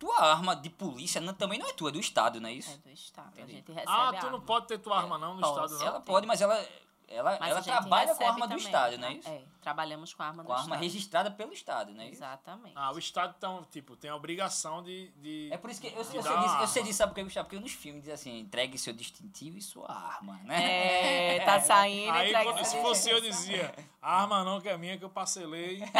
[0.00, 2.52] A tua arma de polícia não- também não é tua, é do Estado, não é
[2.52, 2.78] É isso?
[2.78, 3.28] do Estado.
[3.32, 3.52] Entendi.
[3.52, 4.40] A gente recebe ah, a tu não arma.
[4.46, 5.86] pode ter tua arma não no estado, não.
[5.86, 6.54] Ela pode, mas ela,
[7.06, 8.98] ela, Mas ela a trabalha com a arma do também, Estado, tá?
[8.98, 9.28] não é isso?
[9.28, 10.82] É, trabalhamos com a arma Com a do arma Estado.
[10.82, 12.14] registrada pelo Estado, não é isso?
[12.14, 12.72] Exatamente.
[12.74, 15.10] Ah, o estado, então, tipo, tem a obrigação de.
[15.16, 16.82] de É por isso que eu, eu, sei disso, eu sei arma.
[16.88, 17.48] disso, sabe por que, Gustavo?
[17.50, 21.36] Porque nos filmes diz assim, entregue seu distintivo e sua arma, né?
[21.36, 24.96] É, tá saindo, Aí, quando- se fosse eu, dizia: a arma não, que é minha,
[24.96, 25.82] que eu parcelei.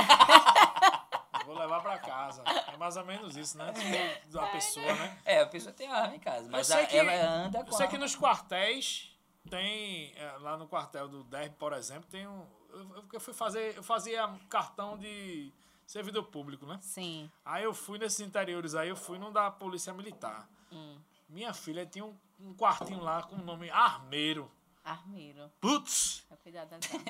[1.51, 2.45] Vou levar pra casa.
[2.73, 3.73] É mais ou menos isso, né?
[3.75, 5.19] For da pessoa, né?
[5.25, 7.13] É, a pessoa tem arma em casa, mas a- que- ela
[7.45, 9.11] anda Eu com sei a que nos quartéis
[9.49, 10.13] tem.
[10.17, 12.47] é, lá no quartel do DERB, por exemplo, tem um.
[12.73, 13.77] Eu, eu fui fazer.
[13.77, 15.53] Eu fazia cartão de
[15.85, 16.79] servidor público, né?
[16.81, 17.29] Sim.
[17.45, 20.49] Aí eu fui nesses interiores aí, eu fui num da Polícia Militar.
[20.71, 20.99] Hum.
[21.29, 24.49] Minha filha tinha um, um quartinho lá com o nome Armeiro.
[24.85, 25.51] Armeiro.
[25.61, 26.25] Putz!
[26.31, 27.05] É cuidar das armas.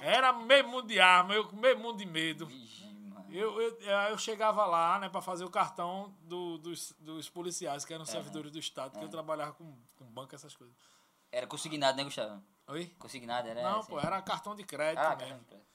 [0.00, 2.46] Era meio mundo de arma, eu com meio mundo de medo.
[2.48, 2.99] Mano.
[3.32, 7.92] Eu, eu, eu chegava lá, né, pra fazer o cartão do- dos, dos policiais, que
[7.94, 10.74] eram servidores do Estado, porque eu trabalhava com, com banco, essas coisas.
[11.30, 12.42] Era consignado, né, Gustavo?
[12.68, 12.86] Oi?
[12.98, 13.88] Consignado, era Não, assim.
[13.92, 15.44] pô, era cartão de crédito Ah, mesmo.
[15.44, 15.70] caramba.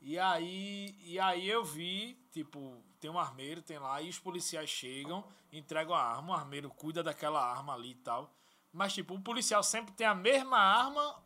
[0.00, 4.68] E aí, e aí eu vi, tipo, tem um armeiro, tem lá, e os policiais
[4.68, 8.34] chegam, entregam a arma, o armeiro cuida daquela arma ali e tal.
[8.72, 11.21] Mas, tipo, o policial sempre tem a mesma arma.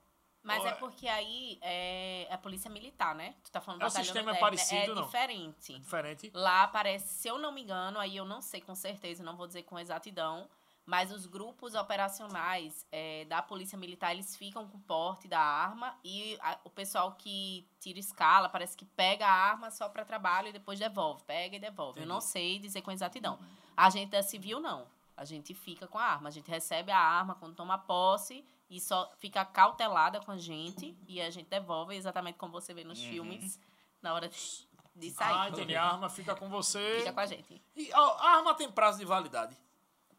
[0.47, 3.34] Mas Ó, é porque aí é a polícia militar, né?
[3.42, 4.40] Tu tá falando É, o batalhão sistema do é né?
[4.40, 5.03] parecido, É não?
[5.05, 5.78] diferente.
[5.78, 6.30] diferente.
[6.32, 9.47] Lá parece, se eu não me engano, aí eu não sei com certeza, não vou
[9.49, 10.49] dizer com exatidão,
[10.86, 15.99] mas os grupos operacionais é, da Polícia Militar, eles ficam com o porte da arma
[16.05, 20.49] e a- o pessoal que tira escala, parece que pega a arma só para trabalho
[20.49, 22.01] e depois devolve, pega e devolve.
[22.01, 23.36] Eu não sei dizer com exatidão.
[23.76, 24.86] A gente da civil, não.
[25.16, 26.28] A gente fica com a arma.
[26.28, 30.96] A gente recebe a arma quando toma posse e só fica cautelada com a gente
[31.06, 33.60] e a gente devolve exatamente como você vê nos filmes
[34.02, 35.34] na hora de, de sair.
[35.34, 35.74] Ah, entendi.
[35.74, 36.98] A arma fica com você.
[36.98, 37.62] Fica com a gente.
[37.74, 39.56] E a arma tem prazo de validade.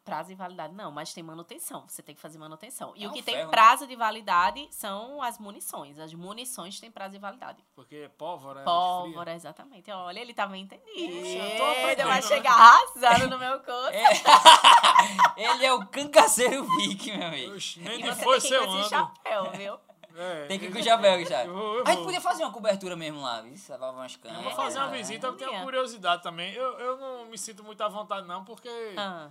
[0.08, 1.84] Prazo de validade não, mas tem manutenção.
[1.86, 2.94] Você tem que fazer manutenção.
[2.96, 3.50] E É o um que tem ferro, né?
[3.50, 5.98] prazo de validade são as munições.
[5.98, 7.62] As munições têm prazo de validade.
[7.74, 9.90] Porque é pólvora, é Pólvora, exatamente.
[9.90, 10.88] Olha, ele tava entendido.
[10.96, 12.22] eu tô aprendendo, Vai né?
[12.22, 13.92] chegar arrasando no meu curso.
[15.36, 17.54] Ele é o cangaceiro Vic, meu amigo.
[17.54, 19.78] Oxe, nem você foi tem que ir seu com esse chapéu, viu?
[20.16, 20.82] É, Tem que ir com o.
[20.82, 23.52] Eu vou, eu A gente podia fazer uma cobertura mesmo lá, viu?
[23.52, 26.52] Umas Eu vou fazer uma É, visita, eu tenho curiosidade também.
[26.54, 28.68] Eu, eu não me sinto muito à vontade, não, porque.
[28.96, 29.30] Ah,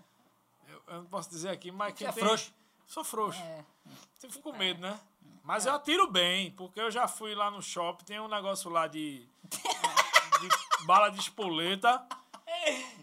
[0.67, 2.53] Eu, eu não posso dizer aqui, mas quem Você é tem- frouxo?
[2.85, 3.41] Sou frouxo.
[3.41, 3.63] É.
[4.13, 4.99] Você fica com medo, né?
[5.43, 8.87] Mas eu atiro bem, porque eu já fui lá no shopping, tem um negócio lá
[8.87, 9.27] de.
[10.41, 12.05] de bala de espoleta.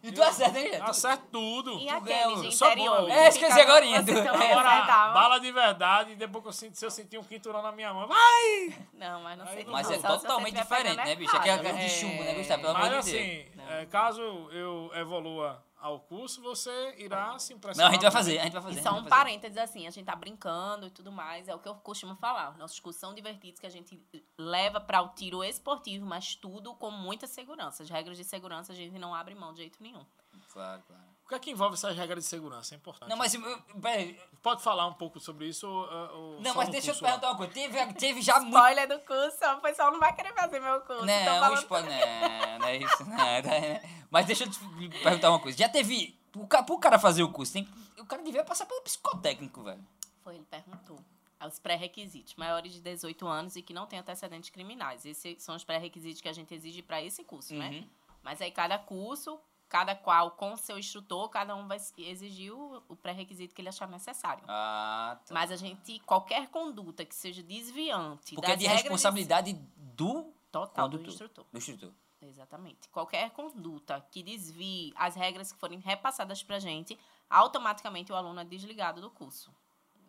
[0.03, 0.83] E tu acerta, hein, gente?
[0.83, 1.73] Acerto tudo.
[1.79, 3.07] e ganha aquele um- de sou bom, interior?
[3.07, 6.91] que É, esqueci agora, Agora, bala de verdade, e depois que eu senti, se eu
[6.91, 8.77] sentir um quinturão na minha mão, vai!
[8.93, 9.65] Não, mas não sei.
[9.65, 11.35] Mas não, é totalmente diferente, né, bicho?
[11.35, 11.63] Errado.
[11.63, 11.89] cara de É.
[11.89, 12.61] chumbo, né, Gustavo?
[12.63, 13.25] Pelo amor Mas de Deus.
[13.25, 17.87] assim, é, caso eu evolua ao curso, você irá se impressionar.
[17.87, 18.81] Não, a gente vai fazer, a gente vai fazer.
[18.81, 21.59] E só gente um parênteses assim, a gente tá brincando e tudo mais, é o
[21.59, 22.57] que eu costumo falar.
[22.57, 24.03] Nossos cursos são divertidos, que a gente
[24.39, 27.83] leva para o tiro esportivo, mas tudo com muita segurança.
[27.83, 30.05] As regras de segurança a gente não abre mão de jeito nenhum.
[30.53, 31.14] Claro, claro.
[31.25, 32.75] O que é que envolve essas regras de segurança?
[32.75, 33.09] É importante.
[33.09, 33.33] Não, mas...
[33.35, 34.21] eu- Peraí.
[34.43, 35.67] Pode falar um pouco sobre isso?
[35.67, 37.53] Ou, ou Não, mas deixa eu te perguntar uma coisa.
[37.53, 38.55] Teve, teve já muito...
[38.55, 41.05] Spoiler do curso, o pessoal não vai querer fazer meu curso.
[41.07, 43.05] Não, falando- spoiler, não, não é isso.
[43.05, 43.83] Não, não é.
[44.11, 44.59] Mas deixa eu te
[45.03, 45.57] perguntar uma coisa.
[45.57, 47.67] Já teve O cara, pro cara fazer o curso, tem,
[47.99, 49.83] o cara devia passar pelo psicotécnico, velho.
[50.23, 50.99] Foi, ele perguntou.
[51.47, 55.05] Os pré-requisitos, maiores de 18 anos e que não tem antecedentes criminais.
[55.05, 57.69] Esses são os pré-requisitos que a gente exige para esse curso, né?
[57.71, 57.89] Uhum.
[58.23, 59.39] Mas aí cada curso,
[59.75, 63.89] cada qual com seu instrutor, cada um vai exigir o, o pré-requisito que ele achar
[63.89, 64.45] necessário.
[64.47, 65.35] Ah, tá.
[65.35, 70.99] Mas a gente, qualquer conduta que seja desviante Porque é de responsabilidade do total do
[70.99, 71.13] condutor.
[71.13, 71.47] instrutor.
[71.51, 71.93] do instrutor.
[72.23, 72.89] Exatamente.
[72.89, 76.97] Qualquer conduta que desvie as regras que forem repassadas pra gente,
[77.29, 79.53] automaticamente o aluno é desligado do curso.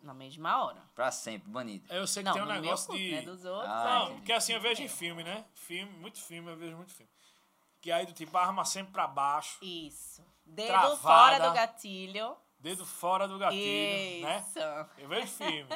[0.00, 0.80] Na mesma hora.
[0.94, 1.92] Pra sempre, banido.
[1.92, 3.10] Eu sei que Não, tem um negócio curso, de.
[3.10, 3.22] né?
[3.22, 3.68] Dos outros.
[3.68, 3.84] Ah, é.
[3.84, 4.16] Não, entendi.
[4.18, 5.44] porque assim eu vejo em filme, né?
[5.54, 7.10] Filme, muito filme, eu vejo muito filme.
[7.80, 10.24] Que aí do tipo, arma sempre pra baixo, Isso.
[10.44, 10.96] Dedo Travada.
[10.96, 12.36] fora do gatilho.
[12.58, 14.38] dedo fora do gatilho, né?
[14.46, 14.58] Isso.
[14.98, 15.68] Eu vejo filme.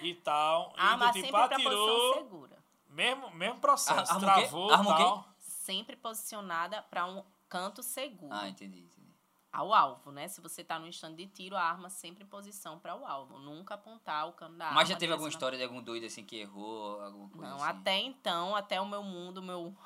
[0.00, 0.72] e tal.
[0.76, 2.58] Arma e do tipo, sempre pra posição atirou, segura.
[2.88, 4.12] mesmo, mesmo processo.
[4.12, 5.24] Ar- travou e tal.
[5.38, 8.34] Sempre posicionada pra um canto seguro.
[8.34, 9.02] Ah, entendi, entendi.
[9.52, 10.26] Ao alvo, né?
[10.28, 13.38] Se você tá no stand de tiro, a arma sempre em posição para o alvo.
[13.38, 14.76] Nunca apontar o cano da arma.
[14.76, 17.64] Mas já teve alguma história de algum doido assim que errou, alguma coisa Não, assim?
[17.66, 19.76] até então, até o meu mundo, o meu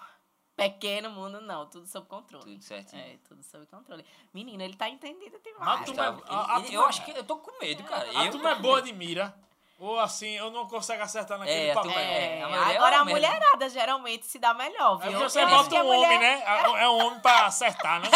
[0.57, 1.67] pequeno mundo, não.
[1.67, 2.45] Tudo sob controle.
[2.45, 3.03] Tudo certinho.
[3.03, 4.05] É, tudo sob controle.
[4.33, 5.65] Menino, ele tá entendido demais.
[5.65, 8.09] Mas tu- Gustavo, a- a- ele- eu acho que eu tô com medo, cara.
[8.19, 9.35] A eu, turma é boa de mira.
[9.79, 11.91] Ou assim, eu não consigo acertar naquele É, a papel.
[11.93, 13.21] É, É, a maioria agora é a merda.
[13.29, 15.19] mulherada geralmente se dá melhor, É viu?
[15.19, 16.43] porque você Eu bota a um homem, né?
[16.47, 18.09] É é um homem pra acertar, né?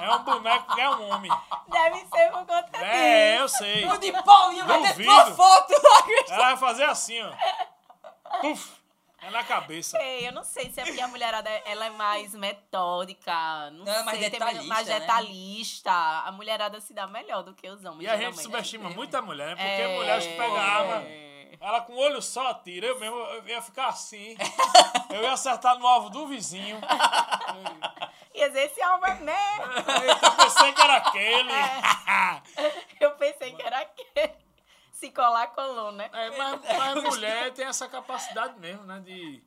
[0.00, 1.30] É um boneco que é um homem.
[1.68, 3.42] Deve ser por conta É, disso.
[3.42, 3.84] eu sei.
[3.88, 5.74] O de Paulinho vai ter tua foto.
[6.28, 7.32] Ela vai fazer assim, ó.
[8.40, 8.81] Puf!
[9.22, 9.96] É na cabeça.
[9.98, 13.92] Sei, eu não sei se é porque a mulherada ela é mais metódica, não, Não,
[13.92, 15.00] é mais sei, tem detalhista, mais né?
[15.00, 15.92] detalhista.
[15.92, 18.02] A mulherada se dá melhor do que os homens.
[18.02, 19.64] E a gente subestima muito a mulher, né?
[19.64, 21.56] Porque É, mulheres que pegam a arma, é.
[21.60, 22.88] ela com o olho só atira.
[22.88, 24.36] Eu mesmo eu ia ficar assim.
[25.10, 26.80] Eu ia acertar no alvo do vizinho.
[28.34, 29.36] E às vezes esse alma, né?
[30.06, 31.52] Eita, eu pensei que era aquele.
[32.98, 34.32] Eu pensei que era aquele.
[35.02, 36.08] Se colar, colou, né?
[36.12, 39.00] É, mas, mas mulher tem essa capacidade mesmo, né?
[39.04, 39.42] De.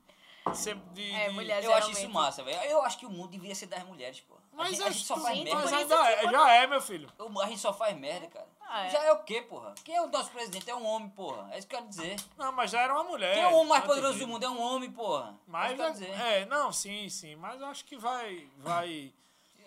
[0.54, 2.60] ser- de, É, de- mulher Eu acho isso massa, velho.
[2.70, 4.36] Eu acho que o mundo deveria ser das mulheres, pô.
[4.36, 5.62] A Mas, gente, eu a gente só faz gente, merda.
[5.64, 7.10] mas ainda isso é, que- já é, meu filho.
[7.42, 8.48] A gente só faz merda, cara.
[8.68, 8.90] Ah, é.
[8.90, 9.74] Já é o quê, porra?
[9.84, 10.70] Quem é o nosso presidente?
[10.70, 11.48] É um homem, porra.
[11.54, 12.16] É isso que eu quero dizer.
[12.38, 13.34] Não, mas já era uma mulher.
[13.34, 14.44] Quem é o homem mais antes poderoso do mundo?
[14.44, 15.28] É um homem, porra.
[15.28, 16.10] é isso Mas, que eu quero dizer.
[16.22, 17.36] é, não, sim, sim.
[17.38, 18.46] Mas eu acho que vai.
[18.58, 19.14] vai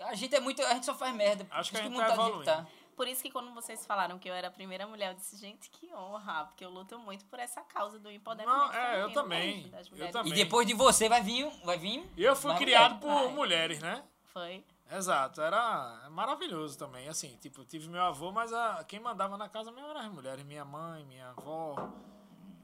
[0.01, 0.63] A gente é muito.
[0.65, 1.47] A gente só faz merda.
[1.51, 2.69] Acho que a gente o tá jeito que evoluindo.
[2.99, 5.71] Por isso que quando vocês falaram que eu era a primeira mulher, eu disse, gente,
[5.71, 9.63] que honra, porque eu luto muito por essa causa do empoderamento Não, é, eu também,
[9.67, 10.13] eu mulheres.
[10.13, 10.33] também.
[10.33, 11.49] E depois de você vai vir.
[11.65, 13.01] Vai vir E eu fui criado mulher.
[13.01, 13.33] por Vai.
[13.35, 14.05] mulheres, né?
[14.25, 14.65] Foi.
[14.91, 17.09] Exato, era maravilhoso também.
[17.09, 20.13] Assim, tipo, eu tive meu avô, mas a, quem mandava na casa mesmo eram as
[20.13, 20.45] mulheres.
[20.45, 21.77] Minha mãe, minha avó,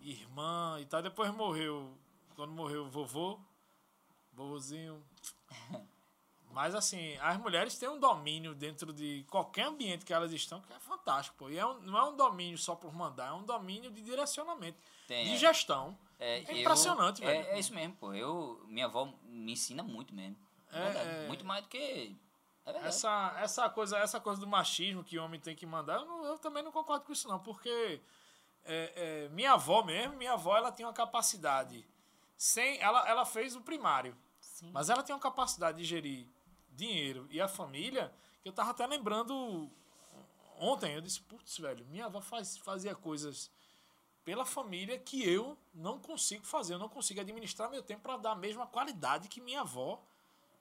[0.01, 1.01] irmã e tal.
[1.01, 1.97] Depois morreu,
[2.35, 3.39] quando morreu o vovô,
[4.33, 5.01] vovozinho.
[6.55, 10.73] Mas assim, as mulheres têm um domínio dentro de qualquer ambiente que elas estão que
[10.73, 11.51] é fantástico, pô.
[11.51, 14.79] E é um- não é um domínio só por mandar, é um domínio de direcionamento,
[15.09, 15.37] Tem, de é.
[15.37, 15.99] gestão.
[16.19, 17.45] É, É impressionante, eu, velho.
[17.49, 18.15] É, é isso mesmo, pô.
[18.15, 20.37] Eu, minha avó me ensina muito mesmo.
[20.73, 21.27] É, é.
[21.27, 22.17] Muito mais do que.
[22.65, 22.87] É verdade.
[22.89, 26.25] Essa, essa, coisa, essa coisa do machismo que o homem tem que mandar, eu, não-
[26.25, 28.01] eu também não concordo com isso, não, porque
[28.65, 31.85] é, é, minha avó mesmo, minha avó, ela tem uma capacidade.
[32.37, 34.71] Sem, ela, ela fez o primário, Sim.
[34.73, 36.27] mas ela tem uma capacidade de gerir
[36.75, 38.13] dinheiro e a família,
[38.43, 39.71] que eu tava até lembrando
[40.59, 43.51] ontem, eu disse, putz, velho, minha avó faz, fazia coisas
[44.25, 48.33] pela família que eu não consigo fazer, eu não consigo administrar meu tempo para dar
[48.33, 50.03] a mesma qualidade que minha avó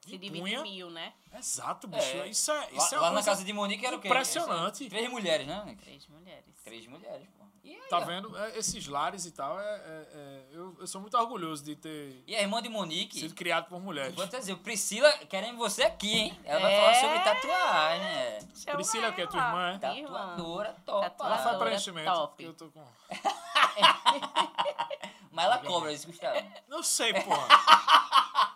[0.06, 1.14] Se em mil, né?
[1.34, 2.18] Exato, bicho.
[2.18, 2.28] É.
[2.28, 4.08] Isso é, Lá, isso é lá na casa de Monique era o quê?
[4.08, 4.89] impressionante.
[4.89, 5.78] Três mulheres, né?
[5.82, 6.43] Três mulheres.
[6.64, 7.43] Três mulheres, pô.
[7.66, 8.01] Aí, Tá ó.
[8.01, 8.38] vendo?
[8.38, 12.22] É, esses lares e tal, é, é- é- eu, eu sou muito orgulhoso de ter
[12.28, 13.18] E a irmã de Monique.
[13.22, 14.14] sido criado por mulheres.
[14.14, 16.38] Vou te dizer, Priscila querendo você aqui, hein?
[16.44, 16.82] Ela vai É.
[16.82, 18.40] falar sobre tatuagem, é.
[18.53, 19.26] Chama Priscila é o quê?
[19.28, 19.78] Tua irmã, é?
[19.80, 21.02] Tatuadora top.
[21.03, 21.40] Tatuadora.
[21.41, 22.11] Ela faz preenchimento.
[22.14, 22.44] top.
[22.44, 22.86] Eu tô com.
[25.32, 26.38] Mas ela cobra isso, Gustavo.
[26.68, 27.48] Não sei, porra.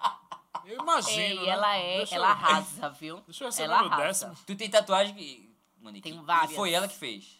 [0.68, 1.20] Eu imagino.
[1.42, 1.50] Ei, né?
[1.50, 3.22] ela é, Deixa ela eu- arrasa, viu?
[3.22, 4.28] Deixa eu receber ela meu arrasa.
[4.30, 4.46] décimo.
[4.46, 6.10] Tu tem tatuagem, que- Monique?
[6.10, 6.54] Tenho E várias.
[6.56, 7.40] foi ela que fez.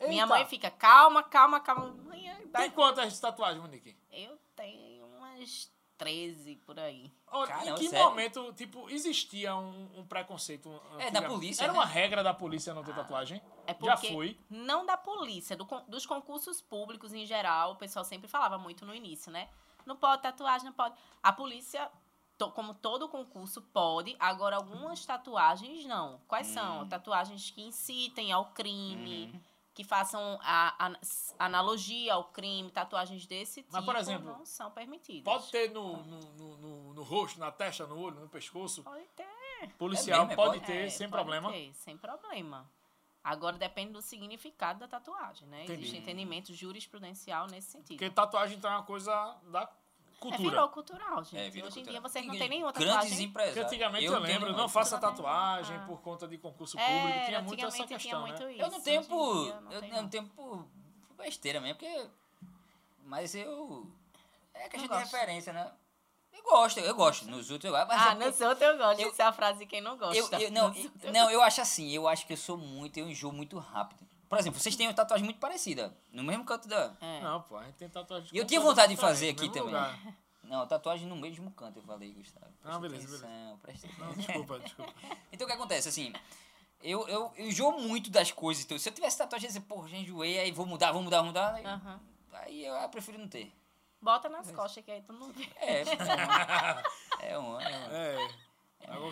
[0.00, 0.26] Minha Eita.
[0.26, 1.86] mãe fica, calma, calma, calma.
[2.08, 3.96] Mãe, dá- Tem quantas tatuagens, Monique?
[4.10, 7.12] Eu tenho umas 13 por aí.
[7.28, 8.06] Olha, Caramba, em que sério?
[8.08, 10.80] momento, tipo, existia um, um preconceito?
[10.98, 11.78] É, da polícia, Era né?
[11.78, 13.40] uma regra da polícia não ter tatuagem?
[13.66, 14.38] É Já foi.
[14.48, 18.94] não da polícia, do dos concursos públicos em geral, o pessoal sempre falava muito no
[18.94, 19.48] início, né?
[19.86, 20.94] Não pode tatuagem, não pode.
[21.22, 21.90] A polícia,
[22.40, 24.16] to- como todo concurso, pode.
[24.18, 26.18] Agora, algumas tatuagens não.
[26.26, 26.82] Quais são?
[26.82, 26.88] Hum.
[26.88, 29.40] Tatuagens que incitem ao crime, Uhum.
[29.74, 30.92] que façam a, a-
[31.38, 35.22] analogia ao crime, tatuagens desse tipo Mas, por exemplo, não são permitidas.
[35.24, 38.82] Pode ter no, no, no, no- no rosto, na testa, no olho, no pescoço?
[38.82, 39.28] Pode ter.
[39.76, 40.72] policial É mesmo, é pode pode?
[40.72, 41.52] ter É, sem pode problema.
[41.52, 42.70] ter, sem problema.
[43.22, 45.64] Agora depende do significado da tatuagem, né?
[45.64, 45.82] Entendi.
[45.82, 47.98] Existe entendimento jurisprudencial nesse sentido.
[47.98, 49.12] Porque tatuagem então é uma coisa
[49.50, 49.66] da
[50.20, 50.50] É, cultura.
[50.50, 51.38] virou cultural, gente.
[51.38, 52.02] É, virou Hoje em cultural.
[52.02, 53.24] dia vocês não têm nenhuma Grandes tatuagem.
[53.24, 53.54] empresários.
[53.54, 55.84] Porque antigamente eu, tenho lembro, não faça tatuagem Ah.
[55.86, 57.24] por conta de concurso É, público.
[57.26, 58.52] Tinha muito essa antigamente tinha questão, muito né?
[58.52, 58.62] isso.
[58.62, 59.46] Eu não tenho em por.
[59.70, 60.66] Eu tem, não tenho por
[61.16, 62.06] besteira mesmo, porque.
[63.04, 63.86] Mas eu.
[64.54, 65.72] É questão de referência, né?
[66.32, 67.26] Eu gosto, eu gosto.
[67.26, 67.88] Nos outros eu gosto.
[67.88, 69.00] Mas Ah, é nos outros eu gosto.
[69.00, 70.16] eu- Essa é a frase de quem não gosta.
[70.16, 72.98] Eu, eu- não, eu- eu não, eu acho assim, eu acho que eu sou muito,
[72.98, 74.06] eu enjoo muito rápido.
[74.30, 76.94] Por exemplo, vocês têm uma tatuagem muito parecida, no mesmo canto da.
[77.00, 77.20] É.
[77.20, 78.30] Não, pô, a gente tem tatuagem.
[78.32, 79.64] E eu tinha vontade de fazer aqui também.
[79.64, 79.98] lugar.
[80.44, 82.46] Não, tatuagem no mesmo canto, eu falei, Gustavo.
[82.62, 84.06] Presta Ah, beleza, atenção, presta atenção.
[84.06, 84.94] Não, desculpa, desculpa.
[85.32, 86.12] Então o que acontece, assim,
[86.82, 88.64] eu, eu, eu enjoo muito das coisas.
[88.64, 91.02] Então, se eu tivesse tatuagem, eu ia dizer, pô, já enjoei, aí vou mudar, vou
[91.02, 91.54] mudar, vou mudar.
[91.54, 92.00] Aí, Aham.
[92.32, 93.52] aí eu, eu prefiro não ter.
[94.00, 95.46] Bota nas costas que aí tu não vê.
[95.56, 95.86] É, é
[96.16, 96.82] uma.
[97.20, 97.62] É uma.
[97.62, 98.16] É.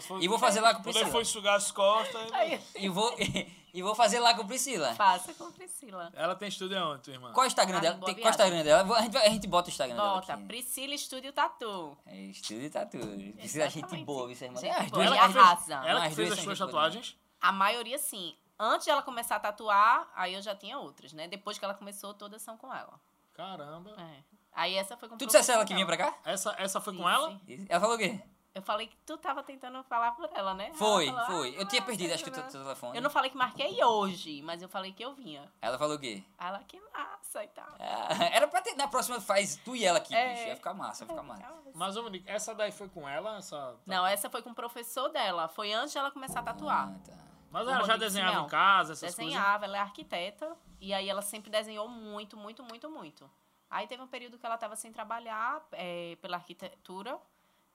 [0.00, 1.12] For- E vou fazer lá com Quando ele Priscila.
[1.12, 2.32] foi sugar as costas.
[2.32, 3.14] Aí, E vou,
[3.72, 4.94] e vou fazer lá com Priscila.
[4.94, 6.10] faça com Priscila.
[6.14, 7.32] Ela tem estúdio aonde, tua irmã?
[7.32, 7.94] Qual é o Instagram Ah, dela?
[8.04, 8.30] Tem, qual é o.
[8.30, 8.96] Instagram dela?
[8.98, 10.46] A gente, a gente bota o Instagram Bota, dela aqui.
[10.48, 11.96] Priscila Estúdio Tatu.
[12.06, 12.98] É, estúdio tatu.
[13.36, 14.60] Priscila é gente boa, viu, irmã?
[14.60, 15.04] Gente É, as boa.
[15.04, 15.74] duas, Ela que fez, arrasa.
[15.88, 17.16] ela As que fez as suas gente boa tatuagens?
[17.40, 18.34] A maioria, sim.
[18.58, 21.28] Antes de ela começar a tatuar, aí eu já tinha outras, né?
[21.28, 22.98] Depois que ela começou, todas são com ela.
[23.34, 23.90] Caramba.
[23.96, 24.22] É.
[24.52, 26.18] Aí essa foi com o Tu dissesse ela que vinha pra cá?
[26.24, 27.40] Essa, essa foi com Sim, ela?
[27.46, 27.66] sim.
[27.68, 28.20] Ela falou o quê?
[28.54, 30.72] Eu falei que tu tava tentando falar por ela, né?
[30.74, 31.50] Foi, Ela falou, foi.
[31.56, 32.96] "Ah, Eu tinha não, perdido, sei acho que o lá." teu telefone.
[32.96, 35.50] Eu não falei que marquei hoje, mas eu falei que eu vinha.
[35.60, 36.24] Ela falou o quê?
[36.38, 37.68] Ela, que massa e tal.
[37.78, 40.34] Ah, Era pra ter, na próxima faz tu e ela aqui, É.
[40.34, 40.46] bicho.
[40.48, 41.54] Ia ficar massa, ia ficar massa.
[41.74, 43.36] Mas, ô, Monique, essa daí foi com ela?
[43.36, 43.76] Essa...
[43.86, 45.46] Não, essa foi com o professor dela.
[45.48, 46.88] Foi antes de ela começar a tatuar.
[46.88, 47.16] Ah, tá.
[47.50, 48.46] Mas o ela já desenhava Simeão.
[48.46, 49.16] em casa, essas coisas?
[49.16, 50.56] Desenhava, ela é arquiteta.
[50.80, 53.30] E aí ela sempre desenhou muito, muito, muito, muito.
[53.70, 57.18] Aí teve um período que ela estava sem trabalhar é, pela arquitetura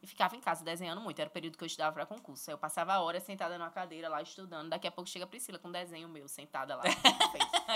[0.03, 1.17] e ficava em casa desenhando muito.
[1.17, 2.49] Era o período que eu estudava para concurso.
[2.49, 4.67] Aí eu passava horas sentada numa cadeira lá estudando.
[4.69, 6.83] Daqui a pouco chega a Priscila com um desenho meu, sentada lá.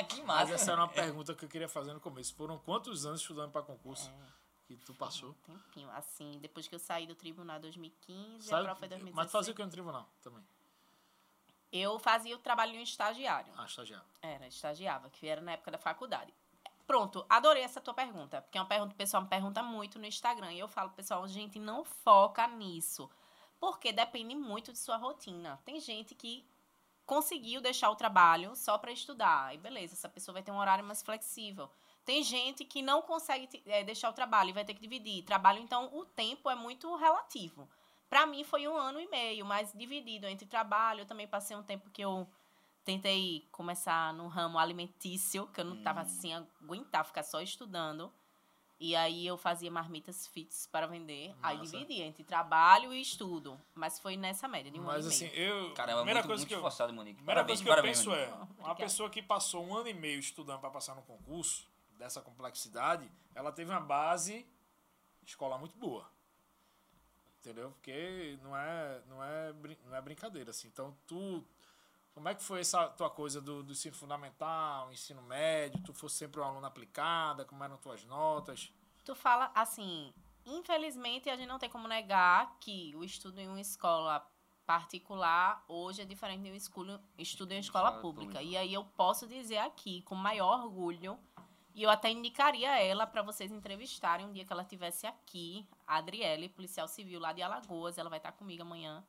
[0.10, 0.54] Que Mas massa.
[0.54, 2.36] essa era uma pergunta que eu queria fazer no começo.
[2.36, 4.12] Foram quantos anos estudando pra concurso
[4.68, 5.30] que tu passou?
[5.48, 8.62] Um tempinho, assim, depois que eu saí do tribunal em 2015, Sabe?
[8.62, 9.16] a prova foi 2016.
[9.16, 10.44] Mas tu fazia o que no tribunal também?
[11.72, 13.52] Eu fazia o trabalho em estagiário.
[13.58, 14.06] Ah, estagiário.
[14.22, 16.34] Era, estagiava, que era na época da faculdade.
[16.88, 19.99] Pronto, adorei essa tua pergunta, porque é uma pergunta que o pessoal me pergunta muito
[19.99, 20.53] no Instagram.
[20.53, 23.09] E eu falo, pessoal, gente, não foca nisso.
[23.59, 25.59] Porque depende muito de sua rotina.
[25.65, 26.49] Tem gente que
[27.05, 29.53] conseguiu deixar o trabalho só para estudar.
[29.53, 31.69] E beleza, essa pessoa vai ter um horário mais flexível.
[32.05, 35.26] Tem gente que não consegue eh, deixar o trabalho e vai ter que dividir.
[35.26, 37.69] Trabalho, então, o tempo é muito relativo.
[38.09, 41.01] Para mim foi um ano e meio, mas dividido entre trabalho.
[41.01, 42.26] Eu também passei um tempo que eu
[42.88, 48.09] tentei começar no ramo alimentício, que eu não tava assim, aguentar ficar só estudando.
[48.80, 51.35] E aí eu fazia marmitas fits para vender.
[51.43, 51.72] Aí Massa.
[51.72, 53.59] dividia entre trabalho e estudo.
[53.76, 55.41] Mas foi nessa média, de um Mas ano e assim, meio.
[55.41, 55.73] eu.
[55.73, 57.15] Caramba, primeira muito, coisa muito que eu, esforçado, Monique.
[57.18, 58.31] primeira Parabéns, coisa que eu parabéns, penso Monique.
[58.31, 58.76] é: uma Obrigada.
[58.76, 63.51] pessoa que passou um ano e meio estudando para passar no concurso, dessa complexidade, ela
[63.51, 64.45] teve uma base
[65.26, 66.09] escolar muito boa.
[67.39, 67.72] Entendeu?
[67.72, 69.53] Porque não é, não é,
[69.85, 70.68] não é brincadeira, assim.
[70.68, 71.43] Então, tu.
[72.18, 75.80] Como é que foi essa tua coisa do, do ensino fundamental, ensino médio?
[75.84, 77.45] Tu fosse sempre uma aluna aplicada?
[77.45, 78.73] Como eram tuas notas?
[79.06, 80.11] Tu fala assim,
[80.44, 84.27] infelizmente a gente não tem como negar que o estudo em uma escola
[84.65, 88.41] particular hoje é diferente de um esculo- estudo em uma escola pública.
[88.41, 91.19] E aí eu posso dizer aqui com maior orgulho
[91.76, 95.98] e eu até indicaria ela para vocês entrevistarem um dia que ela estivesse aqui, a
[95.98, 99.06] Adriele, policial civil lá de Alagoas, ela vai estar comigo amanhã.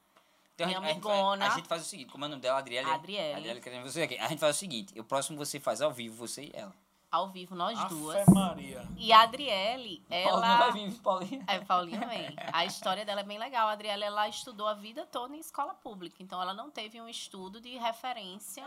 [0.59, 1.47] Então, Minha a, gente, amigona.
[1.47, 2.59] a gente faz o seguinte, como é o nome dela?
[2.59, 2.91] Adriele.
[2.91, 3.35] Adriele.
[3.37, 4.19] Adriele, querendo você aqui.
[4.19, 6.75] A gente faz o seguinte, o próximo você faz ao vivo, você e ela.
[7.13, 8.27] Ao vivo, nós Ave duas.
[8.27, 8.85] Maria.
[8.97, 10.57] E a Adriele, ela.
[10.59, 11.45] vai vir, Paulinho.
[11.47, 12.35] É, Paulinha vem.
[12.53, 13.69] A história dela é bem legal.
[13.69, 16.17] A Adriela, ela estudou a vida toda em escola pública.
[16.21, 18.65] Então, ela não teve um estudo de referência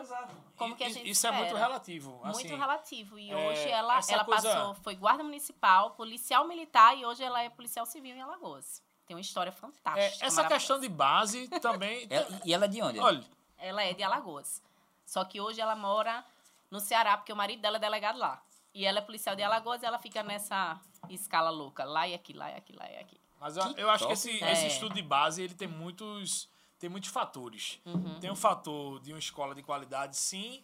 [0.56, 1.66] como que a gente Isso é muito espera.
[1.68, 2.20] relativo.
[2.24, 3.20] Muito assim, relativo.
[3.20, 7.44] E é, hoje ela, ela coisa- passou, foi guarda municipal, policial militar e hoje ela
[7.44, 8.82] é policial civil em Alagoas.
[9.06, 10.26] Tem uma história é, fantástica.
[10.26, 10.50] essa maravilhosa.
[10.50, 12.08] questão de base também.
[12.10, 13.00] Ela- e ela é de onde?
[13.00, 13.24] Olha,
[13.58, 14.62] Ela é de Alagoas.
[15.06, 16.24] Só que hoje ela mora
[16.70, 18.42] no Ceará, porque o marido dela é delegado lá.
[18.74, 20.80] E ela é policial de Alagoas e ela fica nessa
[21.10, 21.84] escala louca.
[21.84, 23.20] Lá e aqui, lá e aqui, lá e aqui.
[23.40, 24.52] Mas eu, eu acho que esse, É.
[24.54, 26.48] esse estudo de base ele tem muitos,
[26.80, 27.80] tem muitos fatores.
[27.86, 28.20] Uhum.
[28.20, 30.64] Tem o fator de uma escola de qualidade, sim.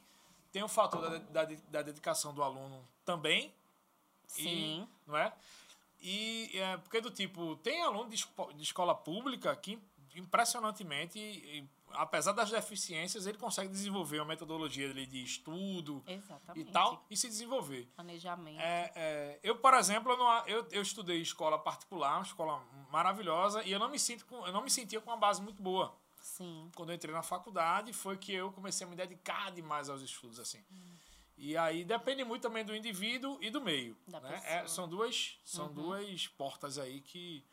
[0.51, 3.53] Tem o fator da, da, da dedicação do aluno também,
[4.25, 4.87] Sim.
[5.05, 5.33] não é?
[6.01, 9.79] E é, porque do tipo, tem aluno de, espo- de escola pública que
[10.15, 16.67] impressionantemente, e, apesar das deficiências, ele consegue desenvolver uma metodologia ali de estudo Exatamente.
[16.69, 17.87] e tal e se desenvolver.
[17.95, 18.59] Planejamento.
[18.59, 23.63] É, é, eu, por exemplo, eu, não- eu, eu estudei escola particular, uma escola maravilhosa,
[23.63, 25.95] e eu não me sinto com, eu não me sentia com uma base muito boa.
[26.19, 26.69] Sim.
[26.75, 30.39] quando eu entrei na faculdade, foi que eu comecei a me dedicar demais aos estudos,
[30.39, 30.61] assim.
[31.37, 33.95] E aí depende muito também do indivíduo e do meio.
[34.07, 34.41] Né?
[34.43, 37.45] É, são duas, são duas portas aí que.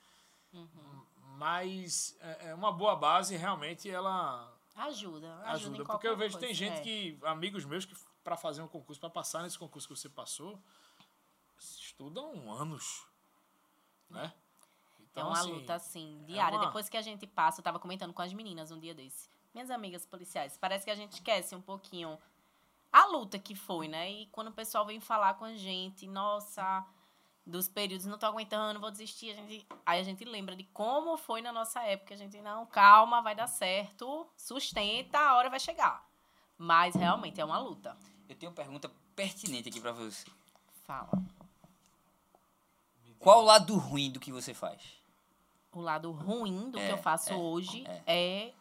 [1.37, 5.51] Mas é, é uma boa base, realmente, ela Ajuda, ajuda.
[5.73, 5.85] ajuda.
[5.85, 6.81] Porque eu vejo tem coisa, gente é.
[6.83, 7.19] que.
[7.25, 10.59] Amigos meus que, para fazer um concurso, para passar nesse concurso que você passou,
[11.59, 13.05] estudam anos.
[14.09, 14.33] Né?
[14.33, 16.59] É Então, uma assim, luta, assim, diária.
[16.59, 19.29] uma- Depois que a gente passa, eu tava comentando com as meninas um dia desse.
[19.53, 22.19] Minhas amigas policiais, parece que a gente esquece um pouquinho
[22.95, 24.09] a luta que foi, né?
[24.09, 26.87] E quando o pessoal vem falar com a gente, nossa,
[27.45, 29.67] dos períodos, não tô aguentando, vou desistir, a gente...
[29.85, 32.15] aí a gente lembra de como foi na nossa época.
[32.15, 36.09] A gente, não, calma, vai dar certo, sustenta, a hora vai chegar.
[36.57, 37.97] Mas realmente é uma luta.
[38.29, 40.25] Eu tenho uma pergunta pertinente aqui pra você.
[40.85, 41.11] Fala.
[43.19, 45.03] Qual o lado ruim do que você faz?
[45.73, 48.53] o lado ruim do É, que eu faço é, hoje é.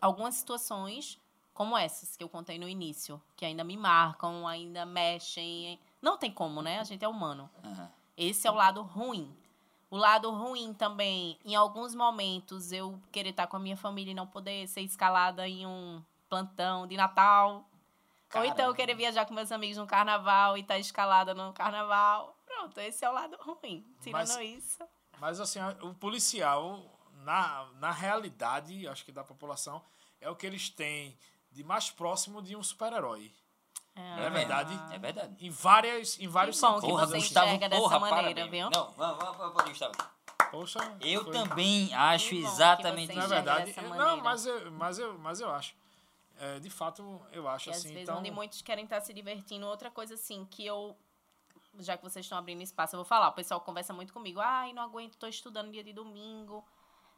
[0.00, 1.18] algumas situações
[1.54, 5.78] como essas que eu contei no início, que ainda me marcam, ainda mexem.
[6.00, 6.78] Não tem como, né?
[6.80, 7.48] A gente é humano.
[7.62, 7.90] Aham.
[8.16, 9.34] Esse é o lado ruim.
[9.90, 14.14] O lado ruim também, em alguns momentos, eu querer estar com a minha família e
[14.14, 17.68] não poder ser escalada em um plantão de Natal.
[18.34, 18.74] Ou então eu Caramba.
[18.76, 22.34] querer viajar com meus amigos no carnaval e estar escalada no carnaval.
[22.46, 23.84] Pronto, esse é o lado ruim.
[24.00, 24.82] Tirando Mas- isso.
[25.20, 26.82] Mas assim, o policial,
[27.22, 29.82] na, na realidade, acho que da população,
[30.20, 31.16] é o que eles têm
[31.52, 33.32] de mais próximo de um super-herói.
[33.94, 35.36] É verdade, é verdade.
[35.38, 36.90] Em, várias, em vários bom que sentidos.
[36.90, 38.50] Porra, você Gustavo, enxerga dessa porra, maneira, parabéns.
[38.50, 38.70] viu?
[38.70, 39.92] Não, vamos, vamos, vamos, Gustavo.
[40.50, 43.18] Poxa, Eu foi- também acho Que bom que exatamente isso.
[43.20, 45.74] enxerga verdade, não, mas eu, mas eu, mas eu acho.
[46.38, 47.88] É, de fato, eu acho E às assim.
[47.88, 49.66] vezes então, onde muitos querem estar se divertindo.
[49.66, 50.96] Outra coisa assim que eu.
[51.78, 53.28] Já que vocês estão abrindo espaço, eu vou falar.
[53.28, 54.40] O pessoal conversa muito comigo.
[54.40, 56.64] Ai, não aguento, tô estudando dia de domingo.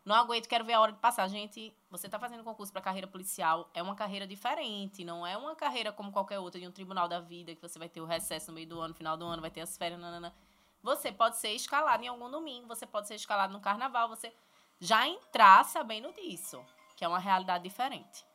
[0.04, 1.26] Não aguento, quero ver a hora de passar.
[1.28, 5.56] Gente, você tá fazendo concurso para carreira policial, é uma carreira diferente, não é uma
[5.56, 8.50] carreira como qualquer outra de um tribunal da vida, que você vai ter o recesso
[8.50, 10.34] no meio do ano, final do ano, vai ter as férias, nanana.
[10.82, 14.30] Você pode ser escalado em algum domingo, você pode ser escalado no carnaval, você
[14.78, 16.62] já entrar sabendo disso,
[16.94, 18.26] que é uma realidade diferente.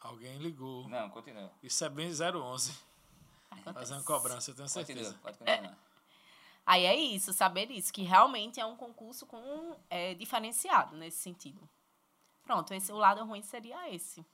[0.00, 0.88] Alguém ligou.
[0.88, 1.50] Não, continua.
[1.60, 2.78] Isso é bem 011.
[3.50, 3.74] Acontece.
[3.74, 5.18] Fazendo cobrança, eu tenho Continua, certeza.
[5.20, 5.76] pode continuar.
[6.66, 11.66] Aí é isso, saber isso, que realmente é um concurso com é, diferenciado nesse sentido.
[12.42, 14.26] Pronto, esse, o lado ruim seria esse.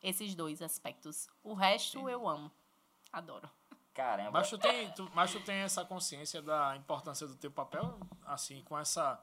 [0.00, 1.28] Esses dois aspectos.
[1.42, 2.50] O resto eu amo.
[3.12, 3.50] Adoro.
[3.92, 4.30] Caramba.
[4.30, 8.62] Mas tu, tem, tu, mas tu tem essa consciência da importância do teu papel, assim,
[8.62, 9.20] com essa,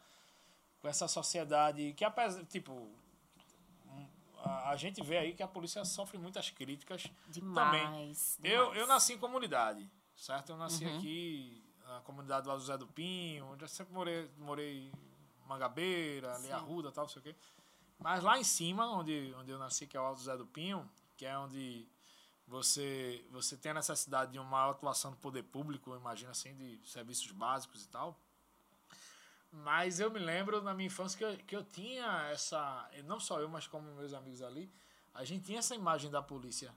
[0.81, 4.07] com essa sociedade que, apesar, tipo, um,
[4.43, 8.37] a, a gente vê aí que a polícia sofre muitas críticas Demais.
[8.43, 8.77] Eu, demais.
[8.77, 10.51] eu nasci em comunidade, certo?
[10.51, 10.97] Eu nasci Uhum.
[10.97, 14.91] aqui na comunidade do José do Pinho, onde eu sempre morei, morei
[15.47, 16.51] Mangabeira, ali.
[16.51, 17.35] Arruda, tal, não sei o quê.
[17.97, 20.87] Mas lá em cima, onde, onde eu nasci, que é o Alto José do Pinho,
[21.15, 21.87] que é onde
[22.47, 26.55] você, você tem a necessidade de uma maior atuação do poder público, eu imagino assim,
[26.55, 28.19] de serviços básicos e tal.
[29.51, 33.39] Mas eu me lembro na minha infância que eu, que eu tinha essa, não só
[33.39, 34.69] eu, mas como meus amigos ali,
[35.13, 36.73] a gente tinha essa imagem da polícia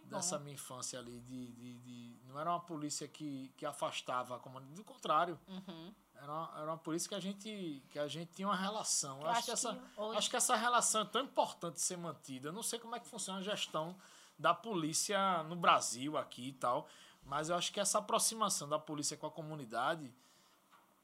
[0.00, 0.16] Que bom.
[0.16, 4.38] dessa minha infância ali, de, de, de- não era uma polícia que, que afastava a
[4.38, 5.94] comunidade, do contrário, Uhum.
[6.16, 9.20] era uma, era uma polícia que a gente, que a gente tinha uma relação.
[9.20, 11.96] Eu acho, acho que essa, que hoje- acho que essa relação é tão importante ser
[11.96, 12.48] mantida.
[12.48, 13.94] Eu não sei como é que funciona a gestão
[14.38, 16.88] da polícia no Brasil aqui e tal,
[17.24, 20.12] mas eu acho que essa aproximação da polícia com a comunidade,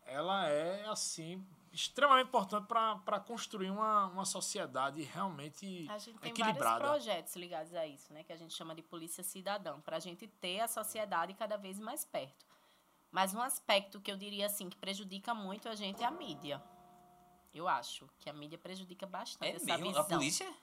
[0.04, 6.38] ela é, assim, extremamente importante para construir uma, uma sociedade realmente A gente tem vários
[6.40, 6.80] equilibrada.
[6.84, 8.24] projetos ligados a isso, né?
[8.24, 11.78] Que a gente chama de polícia cidadã, para a gente ter a sociedade cada vez
[11.78, 12.44] mais perto.
[13.12, 16.62] Mas um aspecto que eu diria assim que prejudica muito a gente é a mídia.
[17.52, 19.86] Eu acho que a mídia prejudica bastante É essa mesmo?
[19.86, 20.54] visão A polícia?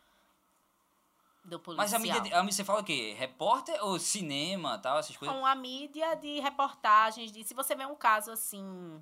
[1.44, 1.86] do policial.
[1.86, 3.16] Mas a mídia, a mídia, você fala o quê?
[3.18, 5.36] Repórter ou cinema, tal, essas coisas?
[5.36, 9.02] Com a mídia de reportagens, de se você vê um caso assim,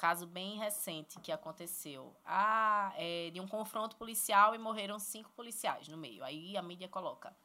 [0.00, 5.88] caso bem recente que aconteceu, ah, é, de um confronto policial e morreram cinco policiais
[5.88, 6.24] no meio.
[6.24, 7.36] Aí a mídia coloca,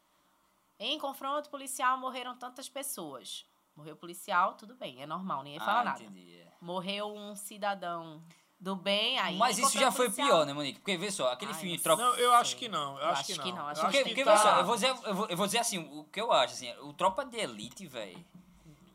[0.80, 3.46] em confronto policial morreram tantas pessoas.
[3.76, 6.04] Morreu policial, tudo bem, é normal, ninguém fala ah, nada.
[6.04, 6.40] entendi.
[6.40, 6.48] é.
[6.62, 8.24] Morreu um cidadão
[8.58, 9.36] do bem, aí.
[9.36, 10.28] Mas isso já foi policial.
[10.30, 10.80] pior, né, Monique?
[10.80, 12.02] Porque vê só, aquele Ai, filme Troca.
[12.02, 12.96] Não, eu acho que não.
[12.98, 13.64] Eu, Eu acho, que que não.
[13.64, 15.46] Eu acho Porque, que porque tá- vê só, eu vou, dizer, eu, vou, eu vou
[15.46, 18.26] dizer assim, o que eu acho, assim, o Tropa de Elite, velho,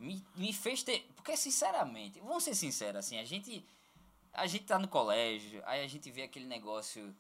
[0.01, 1.03] me, me fez ter.
[1.15, 3.65] Porque, sinceramente, vamos ser sinceros, assim, a gente.
[4.33, 7.15] A gente tá no colégio, aí a gente vê aquele negócio.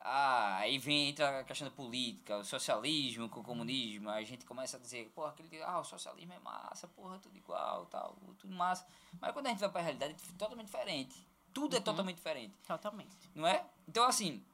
[0.00, 4.26] Ah, aí vem, entra a questão da política, o socialismo com o comunismo, aí a
[4.26, 8.16] gente começa a dizer, porra, aquele, ah, o socialismo é massa, porra, tudo igual, tal,
[8.38, 8.86] tudo massa.
[9.20, 11.26] Mas quando a gente vai pra realidade, é totalmente diferente.
[11.52, 13.16] Tudo é totalmente diferente Totalmente.
[13.34, 13.64] não é?
[13.88, 14.44] Então, assim,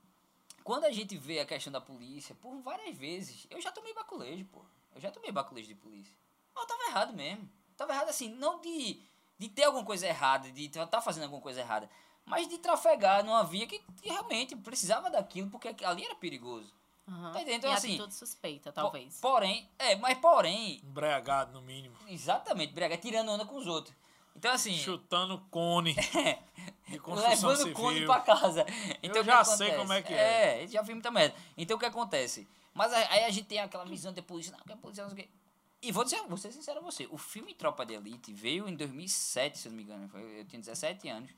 [0.62, 4.44] quando a gente vê a questão da polícia, por várias vezes, eu já tomei baculejo,
[4.46, 4.64] pô.
[4.94, 6.14] Eu já tomei baculejo de polícia.
[6.54, 7.50] Mas eu tava errado mesmo.
[7.82, 9.00] Tava errado assim, não de,
[9.36, 11.90] de ter alguma coisa errada, de estar tá fazendo alguma coisa errada,
[12.24, 16.72] mas de trafegar numa via que realmente precisava daquilo, porque ali era perigoso.
[17.08, 17.32] Aham.
[17.32, 17.58] Tá entendendo?
[17.58, 19.18] Então, e assim, atitude suspeita, Po- talvez.
[19.20, 21.96] Porém, é, mas porém, Embriagado, no mínimo.
[22.06, 23.92] exatamente, brega, tirando onda com os outros.
[24.36, 25.96] Então, assim, Chutando cone
[26.88, 28.06] de construção levando civil.
[28.06, 28.64] pra casa.
[29.02, 30.62] Então, que já sei como é que é.
[30.62, 31.34] É, já vi muita merda.
[31.56, 32.46] Então, o que acontece?
[32.72, 35.24] Mas aí a gente tem aquela visão de polícia, não, que a polícia não sei
[35.24, 35.41] o quê.
[35.82, 38.76] E vou dizer, vou ser sincero a você, o filme Tropa de Elite veio em
[38.76, 41.30] 2007, se eu não me engano, eu tinha 17 anos.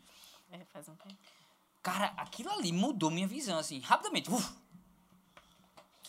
[0.52, 1.16] É, faz um tempo.
[1.82, 4.30] Cara, aquilo ali mudou minha visão, assim, rapidamente.
[4.30, 4.52] Uf,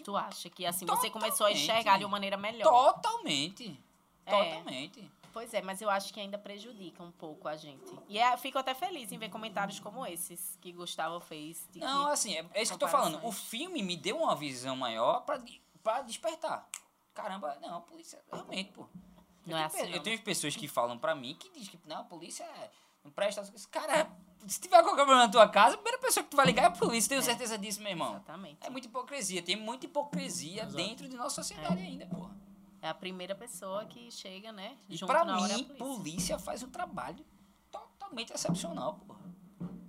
[0.03, 1.63] Tu acha que assim você começou a Totalmente.
[1.63, 2.63] enxergar de uma maneira melhor?
[2.93, 3.79] totalmente.
[4.25, 4.31] É.
[4.31, 5.11] Totalmente.
[5.33, 7.91] Pois é, mas eu acho que ainda prejudica um pouco a gente.
[8.07, 11.67] E é, fico até feliz em ver comentários como esses que Gustavo fez.
[11.75, 13.25] Não, que- assim, é, é isso que eu tô falando.
[13.25, 15.25] O filme me deu uma visão maior
[15.83, 16.67] pra despertar.
[17.15, 18.81] Caramba, não, a polícia, realmente, pô.
[19.47, 21.71] Eu Não é tenho pe- assim, Eu tenho pessoas que falam pra mim que dizem
[21.71, 22.69] que não, a polícia é-
[23.03, 23.41] não presta.
[23.71, 24.07] Cara,
[24.47, 26.65] se tiver qualquer problema na tua casa, a primeira pessoa que tu vai ligar é
[26.65, 27.09] a polícia.
[27.09, 28.11] Tenho certeza disso, meu irmão.
[28.11, 28.57] Exatamente.
[28.61, 29.41] É muita hipocrisia.
[29.41, 30.75] Tem muita hipocrisia Exato.
[30.75, 32.35] dentro de nossa sociedade ainda, porra.
[32.81, 34.77] É a primeira pessoa que chega, né?
[34.89, 35.85] E junto pra na hora é a mim, polícia.
[35.85, 37.25] polícia faz um trabalho
[37.71, 39.25] totalmente excepcional, porra.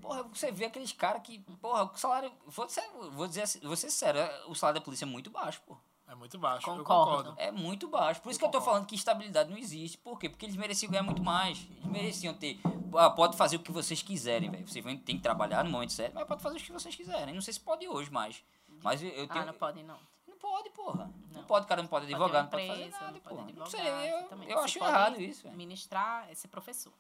[0.01, 2.33] Porra, você vê aqueles caras que, porra, o salário.
[2.47, 5.61] Vou dizer, vou dizer assim, vou ser sério, o salário da polícia é muito baixo,
[5.67, 5.81] porra.
[6.09, 6.69] É muito baixo.
[6.71, 7.11] Eu Concordo.
[7.25, 7.35] concordo.
[7.37, 8.21] É muito baixo.
[8.23, 9.99] Por isso que eu tô falando que estabilidade não existe.
[9.99, 10.29] Por quê?
[10.29, 11.67] Porque eles mereciam ganhar muito mais.
[11.71, 12.61] Eles mereciam ter.
[12.97, 14.67] Ah, pode fazer o que vocês quiserem, velho.
[14.69, 17.35] Vocês vão- tem que trabalhar no momento certo, mas pode fazer o que vocês quiserem.
[17.35, 18.43] Não sei se pode hoje mais.
[18.83, 19.43] Mas eu, eu tenho.
[19.43, 19.99] Ah, não pode não.
[20.29, 21.11] Não pode, porra.
[21.33, 21.45] Não, Não.
[21.45, 23.53] pode, o cara não pode advogar, não pode fazer empresa, nada, não pode porra.
[23.57, 25.49] Não advogar, sei, eu, eu acho errado isso.
[25.51, 26.93] Ministrar, é ser professor.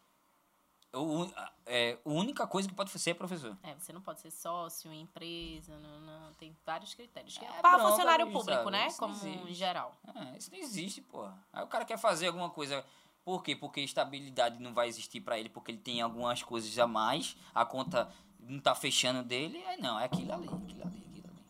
[0.96, 1.30] O,
[1.66, 3.56] é, a única coisa que pode ser é professor.
[3.62, 7.36] É, você não pode ser sócio em empresa, não, não, tem vários critérios.
[7.36, 8.70] É, para pronto, funcionário público, sabe?
[8.70, 8.86] né?
[8.86, 9.94] Isso Como em geral.
[10.14, 11.36] É, isso não existe, porra.
[11.52, 12.84] Aí o cara quer fazer alguma coisa.
[13.24, 13.54] Por quê?
[13.54, 17.64] Porque estabilidade não vai existir pra ele, porque ele tem algumas coisas a mais, a
[17.64, 19.62] conta não tá fechando dele.
[19.66, 21.44] Aí não, é aquilo ali, aquilo ali, aquilo ali.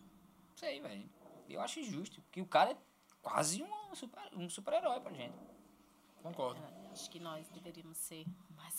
[0.54, 1.08] Isso aí, velho.
[1.48, 2.22] Eu acho justo.
[2.32, 2.76] Que o cara é
[3.22, 5.36] quase um super, um super-herói pra gente.
[6.22, 6.60] Concordo.
[6.60, 8.24] É, Acho que nós deveríamos ser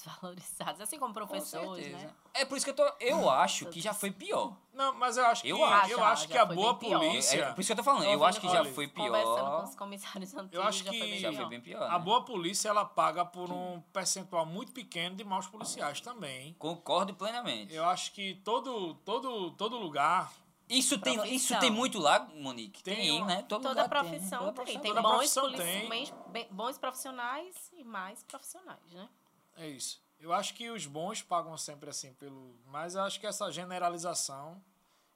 [0.06, 2.07] mais valorizados, assim como Com professores, certeza.
[2.07, 2.14] né?
[2.34, 2.86] É por isso que eu tô.
[2.99, 4.56] Eu acho que já foi pior.
[4.74, 6.02] Não, mas eu acho que, Eu eu acho.
[6.03, 7.02] acho, Já- que já a boa pior.
[7.03, 7.41] É, polícia.
[7.45, 8.03] é por isso que eu tô falando.
[8.03, 9.64] Eu Tô acho que já olha, foi Conversando com pior.
[9.64, 11.49] os comissários antigos, Eu acho já foi bem que Já foi pior.
[11.49, 11.84] bem pior.
[11.90, 11.99] A né?
[12.06, 16.53] boa polícia ela paga por um percentual muito pequeno de maus policiais também.
[16.60, 17.74] Concordo plenamente.
[17.74, 20.32] Eu acho que todo todo todo lugar
[20.69, 22.84] Isso tem, isso tem muito lá, Monique?
[22.84, 23.41] Tem, Tem né?
[23.49, 24.53] Todo Toda lugar profissão Toda tem.
[24.53, 25.90] profissão Tem toda bons, profissão polici- tem.
[26.30, 29.10] bem- bons profissionais e mais profissionais, né?
[29.57, 30.01] É isso.
[30.19, 34.61] Eu acho que os bons pagam sempre assim pelo, mas eu acho que essa generalização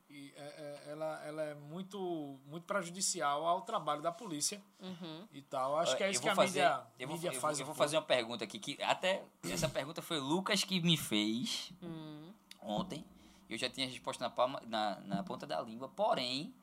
[0.09, 5.27] e, é- é- ela, ela é muito muito prejudicial ao trabalho da polícia Uhum.
[5.31, 5.71] e tal.
[5.71, 7.59] Eu Acho que é isso que a fazer- mídia, eu vou, mídia eu vou- faz.
[7.59, 10.97] eu vou fazer uma pergunta aqui que até essa pergunta foi o Lucas que me
[10.97, 12.33] fez Hum.
[12.61, 13.05] ontem.
[13.49, 16.53] Eu já tinha a resposta na, palma, na, na ponta da língua, porém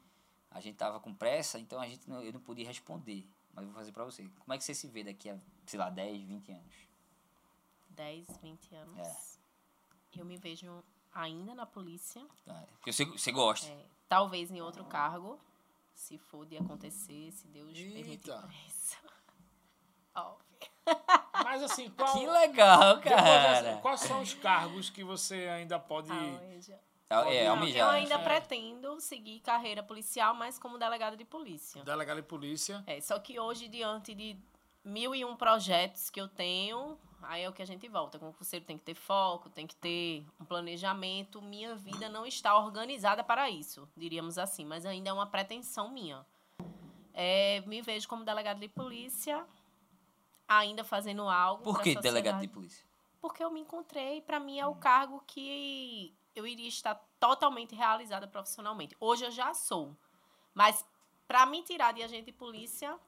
[0.50, 3.26] a gente tava com pressa, então a gente não, eu não podia responder.
[3.52, 4.22] Mas eu vou fazer pra você.
[4.38, 5.36] Como é que você se vê daqui a,
[5.66, 6.87] sei lá, 10, 20 anos?
[7.98, 8.98] 10, 20 anos.
[10.14, 10.20] É.
[10.20, 12.64] Eu me vejo ainda na polícia, Tá?
[12.74, 13.66] Porque você, você gosta.
[13.68, 15.38] é, talvez em outro cargo,
[15.92, 18.48] se for de acontecer, se Deus permitir Eita.
[18.68, 18.96] isso.
[20.14, 20.46] Óbvio.
[21.44, 23.62] Mas assim, qual, Que legal, depois cara.
[23.62, 26.80] dessa- quais são os cargos que você ainda pode Almeja.
[27.10, 27.80] É, Não, almejar.
[27.80, 28.22] eu ainda é.
[28.24, 31.82] pretendo seguir carreira policial, mas como delegada de polícia.
[31.82, 32.82] delegado de polícia?
[32.86, 34.38] É, só que hoje, diante de
[34.84, 38.18] mil e um projetos que eu tenho, aí é o que a gente volta.
[38.18, 41.40] Como concurseiro tem que ter foco, tem que ter um planejamento.
[41.42, 46.24] Minha vida não está organizada para isso, diríamos assim, mas ainda é uma pretensão minha.
[47.12, 49.44] É, me vejo como delegado de polícia,
[50.46, 51.64] ainda fazendo algo.
[51.64, 52.86] Por que delegado de polícia?
[53.20, 58.28] Porque eu me encontrei, para mim é o cargo que eu iria estar totalmente realizada
[58.28, 58.96] profissionalmente.
[59.00, 59.96] Hoje eu já sou.
[60.54, 60.84] Mas
[61.26, 62.98] para me tirar de agente de polícia,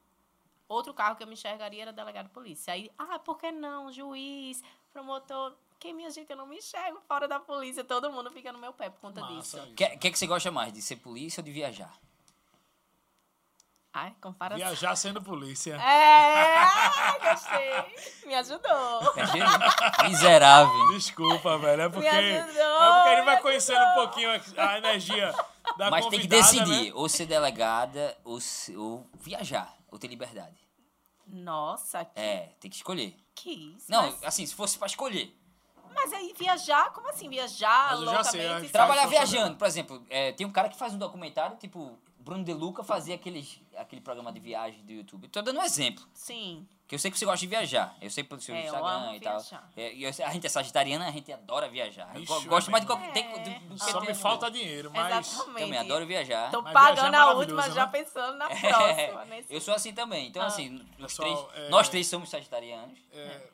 [0.71, 2.73] outro cargo que eu me enxergaria era delegado de polícia.
[2.73, 3.93] Aí, ah, por que não?
[3.93, 5.55] Juiz, promotor.
[5.79, 7.83] Que minha gente, eu não me enxergo fora da polícia.
[7.83, 9.57] Todo mundo fica no meu pé por conta Massa disso.
[9.57, 9.73] isso.
[9.73, 11.99] O que, que é que você gosta mais, de ser polícia ou de viajar?
[13.93, 14.57] Ai, comparação.
[14.65, 15.75] Viajar sendo polícia.
[15.75, 18.25] É, gostei.
[18.27, 19.01] Me ajudou.
[20.09, 20.89] Miserável.
[20.93, 21.83] Desculpa, velho.
[21.83, 25.35] É porque, é ajudou, porque ele vai conhecendo um pouquinho a energia
[25.77, 26.93] da Mas tem que convidada, decidir, né?
[26.95, 30.57] ou ser delegada, ou, se- ou viajar, ou ter liberdade.
[31.27, 33.17] Nossa, que, É, tem que escolher.
[33.35, 33.87] que isso.
[33.91, 35.37] Não, mas- assim, se fosse pra escolher.
[35.93, 38.69] Mas aí viajar, como assim viajar Mas eu já sei, loucamente?
[38.69, 42.45] a- Trabalhar viajando, por exemplo, é, tem um cara que faz um documentário, tipo, Bruno
[42.45, 45.27] De Luca fazia aqueles, aquele programa de viagem do YouTube.
[45.29, 46.05] Tô dando um exemplo.
[46.13, 46.67] Sim.
[46.87, 47.97] Que eu sei que você gosta de viajar.
[48.01, 49.39] Eu sei pelo seu É, eu Instagram amo e tal.
[49.39, 49.71] viajar.
[49.77, 52.11] É, e eu sei- a gente é sagitariana, a gente adora viajar.
[52.15, 53.17] Eu Ixi, go- gosto mais de qualquer.
[53.17, 53.61] É.
[53.77, 55.29] Só me falta dinheiro, mas.
[55.29, 55.61] Exatamente.
[55.65, 56.51] Também adoro viajar.
[56.51, 57.93] Tô Mas viajar é pagando a última, maravilhoso, já né?
[57.93, 59.25] pensando na próxima.
[59.27, 60.27] nesse- eu sou assim também.
[60.29, 60.47] Então, Ah.
[60.47, 60.85] assim,
[61.17, 62.99] três, é- nós três somos sagitarianos.
[63.13, 63.51] é,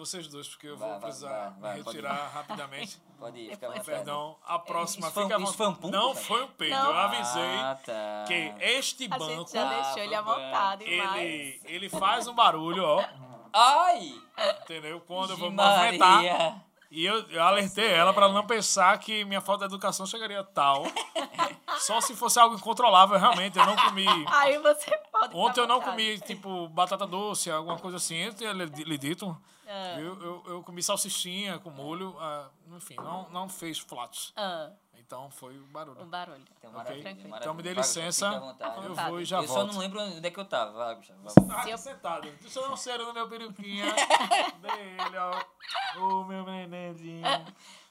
[0.00, 3.00] vocês dois, porque eu Vai, vou vai, precisar vai, vai, me pode retirar rapidamente.
[3.20, 3.84] Pode ir, fica à.
[3.84, 5.92] Perdão, a próxima Isso fica foi um vontade.
[5.92, 8.24] Não foi um peido, eu avisei Ah, tá.
[8.26, 10.34] que este A banco, gente já Ah, deixou ele à bom.
[10.34, 13.04] vontade, ele, ele faz um barulho, ó,
[13.52, 14.14] Ai!
[14.62, 15.00] entendeu?
[15.06, 16.14] Quando eu vou movimentar.
[16.16, 16.54] Maria.
[16.90, 20.82] E eu, eu alertei ela pra não pensar que minha falta de educação chegaria tal.
[21.78, 23.58] Só se fosse algo incontrolável, realmente.
[23.58, 24.06] Eu não comi.
[24.28, 25.92] Aí você pode Ontem eu não vontade.
[25.96, 28.16] comi, tipo, batata doce, alguma coisa assim.
[28.16, 29.36] Eu tinha lhe dito.
[29.72, 29.94] Ah.
[29.96, 30.20] Viu?
[30.22, 32.16] Eu, eu comi salsichinha com molho.
[32.18, 34.32] ah, enfim, não, não fez flatos.
[34.36, 36.04] Ah, Então foi o o barulho.
[36.06, 36.44] barulho.
[36.58, 37.02] Então, Ok?
[37.02, 37.36] maravilha.
[37.38, 38.38] Então me dê licença.
[38.40, 38.84] vontade.
[38.84, 39.72] Eu vou e já Eu só volto.
[39.72, 40.72] não lembro onde é que eu tava.
[40.72, 41.20] Vai, Gustavo.
[41.52, 42.30] Ah, sentado.
[42.40, 43.84] Deixa eu dar um cero no meu peruquinha.
[44.60, 46.00] Dele, ó.
[46.00, 47.22] O meu nenenzinho.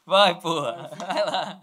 [0.05, 0.89] Vai, porra.
[0.97, 1.61] Vai lá.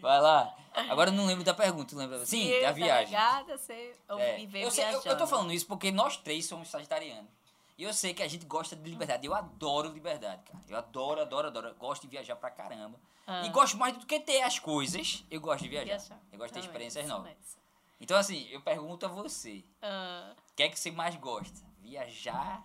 [0.00, 0.56] Vai lá.
[0.90, 2.24] Agora eu não lembro da pergunta, tu lembra?
[2.26, 3.06] Sim, eu, da viagem.
[3.06, 6.44] Delegada, você É, me vê eu, sei- eu- eu tô falando isso porque nós três
[6.46, 7.30] somos sagitarianos.
[7.78, 9.26] E eu sei que a gente gosta de liberdade.
[9.26, 10.64] Eu adoro liberdade, cara.
[10.68, 11.68] Eu adoro, adoro, adoro.
[11.68, 12.98] Eu gosto de viajar pra caramba.
[13.26, 13.44] Ah.
[13.44, 15.24] E gosto mais do que ter as coisas.
[15.30, 15.84] Eu gosto de viajar.
[15.84, 16.20] Viajar.
[16.32, 17.58] Eu gosto de ter Também, experiências novas.
[18.00, 21.60] Então, assim, eu pergunto a você: Ah, o que é que você mais gosta?
[21.80, 22.64] Viajar?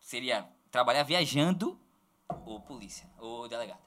[0.00, 1.78] Seria trabalhar viajando
[2.44, 3.10] ou polícia?
[3.18, 3.86] Ou delegado?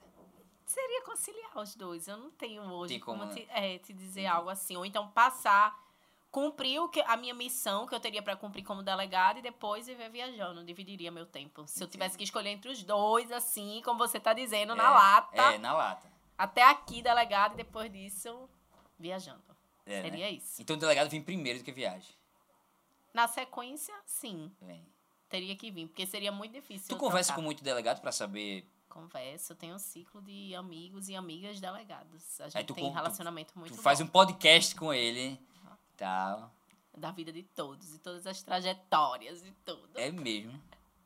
[0.70, 2.06] seria conciliar os dois.
[2.06, 3.40] Eu não tenho hoje Tem como, como, né?
[3.40, 4.76] te, é, te dizer algo assim.
[4.76, 5.76] Ou então passar,
[6.30, 9.86] cumprir o que, a minha missão que eu teria pra cumprir como delegado e depois
[9.86, 10.64] viver viajando.
[10.64, 11.66] Dividiria meu tempo.
[11.66, 14.88] Se eu tivesse que escolher entre os dois, assim, como você tá dizendo, na É,
[14.90, 15.42] lata.
[15.42, 16.08] É, na lata.
[16.38, 18.48] Até aqui, delegado, e depois disso,
[18.98, 19.42] viajando.
[19.84, 20.10] É, né?
[20.10, 20.62] Seria isso.
[20.62, 22.14] Então o delegado vem primeiro do que viagem.
[23.12, 24.52] Na sequência, sim.
[24.62, 24.86] Vem.
[25.28, 26.88] Teria que vir, porque seria muito difícil.
[26.88, 28.68] Tu conversa com muito delegado pra saber.
[28.88, 32.40] Converso, eu tenho um ciclo de amigos e amigas delegados.
[32.40, 34.06] A gente tu tem tu- relacionamento muito tu faz bom.
[34.06, 35.40] um podcast com ele.
[36.96, 39.90] Da vida de todos, e todas as trajetórias e tudo.
[39.98, 40.60] É mesmo.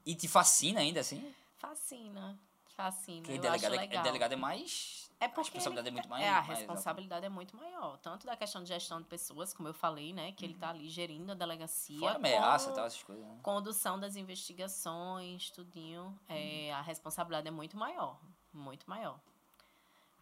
[0.06, 1.34] E te fascina ainda assim?
[1.58, 2.38] Fascina,
[2.76, 3.22] fascina.
[3.22, 4.02] Porque delegado, é, legal.
[4.02, 5.10] delegado é mais.
[5.20, 6.24] É a porque responsabilidade ele- é muito mais.
[6.24, 7.96] É, a mais responsabilidade é muito maior.
[7.98, 10.32] Tanto da questão de gestão de pessoas, como eu falei, né?
[10.32, 11.98] Que ele tá ali gerindo a delegacia.
[11.98, 13.24] Fora ameaça e tal, essas coisas.
[13.24, 13.38] Né?
[13.42, 16.18] Condução das investigações, tudinho.
[16.28, 18.18] É, a responsabilidade é muito maior.
[18.52, 19.18] Muito maior.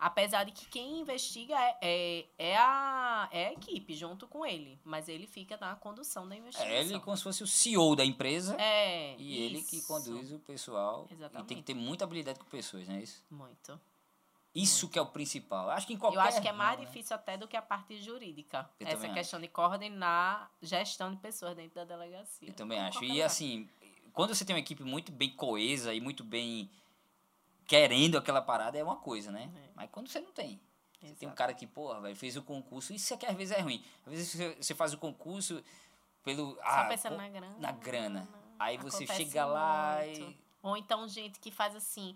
[0.03, 4.77] Apesar de que quem investiga é, é, é a, é a equipe junto com ele.
[4.83, 6.75] Mas ele fica na condução da investigação.
[6.75, 8.57] É ele como se fosse o CEO da empresa.
[8.61, 9.87] É, E ele que isso.
[9.87, 11.05] conduz o pessoal.
[11.05, 11.55] E tem Exatamente.
[11.55, 13.25] que ter muita habilidade com pessoas, não é isso?
[13.31, 13.81] Muito.
[14.53, 15.71] Isso que é o principal.
[15.71, 16.19] Acho que em qualquer.
[16.19, 16.85] Eu acho que é mais né?
[16.85, 18.69] difícil até do que a parte jurídica.
[18.81, 22.49] Eu Essa questão de coordenar gestão de pessoas dentro da delegacia.
[22.49, 23.05] Eu também acho.
[23.05, 23.27] E lugar.
[23.27, 23.69] assim,
[24.13, 26.69] quando você tem uma equipe muito bem coesa e muito bem
[27.73, 29.51] querendo aquela parada, é uma coisa, né?
[29.57, 29.71] É.
[29.75, 30.61] Mas quando você não tem.
[31.01, 31.35] Você tem um Exato.
[31.37, 32.93] cara que, porra, velho, fez o concurso.
[32.93, 33.83] Isso aqui às vezes é ruim.
[34.07, 35.65] Às vezes você, faz o concurso
[36.23, 36.55] pelo.
[36.57, 37.57] Só ah, pensando na grana.
[37.59, 38.29] na grana.
[38.59, 40.21] Aí você chega lá muito.
[40.21, 40.39] e.
[40.63, 42.15] Ou então gente que faz assim.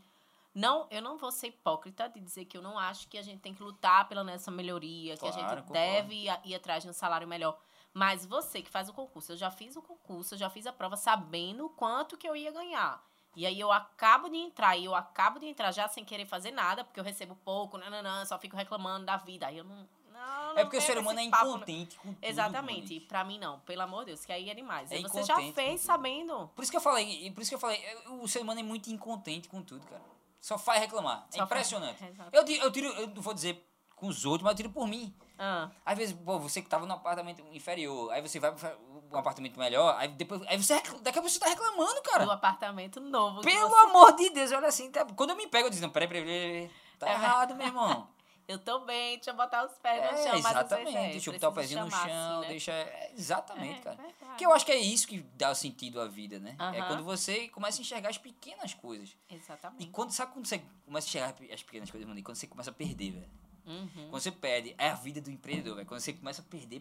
[0.55, 3.41] Não, eu não vou ser hipócrita de dizer que eu não acho que a gente
[3.41, 5.73] tem que lutar pela nossa melhoria, que a Claro, gente concordo.
[5.73, 7.59] deve ir, ir atrás de um salário melhor.
[7.95, 10.73] Mas você que faz o concurso, eu já fiz o concurso, eu já fiz a
[10.73, 13.03] prova sabendo quanto que eu ia ganhar.
[13.37, 16.51] E aí eu acabo de entrar, e eu acabo de entrar já sem querer fazer
[16.51, 19.47] nada, porque eu recebo pouco, não, não, não, só fico reclamando da vida.
[19.47, 19.87] Aí eu não.
[20.11, 21.57] não É porque o não ser humano é papo, não.
[21.57, 22.19] incontente com tudo.
[22.25, 22.99] Exatamente.
[23.01, 23.61] Pra mim, não.
[23.61, 24.91] Pelo amor de Deus, que aí é demais.
[24.91, 26.51] É você já fez sabendo.
[26.57, 28.63] Por isso que eu falei, por isso que eu falei, é, o ser humano é
[28.63, 30.03] muito incontente com tudo, cara.
[30.41, 31.27] Só faz reclamar.
[31.33, 32.03] É Só faz- impressionante.
[32.09, 32.31] Exato.
[32.33, 33.63] Eu, di- eu tiro, eu não vou dizer
[33.95, 35.15] com os outros, mas eu tiro por mim.
[35.39, 38.77] Ah, Às vezes, pô, você que tava no apartamento inferior, aí você vai para
[39.13, 40.43] um apartamento melhor, aí depois.
[40.47, 42.33] Aí você daqui a pouco você tá reclamando, do cara.
[42.33, 43.41] apartamento novo.
[43.41, 44.91] que Pelo você- amor de Deus, olha assim.
[44.91, 46.71] tá- quando eu me pego, eu digo, não, peraí, peraí, peraí.
[46.99, 48.09] Tá É errado, meu irmão.
[48.49, 50.33] Eu tô bem, deixa eu botar os pés no É, chão.
[50.35, 50.97] mas às exatamente.
[50.97, 52.47] é, deixa eu botar o pezinho no chamar chão, assim, né?
[52.49, 52.73] deixa.
[52.73, 53.97] é, exatamente, É, cara.
[53.97, 54.15] verdade.
[54.25, 56.55] Porque eu acho que é isso que dá sentido à vida, né?
[56.57, 56.87] É Aham.
[56.87, 59.17] quando você começa a enxergar as pequenas coisas.
[59.29, 59.91] E Exatamente.
[59.91, 62.21] quando, sabe quando você começa a enxergar as pequenas coisas, mano?
[62.21, 63.31] E quando você começa a perder, velho.
[63.67, 64.11] Uhum.
[64.11, 65.89] Quando você perde, é a vida do empreendedor, velho.
[65.89, 66.81] Quando você começa a perder,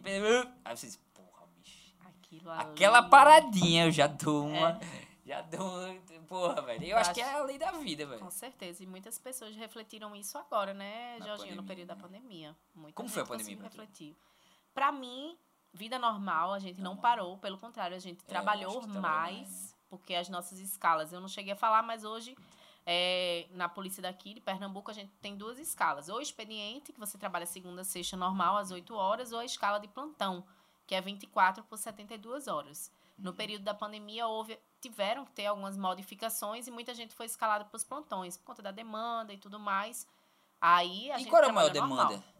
[0.64, 1.00] aí você diz.
[2.26, 2.70] Aquilo ali.
[2.72, 4.70] Aquela paradinha eu já dou uma.
[4.70, 5.06] É.
[5.26, 5.96] Já dou.
[6.28, 6.82] Porra, velho.
[6.84, 8.20] Eu, Eu acho que é acho- a lei da vida, velho.
[8.20, 8.82] Com certeza.
[8.82, 12.00] E muitas pessoas refletiram isso agora, né, Na Jorginho, no pandemia, período da né?
[12.02, 12.56] pandemia.
[12.74, 14.16] Muita Como foi a pandemia pra tu?
[14.74, 15.36] Pra mim,
[15.72, 17.02] vida normal, a gente não Normal.
[17.02, 17.38] parou.
[17.38, 19.48] Pelo contrário, a gente É, trabalhou acho mais.
[19.50, 19.76] né?
[19.88, 22.36] Porque as nossas escalas, eu não cheguei a falar, mas hoje
[22.88, 26.08] É, na polícia daqui de Pernambuco, a gente tem duas escalas.
[26.08, 29.88] Ou expediente, que você trabalha segunda sexta normal, às 8 horas, ou a escala de
[29.88, 30.44] plantão,
[30.86, 32.90] que é 24 por 72 horas.
[33.18, 37.64] No período da pandemia, houve, tiveram que ter algumas modificações e muita gente foi escalada
[37.64, 40.06] para os plantões, por conta da demanda e tudo mais.
[40.60, 42.08] Aí a E gente qual era a maior trabalha normal.
[42.08, 42.36] demanda?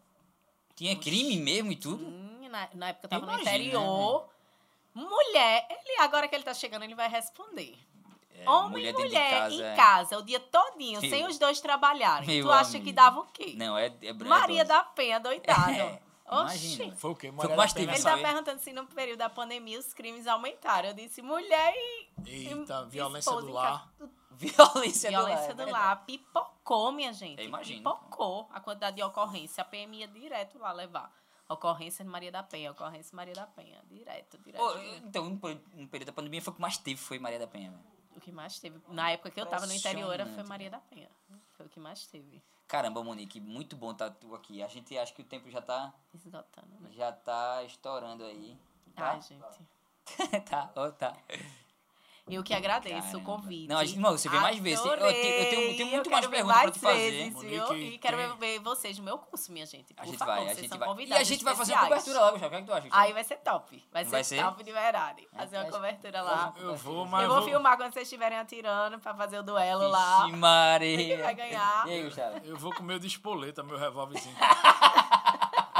[0.75, 2.05] Tinha crime mesmo e tudo?
[2.49, 4.29] Na, na época eu Eu tava no imagino, né, interior.
[4.93, 7.77] Mulher, ele, agora que ele tá chegando, ele vai responder.
[8.33, 9.75] É, Homem e dentro de mulher casa, em é.
[9.75, 12.27] casa, o dia todinho, Meu- sem os dois trabalharem.
[12.27, 12.95] meu tu acha que amigo.
[12.95, 13.53] dava o quê?
[13.57, 14.13] Não, é, é.
[14.13, 15.71] Maria da Penha, doidado.
[15.71, 16.73] É, Oxi.
[16.75, 16.95] imagina.
[16.95, 17.31] Foi o quê?
[17.31, 20.27] Foi o que mais teve, Ele tá perguntando se no período da pandemia os crimes
[20.27, 20.89] aumentaram.
[20.89, 22.07] Eu disse, mulher e.
[22.25, 23.91] Eita, e violência do lar.
[24.31, 25.65] Violência, Violência do lar.
[25.65, 26.05] do é lar.
[26.05, 27.39] Pipocou, minha gente.
[27.39, 27.77] Eu imagino.
[27.79, 29.61] Pipocou a quantidade de ocorrência.
[29.61, 31.11] A PM ia direto lá levar.
[31.49, 33.81] Ocorrência de Maria da Penha, ocorrência de Maria da Penha.
[33.89, 34.61] Direto, direto.
[34.61, 35.07] Ô, direto.
[35.07, 37.47] então, no pe- no período da pandemia foi o que mais teve, foi Maria da
[37.47, 37.73] Penha.
[38.15, 38.81] O que mais teve.
[38.89, 41.09] Na época que eu tava no interior era foi Impressionante, Maria da Penha.
[41.57, 42.41] Foi o que mais teve.
[42.67, 44.61] Caramba, Monique, muito bom tá tu aqui.
[44.61, 46.89] A gente acha que o tempo já tá, Esgotando, né?
[46.93, 48.57] já tá estourando aí.
[48.95, 49.19] Ai, Tá?
[49.19, 49.67] gente.
[50.49, 51.17] tá, ó, tá.
[52.29, 53.17] Eu que agradeço Caramba.
[53.17, 53.67] o convite.
[53.69, 54.83] Não, a gente- não, você vem mais vezes.
[54.85, 55.33] Eu tenho- eu tenho-
[55.71, 57.11] eu tenho- muito Eu mais perguntas pra mais te fazer.
[57.11, 57.43] vezes,
[57.93, 59.93] E quero tem- ver vocês no meu curso, minha gente.
[59.95, 61.05] A Por gente favor, vai, a vocês gente são vai.
[61.05, 61.87] E a gente vai fazer especiais.
[62.03, 62.45] cobertura lá, Gustavo.
[62.45, 62.87] O que é que tu acha?
[62.91, 63.87] Aí vai ser top.
[63.93, 64.41] Vai ser, Vai ser?
[64.43, 65.27] top de verdade.
[65.35, 66.53] Fazer uma cobertura lá.
[66.57, 70.25] Eu vou, mas Eu vou filmar quando vocês estiverem atirando pra fazer o duelo lá.
[70.25, 70.97] Vixe, Maria.
[70.97, 71.87] Quem vai ganhar?
[71.87, 72.41] E aí, Gustavo?
[72.43, 74.35] Eu vou com meu de espoleta, meu revólverzinho.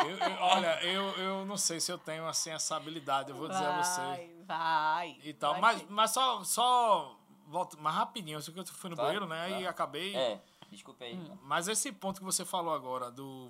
[0.07, 3.49] Eu- eu- olha, eu, eu não sei se eu tenho assim essa habilidade, eu vou
[3.49, 4.37] dizer a você.
[4.48, 5.19] Vai.
[5.24, 5.53] E tal.
[5.53, 5.91] Vai Mas, ter.
[5.91, 9.49] mas só, só volta mais rapidinho, eu sei que eu fui no Vai, banheiro, né?
[9.49, 9.61] vai.
[9.64, 10.15] E acabei.
[10.15, 10.41] É,
[10.72, 11.15] desculpa aí.
[11.15, 11.38] Hum.
[11.44, 13.49] Mas esse ponto que você falou agora do,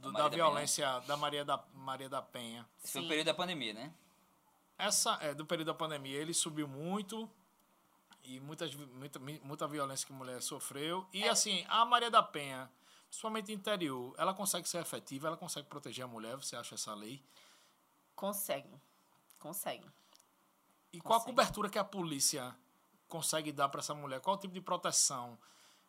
[0.00, 0.44] do- Da da, Maria da Penha.
[0.44, 2.66] violência da Maria da, Maria da Penha.
[2.82, 3.08] Esse foi o Sim.
[3.08, 3.92] período da pandemia, né?
[4.78, 7.28] Essa é do período da pandemia, ele subiu muito
[8.22, 11.06] e muitas, muita, muita violência que a mulher sofreu.
[11.12, 12.70] E assim, a Maria da Penha,
[13.08, 17.22] principalmente interior, ela consegue ser efetiva, ela consegue proteger a mulher, você acha essa lei?
[18.14, 18.68] Consegue.
[19.38, 19.86] Consegue.
[20.96, 22.56] E qual a cobertura que a polícia
[23.06, 24.20] consegue dar para essa mulher?
[24.20, 25.38] Qual o tipo de proteção?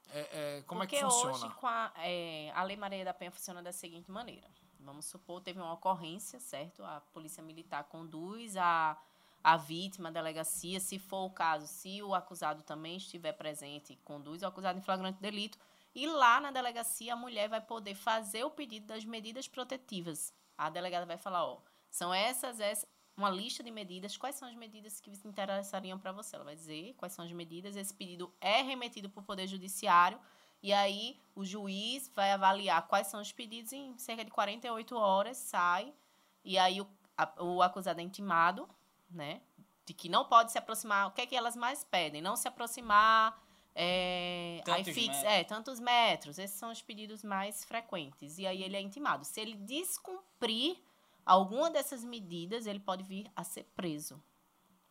[0.09, 1.33] É, é, como Porque é que funciona?
[1.33, 4.47] hoje com a, é, a Lei Maria da Penha funciona da seguinte maneira.
[4.79, 6.83] Vamos supor, teve uma ocorrência, certo?
[6.83, 8.97] A polícia militar conduz a,
[9.43, 14.43] a vítima à delegacia, se for o caso, se o acusado também estiver presente, conduz
[14.43, 15.57] o acusado em flagrante delito.
[15.95, 20.33] E lá na delegacia a mulher vai poder fazer o pedido das medidas protetivas.
[20.57, 21.59] A delegada vai falar, ó,
[21.89, 22.87] são essas, essas
[23.17, 26.35] uma lista de medidas, quais são as medidas que se interessariam para você?
[26.35, 30.19] Ela vai dizer quais são as medidas, esse pedido é remetido para o Poder Judiciário
[30.61, 35.37] e aí o juiz vai avaliar quais são os pedidos em cerca de 48 horas,
[35.37, 35.93] sai,
[36.43, 36.87] e aí o,
[37.17, 38.69] a- o acusado é intimado,
[39.09, 39.41] né?
[39.85, 41.07] De que não pode se aproximar.
[41.07, 42.21] O que é que elas mais pedem?
[42.21, 43.41] Não se aproximar.
[43.73, 45.23] É, aí Tantos fixa, metros.
[45.31, 46.39] é, tantos metros.
[46.39, 48.37] Esses são os pedidos mais frequentes.
[48.37, 49.23] E aí ele é intimado.
[49.23, 50.77] Se ele descumprir
[51.27, 54.21] alguma dessas medidas, ele pode vir a ser preso.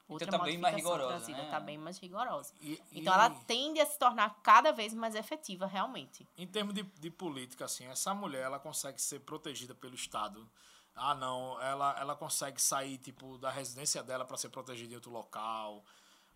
[0.08, 1.50] Outra tá bem mais modificação rigorosa, trazida, né?
[1.50, 2.54] Tá bem mais rigorosa.
[2.60, 6.26] E- Então e- ela tende a se tornar cada vez mais efetiva, realmente.
[6.38, 10.48] Em termos de, de política, assim, essa mulher ela consegue ser protegida pelo Estado.
[10.94, 15.10] Ah, não, ela, ela consegue sair tipo da residência dela para ser protegida em outro
[15.10, 15.84] local.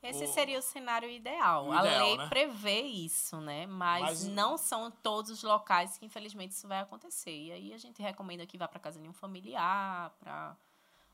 [0.02, 1.66] Esse O- seria o cenário ideal.
[1.66, 2.28] o a ideal, lei né?
[2.28, 3.66] prevê isso, né?
[3.66, 7.30] Mas, Mas- não são todos os locais que, infelizmente, isso vai acontecer.
[7.36, 10.56] E aí a gente recomenda que vá para casa de um familiar, para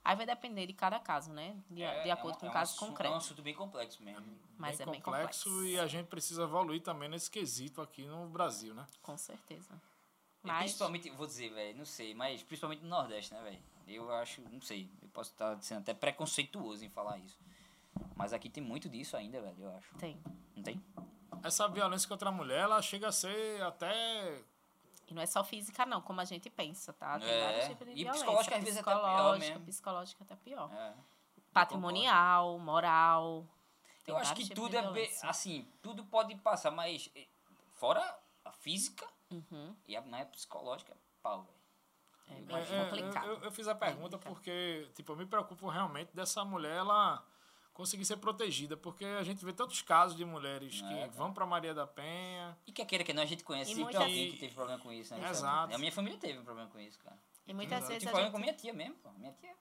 [0.05, 1.57] Aí vai depender de cada caso, né?
[1.69, 3.15] De, É- de é acordo um- com é o um caso assunto- É um concreto.
[3.17, 4.25] assunto bem complexo mesmo.
[4.57, 5.67] Mas bem é bem complexo, complexo.
[5.69, 8.87] e a gente precisa evoluir também nesse quesito aqui no Brasil, né?
[9.03, 9.69] Com certeza.
[10.45, 13.59] Mas Principalmente, vou dizer, velho, não sei, mas principalmente no Nordeste, né, velho?
[13.89, 17.37] Eu acho, não sei, eu posso estar sendo até preconceituoso em falar isso.
[18.15, 19.95] Mas aqui tem muito disso ainda, velho, eu acho.
[19.97, 20.21] tem.
[20.55, 20.83] Não tem?
[21.43, 24.43] Essa violência contra a mulher, ela chega a ser até
[25.09, 27.19] E não é só física, não, como a gente pensa, tá?
[27.21, 27.45] Tem É.
[27.45, 28.13] vários tipos de E violência.
[28.25, 29.67] psicológica, às vezes, até pior Psicológica, mesmo.
[29.67, 30.73] Psicológica até pior.
[30.73, 30.95] É.
[31.53, 33.47] Patrimonial, moral.
[34.05, 35.29] Tem Eu acho que tipos tudo é violência.
[35.29, 37.27] assim, tudo pode passar, mas eh,
[37.75, 38.01] fora
[38.45, 39.75] a física Uhum.
[39.89, 41.57] e a, na psicológica, é pau, velho.
[42.51, 43.27] É acho É, é, complicado.
[43.27, 44.35] eu, eu- fiz a pergunta complicado.
[44.35, 47.25] porque, tipo, eu me preocupo realmente dessa mulher, ela
[47.77, 51.11] conseguir ser protegida, porque a gente vê tantos casos de mulheres É, que cara.
[51.13, 52.57] vão pra Maria da Penha.
[52.67, 54.81] E quer queira que não, a gente conhece E sempre muitas- alguém que teve problema
[54.81, 55.29] com isso, né?
[55.29, 55.75] Exato.
[55.75, 57.19] A minha família teve um problema com isso, cara.
[57.47, 57.85] E muitas Exato.
[57.85, 59.11] Eu vezes tive a problema gente com minha tia mesmo, pô.
[59.19, 59.55] Minha tia.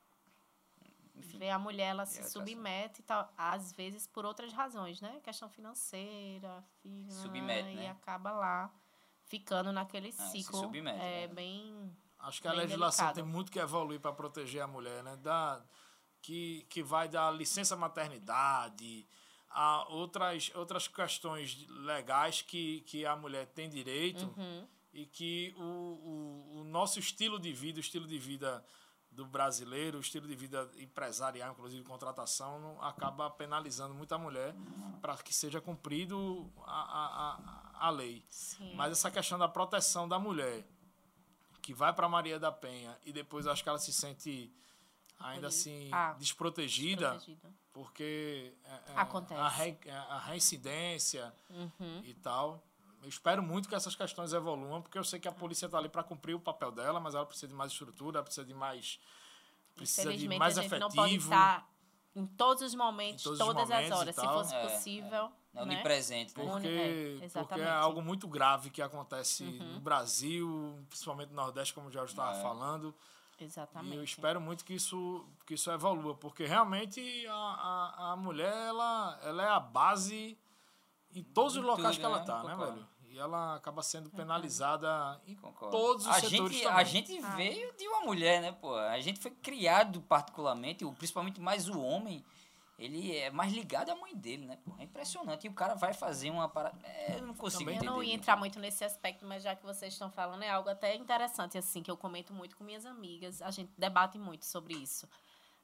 [1.18, 1.38] Enfim.
[1.38, 5.20] vê a mulher, ela se submete, tal, às vezes por outras razões, né?
[5.24, 7.90] Questão financeira, filho, Submete, e né?
[7.90, 8.70] acaba lá
[9.26, 10.60] ficando naquele se ciclo.
[10.60, 11.34] submete, é né?
[11.34, 11.96] bem.
[12.20, 13.24] Acho que a Bem legislação delicado.
[13.24, 15.16] tem muito que evoluir para proteger a mulher, né?
[15.18, 15.62] Da,
[16.26, 19.08] que, que vai da licença maternidade,
[19.48, 24.68] há outras, outras questões legais que, que a mulher tem direito Uhum.
[24.92, 28.66] e que o, o, o nosso estilo de vida, o estilo de vida
[29.12, 34.56] do brasileiro, o estilo de vida empresarial, inclusive contratação, não, acaba penalizando muita mulher
[35.02, 38.26] para que seja cumprido a, a, a, a lei.
[38.30, 38.74] Sim.
[38.76, 40.68] Mas essa questão da proteção da mulher,
[41.62, 44.52] que vai para Maria da Penha e depois acho que ela se sente
[45.20, 47.54] ainda assim Ah, desprotegida, Protegida.
[47.74, 49.40] porque é, é, Acontece.
[49.40, 49.78] A, re,
[50.10, 52.02] a reincidência Uhum.
[52.04, 52.64] e tal.
[53.02, 55.90] Eu espero muito que essas questões evoluam, porque eu sei que a polícia está ali
[55.90, 59.00] para cumprir o papel dela, mas ela precisa de mais estrutura, ela precisa de mais
[59.76, 60.90] precisa de mais a gente efetivo.
[60.90, 61.70] não pode estar
[62.16, 64.16] em todos os momentos, todos os todas momentos as horas.
[64.16, 65.32] Se fosse É, possível.
[65.54, 65.62] É né?
[65.62, 66.44] onipresente, né?
[66.46, 66.68] Porque,
[67.22, 67.54] é, porque.
[67.56, 67.62] Uhum.
[67.62, 72.38] é algo muito grave que acontece no Brasil, principalmente no Nordeste, como o Jorge estava
[72.38, 72.42] É.
[72.42, 72.94] falando.
[73.38, 73.94] Exatamente.
[73.94, 78.54] E eu espero muito que isso, que isso evolua, porque realmente a, a, a mulher
[78.68, 80.38] ela, ela é a base
[81.14, 82.22] em todos Em os locais tudo, que ela né?
[82.22, 82.74] está, né, Concordo.
[82.74, 82.88] velho?
[83.10, 85.72] E ela acaba sendo penalizada em Concordo.
[85.76, 86.78] todos os a setores gente, também.
[86.80, 88.74] A gente veio de uma mulher, né, pô?
[88.76, 92.24] A gente foi criado particularmente, principalmente mais o homem,
[92.78, 94.58] ele é mais ligado à mãe dele, né?
[94.78, 95.48] É impressionante.
[95.48, 96.78] E o cara vai fazer uma parada...
[96.84, 97.76] É, eu não consigo Também.
[97.76, 97.92] Eu entender.
[97.92, 100.94] não ia entrar muito nesse aspecto, mas já que vocês estão falando, é algo até
[100.96, 103.42] interessante, assim, que eu comento muito com minhas amigas.
[103.42, 105.08] A gente debate muito sobre isso.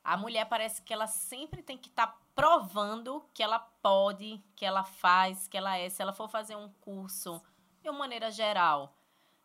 [0.04, 4.84] A mulher parece que ela sempre tem que estar provando que ela pode, que ela
[4.84, 5.90] faz, que ela é.
[5.90, 7.42] Se ela for fazer um curso,
[7.84, 8.96] de uma maneira geral,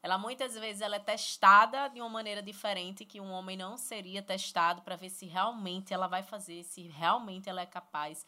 [0.07, 4.23] ela muitas vezes ela é testada de uma maneira diferente que um homem não seria
[4.23, 8.25] testado para ver se realmente ela vai fazer, se realmente ela é capaz.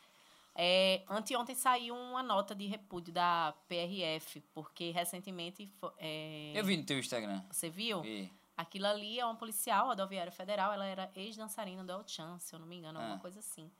[0.56, 5.72] É, anteontem saiu uma nota de repúdio da PRF, porque recentemente.
[5.98, 7.44] é, Eu vi no teu Instagram.
[7.48, 8.02] Você viu?
[8.02, 8.28] Vi.
[8.56, 12.58] Aquilo ali é uma policial rodoviária federal, ela era ex-dançarina do El Chan, se eu
[12.58, 13.20] não me engano, alguma Ah.
[13.20, 13.70] coisa assim.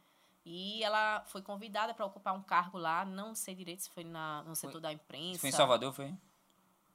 [0.47, 4.45] E ela foi convidada para ocupar um cargo lá, não sei direito se foi na,
[4.45, 5.41] no setor da imprensa.
[5.41, 6.15] Foi em Salvador, foi?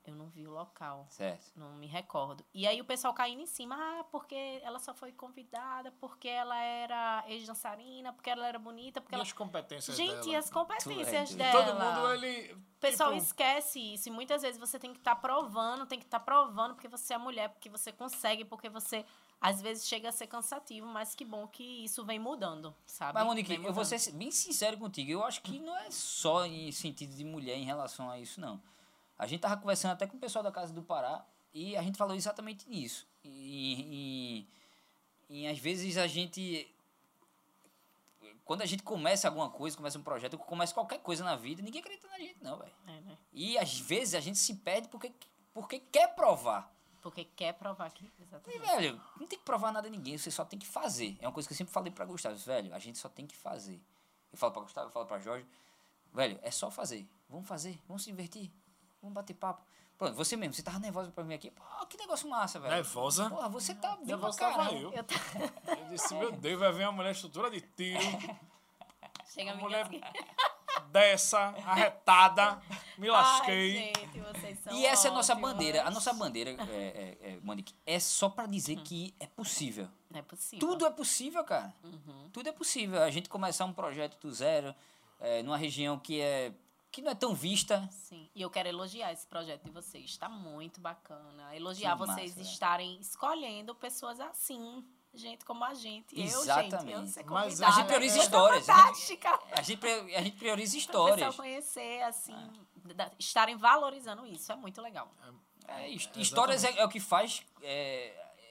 [0.06, 1.08] Eu não vi o local.
[1.10, 1.52] Certo.
[1.56, 2.44] Não me recordo.
[2.54, 6.58] E aí o pessoal caindo em cima, ah, porque ela só foi convidada, porque ela
[6.58, 9.24] era ex-dançarina, porque ela era bonita, porque E ela.
[9.24, 10.28] as competências Gente, dela?
[10.28, 11.36] e as competências Tudo.
[11.40, 11.66] E dela?
[11.66, 12.54] todo mundo, ele...
[12.54, 14.10] O pessoal tipo, esquece isso.
[14.10, 17.18] E muitas vezes você tem que estar provando, tem que estar provando porque você é
[17.18, 19.06] mulher, porque você consegue, porque você
[19.40, 23.14] às vezes chega a ser cansativo, mas que bom que isso vem mudando, sabe?
[23.14, 23.86] Mas, Monique, eu vou mudando.
[24.00, 25.12] ser bem sincero contigo.
[25.12, 28.62] Eu acho que não é só em sentido de mulher em relação a isso, não.
[29.18, 31.98] A gente tava conversando até com o pessoal da Casa do Pará e a gente
[31.98, 33.08] falou exatamente nisso.
[33.24, 34.48] E,
[35.30, 36.70] e, e às vezes a gente.
[38.44, 41.80] Quando a gente começa alguma coisa, começa um projeto, começa qualquer coisa na vida, ninguém
[41.80, 42.74] acredita na gente, não, velho.
[42.88, 43.18] É, né?
[43.32, 45.14] E às vezes a gente se perde porque,
[45.54, 46.74] porque quer provar.
[47.02, 48.06] Porque quer provar que.
[48.06, 48.60] E, Exatamente.
[48.60, 51.18] velho, não tem que provar nada a ninguém, você só tem que fazer.
[51.22, 53.36] É uma coisa que eu sempre falei pra Gustavo, velho, a gente só tem que
[53.36, 53.80] fazer.
[54.32, 55.46] Eu falo pra Gustavo, eu falo pra Jorge,
[56.12, 57.08] velho, é só fazer.
[57.30, 58.52] Vamos fazer, vamos se divertir,
[59.04, 59.62] vamos bater papo.
[59.98, 61.52] Pronto, você mesmo, você tava nervosa pra vir aqui?
[61.52, 62.74] Pô, que negócio massa, velho.
[62.74, 63.30] Nervosa?
[63.30, 64.92] Porra, você tá bem pra Nervosa tava eu.
[64.92, 65.14] Eu tô...
[65.72, 68.00] Eu disse, meu Deus, vai vir uma mulher estrutura de tiro,
[69.34, 69.88] Chega a mulher
[70.92, 72.62] dessa, arretada,
[72.98, 73.72] me Ai, lasquei.
[73.72, 75.52] gente, vocês são E essa é a nossa ótimos.
[75.52, 75.88] bandeira.
[75.88, 79.88] A nossa bandeira, é, é, é, Monique, é só pra dizer que é possível.
[80.14, 80.60] É possível.
[80.60, 81.74] Tudo é possível, cara.
[81.84, 82.30] Uhum.
[82.32, 83.02] Tudo é possível.
[83.02, 84.76] A gente começar um projeto do zero,
[85.20, 86.54] é, numa região que, é,
[86.94, 87.86] que não é tão vista.
[87.92, 90.06] Sim, e eu quero elogiar esse projeto de vocês.
[90.12, 91.54] Está muito bacana.
[91.56, 94.86] Elogiar Que vocês massa, estarem escolhendo pessoas assim.
[95.16, 96.14] Gente como a gente.
[96.20, 97.10] Eu, gente, eu Exatamente.
[97.12, 99.40] ser Mas a gente prioriza é histórias, a gente- Fantástica.
[99.52, 101.16] A gente, a gente prioriza histórias.
[101.28, 102.36] pessoal conhecer, assim,
[102.96, 104.52] da- estarem valorizando isso.
[104.52, 105.12] É muito legal.
[105.68, 107.44] É, histórias é, é o que faz.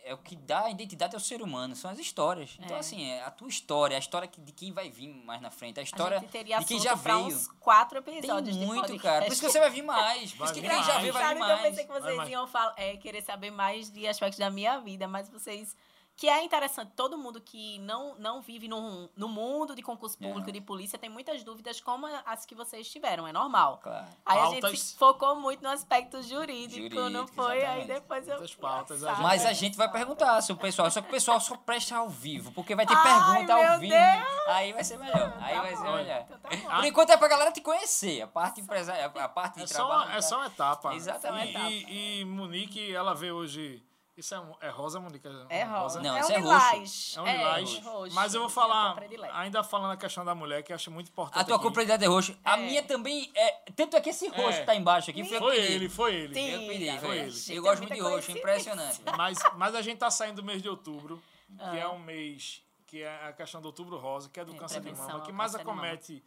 [0.04, 2.56] É, o que dá identidade ao ser humano, são as histórias.
[2.58, 2.80] Então, É.
[2.80, 5.82] assim, é a tua história, a história de quem vai vir mais na frente, a
[5.82, 7.18] a história teria de quem já veio.
[7.26, 9.24] uns quatro Tem episódios de muito, cara.
[9.24, 10.32] Por isso que você vai vir mais.
[10.32, 11.00] Por isso que quem já mais.
[11.02, 11.62] veio vai vir que eu mais.
[11.62, 12.30] pensei que vocês mais.
[12.30, 15.76] iam falar, é, querer saber mais de aspectos da minha vida, mas vocês.
[16.14, 20.50] Que é interessante, todo mundo que não, não vive no, no mundo de concurso público
[20.50, 20.52] É.
[20.52, 23.80] de polícia tem muitas dúvidas como as que vocês tiveram, é normal.
[23.82, 24.06] Claro.
[24.24, 24.70] Aí a Pautas.
[24.70, 27.52] gente se focou muito no aspecto jurídico, não Jurídico, foi?
[27.64, 27.86] Aí exatamente.
[27.88, 28.34] depois eu.
[28.36, 30.90] Muitas pautas, a Mas a gente vai perguntar se o pessoal.
[30.90, 33.92] Só que o pessoal só presta ao vivo, porque vai ter Ai, pergunta ao vivo.
[33.92, 34.48] Deus!
[34.48, 35.36] Aí vai ser melhor.
[35.40, 36.20] Aí Tá vai ser bom, melhor.
[36.26, 36.76] então tá bom.
[36.76, 38.20] Por enquanto é pra galera te conhecer.
[38.22, 40.10] A parte empresarial, a parte de É só, trabalho.
[40.10, 40.94] uma, é só uma etapa.
[40.94, 41.58] Exatamente.
[41.58, 43.82] E, e, e Monique, ela vê hoje.
[44.14, 45.26] Isso é, é rosa, Monique?
[45.48, 46.00] É rosa.
[46.02, 46.48] Não, é esse um é roxo.
[46.74, 47.14] lilás.
[47.16, 47.78] É um lilás.
[47.78, 48.14] roxo.
[48.14, 49.02] Mas eu vou É falar,
[49.32, 51.40] ainda falando a questão da mulher, que eu acho muito importante.
[51.40, 52.36] A tua cumplicidade é roxo.
[52.44, 52.66] A É.
[52.66, 53.50] minha também é.
[53.74, 54.60] Tanto é que esse roxo É.
[54.60, 56.34] que tá embaixo aqui foi, Foi ele, foi ele.
[56.34, 56.50] Sim.
[56.50, 57.28] Eu pedi, Foi foi ele.
[57.30, 57.54] ele.
[57.56, 58.38] Eu é gosto muito de roxo, coincidência.
[58.40, 59.00] impressionante.
[59.16, 61.76] Mas, mas a gente tá saindo do mês de outubro, que Ah.
[61.78, 64.80] é um mês que é a questão do outubro rosa, que é do É, câncer
[64.82, 66.22] de mama, que mais acomete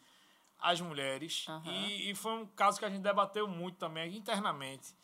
[0.60, 1.46] as mulheres.
[1.66, 4.96] E, e foi um caso que a gente debateu muito também internamente.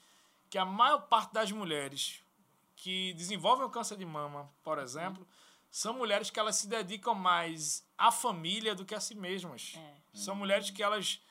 [0.50, 2.21] Que a maior parte das mulheres
[2.82, 5.26] que desenvolvem o câncer de mama, por exemplo,
[5.70, 9.76] são mulheres que elas se dedicam mais à família do que a si mesmas.
[9.78, 9.94] É.
[10.18, 11.22] São mulheres que elas,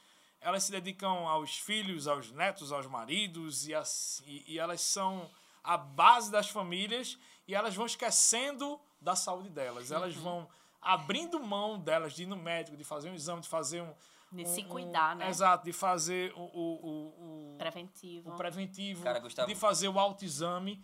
[0.41, 5.29] elas se dedicam aos filhos, aos netos, aos maridos, e, as, e, e elas são
[5.65, 7.19] a base das famílias
[7.49, 9.91] e elas vão esquecendo da saúde delas.
[9.91, 10.49] Elas vão
[10.81, 13.93] abrindo mão delas de ir no médico, de fazer um exame, de fazer um.
[14.31, 15.29] De um- se um- cuidar, né?
[15.29, 18.31] Exato, de fazer o, o, o, o- Preventivo.
[18.31, 19.49] o preventivo, Cara, Gustavo.
[19.49, 20.81] de fazer o autoexame.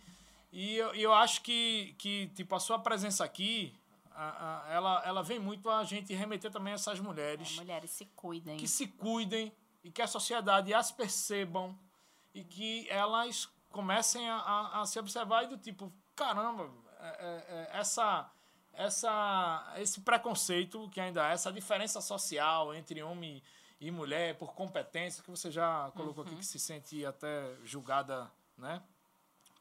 [0.51, 3.75] E eu, eu acho que, que, tipo, a sua presença aqui,
[4.11, 8.05] a- a- ela, ela vem muito a gente remeter também a essas mulheres Mulheres se
[8.05, 8.57] cuidem.
[8.57, 9.51] que se cuidem
[9.83, 11.77] e que a sociedade as percebam
[12.33, 16.69] e que elas comecem a, a, a se observar e do tipo, caramba,
[16.99, 18.29] é- é- é, essa,
[18.73, 23.43] essa, esse preconceito que ainda há, essa diferença social entre homem
[23.79, 28.81] e mulher por competência, que você já colocou aqui, que se sente até julgada, né?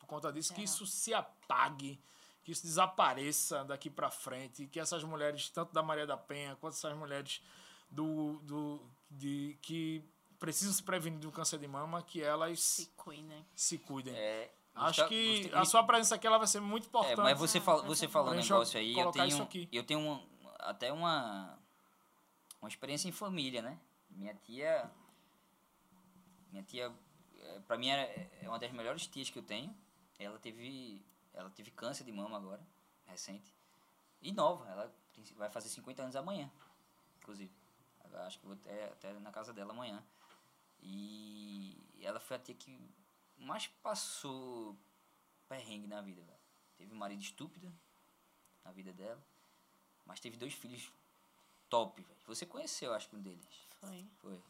[0.06, 2.00] Por conta disso, que isso se apague,
[2.44, 6.74] que isso desapareça daqui para frente, que essas mulheres, tanto da Maria da Penha, quanto
[6.74, 7.42] essas mulheres
[7.90, 8.80] do, do,
[9.10, 10.04] de, que
[10.38, 13.44] precisam se prevenir do câncer de mama, que elas Se se, cuidem.
[13.84, 14.14] cuidem.
[14.14, 17.16] É, Acho que a sua presença aqui ela vai ser muito É, importante.
[17.16, 20.28] mas você, fala, você falou um negócio aí, eu tenho, eu tenho um-
[20.60, 21.58] até uma,
[22.62, 23.76] uma experiência em família, né?
[24.10, 24.88] Minha tia,
[26.52, 26.92] minha tia,
[27.40, 29.74] é, pra mim é é uma das melhores tias que eu tenho.
[30.18, 32.64] Ela teve, ela teve câncer de mama agora,
[33.06, 33.54] recente.
[34.22, 34.94] E nova, ela
[35.36, 36.50] vai fazer 50 anos amanhã,
[37.18, 37.52] inclusive.
[38.12, 40.02] Eu acho que vou até, até na casa dela amanhã.
[40.80, 42.78] E ela foi a tia que
[43.36, 44.76] mais passou
[45.48, 46.38] perrengue na vida, velho.
[46.76, 47.72] Teve um marido estúpido
[48.64, 49.22] na vida dela,
[50.04, 50.90] mas teve dois filhos
[51.68, 52.20] top, velho.
[52.26, 53.66] Você conheceu, acho que um deles.
[53.80, 54.06] Foi.
[54.20, 54.42] Foi.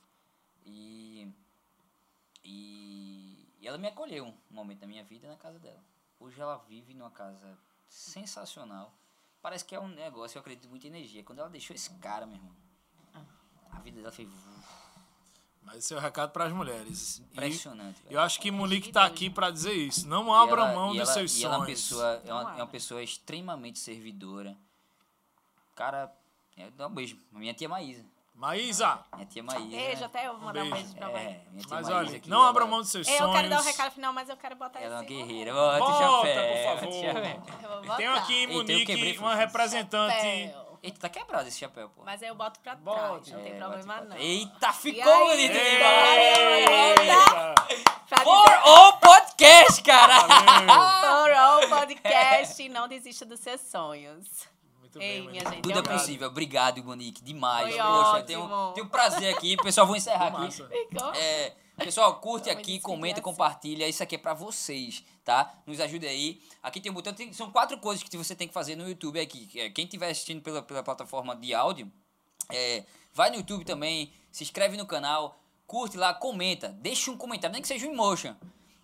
[0.64, 1.30] E,
[2.44, 5.82] e, e ela me acolheu um momento da minha vida na casa dela.
[6.20, 7.58] Hoje ela vive numa casa
[7.88, 8.92] sensacional.
[9.42, 11.22] Parece que é um negócio, eu acredito muito em energia.
[11.22, 12.52] Quando ela deixou esse cara, meu irmão,
[13.70, 14.28] a vida dela foi
[15.62, 17.18] Mas esse é o recado para as mulheres.
[17.18, 18.02] E impressionante.
[18.02, 18.14] velho.
[18.14, 20.06] eu acho que Monique está aqui para dizer isso.
[20.08, 21.80] Não E abra ela- mão e dos ela- seus e ela é uma sonhos.
[21.80, 24.56] pessoa, é, uma, é uma pessoa extremamente servidora.
[25.74, 26.12] Cara,
[26.56, 27.18] é, dá um beijo.
[27.30, 28.04] Minha tia Maísa.
[28.36, 29.66] Maísa, Minha tia Maísa.
[29.76, 30.76] Beijo, até eu vou mandar um beijo.
[30.84, 31.22] beijo pra mãe.
[31.24, 33.34] É, minha tia mas Maísa olha, não ela- abra mão dos seus Eu sonhos.
[33.34, 35.54] quero dar um recado final, mas eu quero botar Ela é uma esse guerreira.
[35.54, 37.02] Bota o por bota o
[37.64, 37.90] favor.
[37.90, 37.96] Eu.
[37.96, 40.14] Tem aqui em Eita, eu quebrei, uma representante.
[40.16, 40.66] Chapéu.
[40.82, 42.02] Eita, tá quebrado esse chapéu, pô.
[42.04, 43.30] Mas aí eu boto pra Bote.
[43.30, 44.16] trás, não tem É, problema bate, não.
[44.18, 45.70] Eita, ficou bonito Eita.
[45.70, 47.16] demais.
[48.22, 50.20] For all podcast, cara.
[50.20, 54.46] For all podcast, não desista dos seus sonhos.
[54.86, 55.98] Muito Ei, bem, minha gente, Tudo é Obrigado.
[56.00, 56.28] possível.
[56.28, 57.22] Obrigado, Monique.
[57.22, 57.68] Demais.
[57.74, 58.24] Foi Poxa, ótimo.
[58.26, 59.56] tenho, tenho prazer aqui.
[59.56, 60.52] Pessoal, vou encerrar aqui.
[60.52, 61.12] Ficou?
[61.14, 63.22] É, pessoal, curte Vamos aqui, comenta, assim.
[63.22, 63.88] compartilha.
[63.88, 65.52] Isso aqui é pra vocês, tá?
[65.66, 66.40] Nos ajude aí.
[66.62, 67.12] Aqui tem um botão.
[67.12, 69.48] tem- são quatro coisas que você tem que fazer no YouTube aqui.
[69.56, 71.90] é, Quem estiver assistindo pela, pela plataforma de áudio,
[72.52, 75.36] é, vai no YouTube também, se inscreve no canal,
[75.66, 76.68] curte lá, comenta.
[76.68, 78.34] Deixa um comentário, nem que seja um emotion.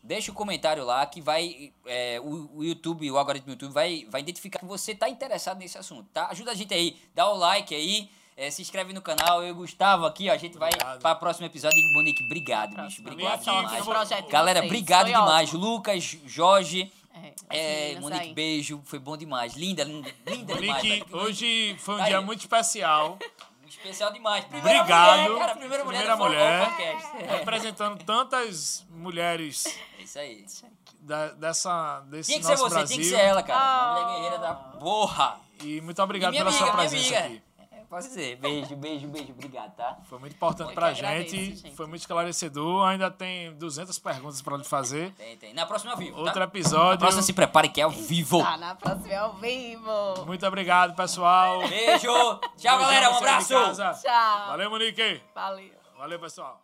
[0.02, 1.72] Deixa um comentário lá que vai.
[1.86, 5.58] é, o, o YouTube, o algoritmo do YouTube vai, vai identificar que você tá interessado
[5.58, 6.26] nesse assunto, tá?
[6.28, 8.10] Ajuda a gente aí, dá o like aí.
[8.36, 11.00] é, se inscreve no canal, eu e o Gustavo aqui, ó, a gente vai Obrigado.
[11.00, 11.78] para o próximo episódio.
[11.78, 13.00] E, Monique, obrigado, bicho.
[13.02, 13.84] Obrigado demais.
[14.28, 15.48] Galera, obrigado Foi demais.
[15.50, 15.64] ótimo.
[15.64, 16.92] Lucas, Jorge,
[17.50, 18.34] É, é, Monique, aí.
[18.34, 18.80] beijo.
[18.84, 19.54] Foi bom demais.
[19.54, 20.82] Linda, linda, linda demais.
[20.82, 22.24] Monique, hoje foi um Tá dia aí.
[22.24, 23.18] muito especial.
[23.78, 24.44] Especial demais.
[24.44, 25.22] Primeira Obrigado.
[25.30, 25.56] mulher, cara.
[25.56, 26.68] Primeira mulher Primeira All mulher.
[26.68, 27.16] Podcast.
[27.38, 29.66] representando tantas mulheres
[29.98, 30.44] É isso aí.
[31.00, 32.96] da- dessa, desse Tinha que ser nosso você, Brasil.
[32.96, 33.58] tinha que ser ela, cara.
[33.60, 33.90] Ah.
[33.92, 35.40] Uma mulher guerreira da porra.
[35.62, 37.42] E muito obrigado E pela amiga, sua presença aqui.
[37.92, 39.98] É, Posso dizer, beijo, beijo, beijo, obrigado, tá?
[40.04, 41.56] Foi muito importante Eu pra agradeço, gente.
[41.56, 41.76] gente.
[41.76, 42.86] Foi muito esclarecedor.
[42.88, 45.12] Ainda tem 200 perguntas pra lhe fazer.
[45.12, 45.52] Tem, tem.
[45.52, 46.40] Na próxima ao vivo, Outro tá?
[46.40, 46.98] Na episódio.
[46.98, 48.42] próxima se prepare que é ao vivo.
[48.42, 50.24] Tá na próxima ao vivo.
[50.26, 51.68] Muito obrigado, pessoal.
[51.68, 52.40] Beijo.
[52.56, 53.10] Tchau, galera.
[53.10, 53.54] Um abraço.
[54.02, 54.46] Tchau.
[54.48, 55.20] Valeu, Monique.
[55.34, 55.72] Valeu.
[55.98, 56.62] Valeu, pessoal.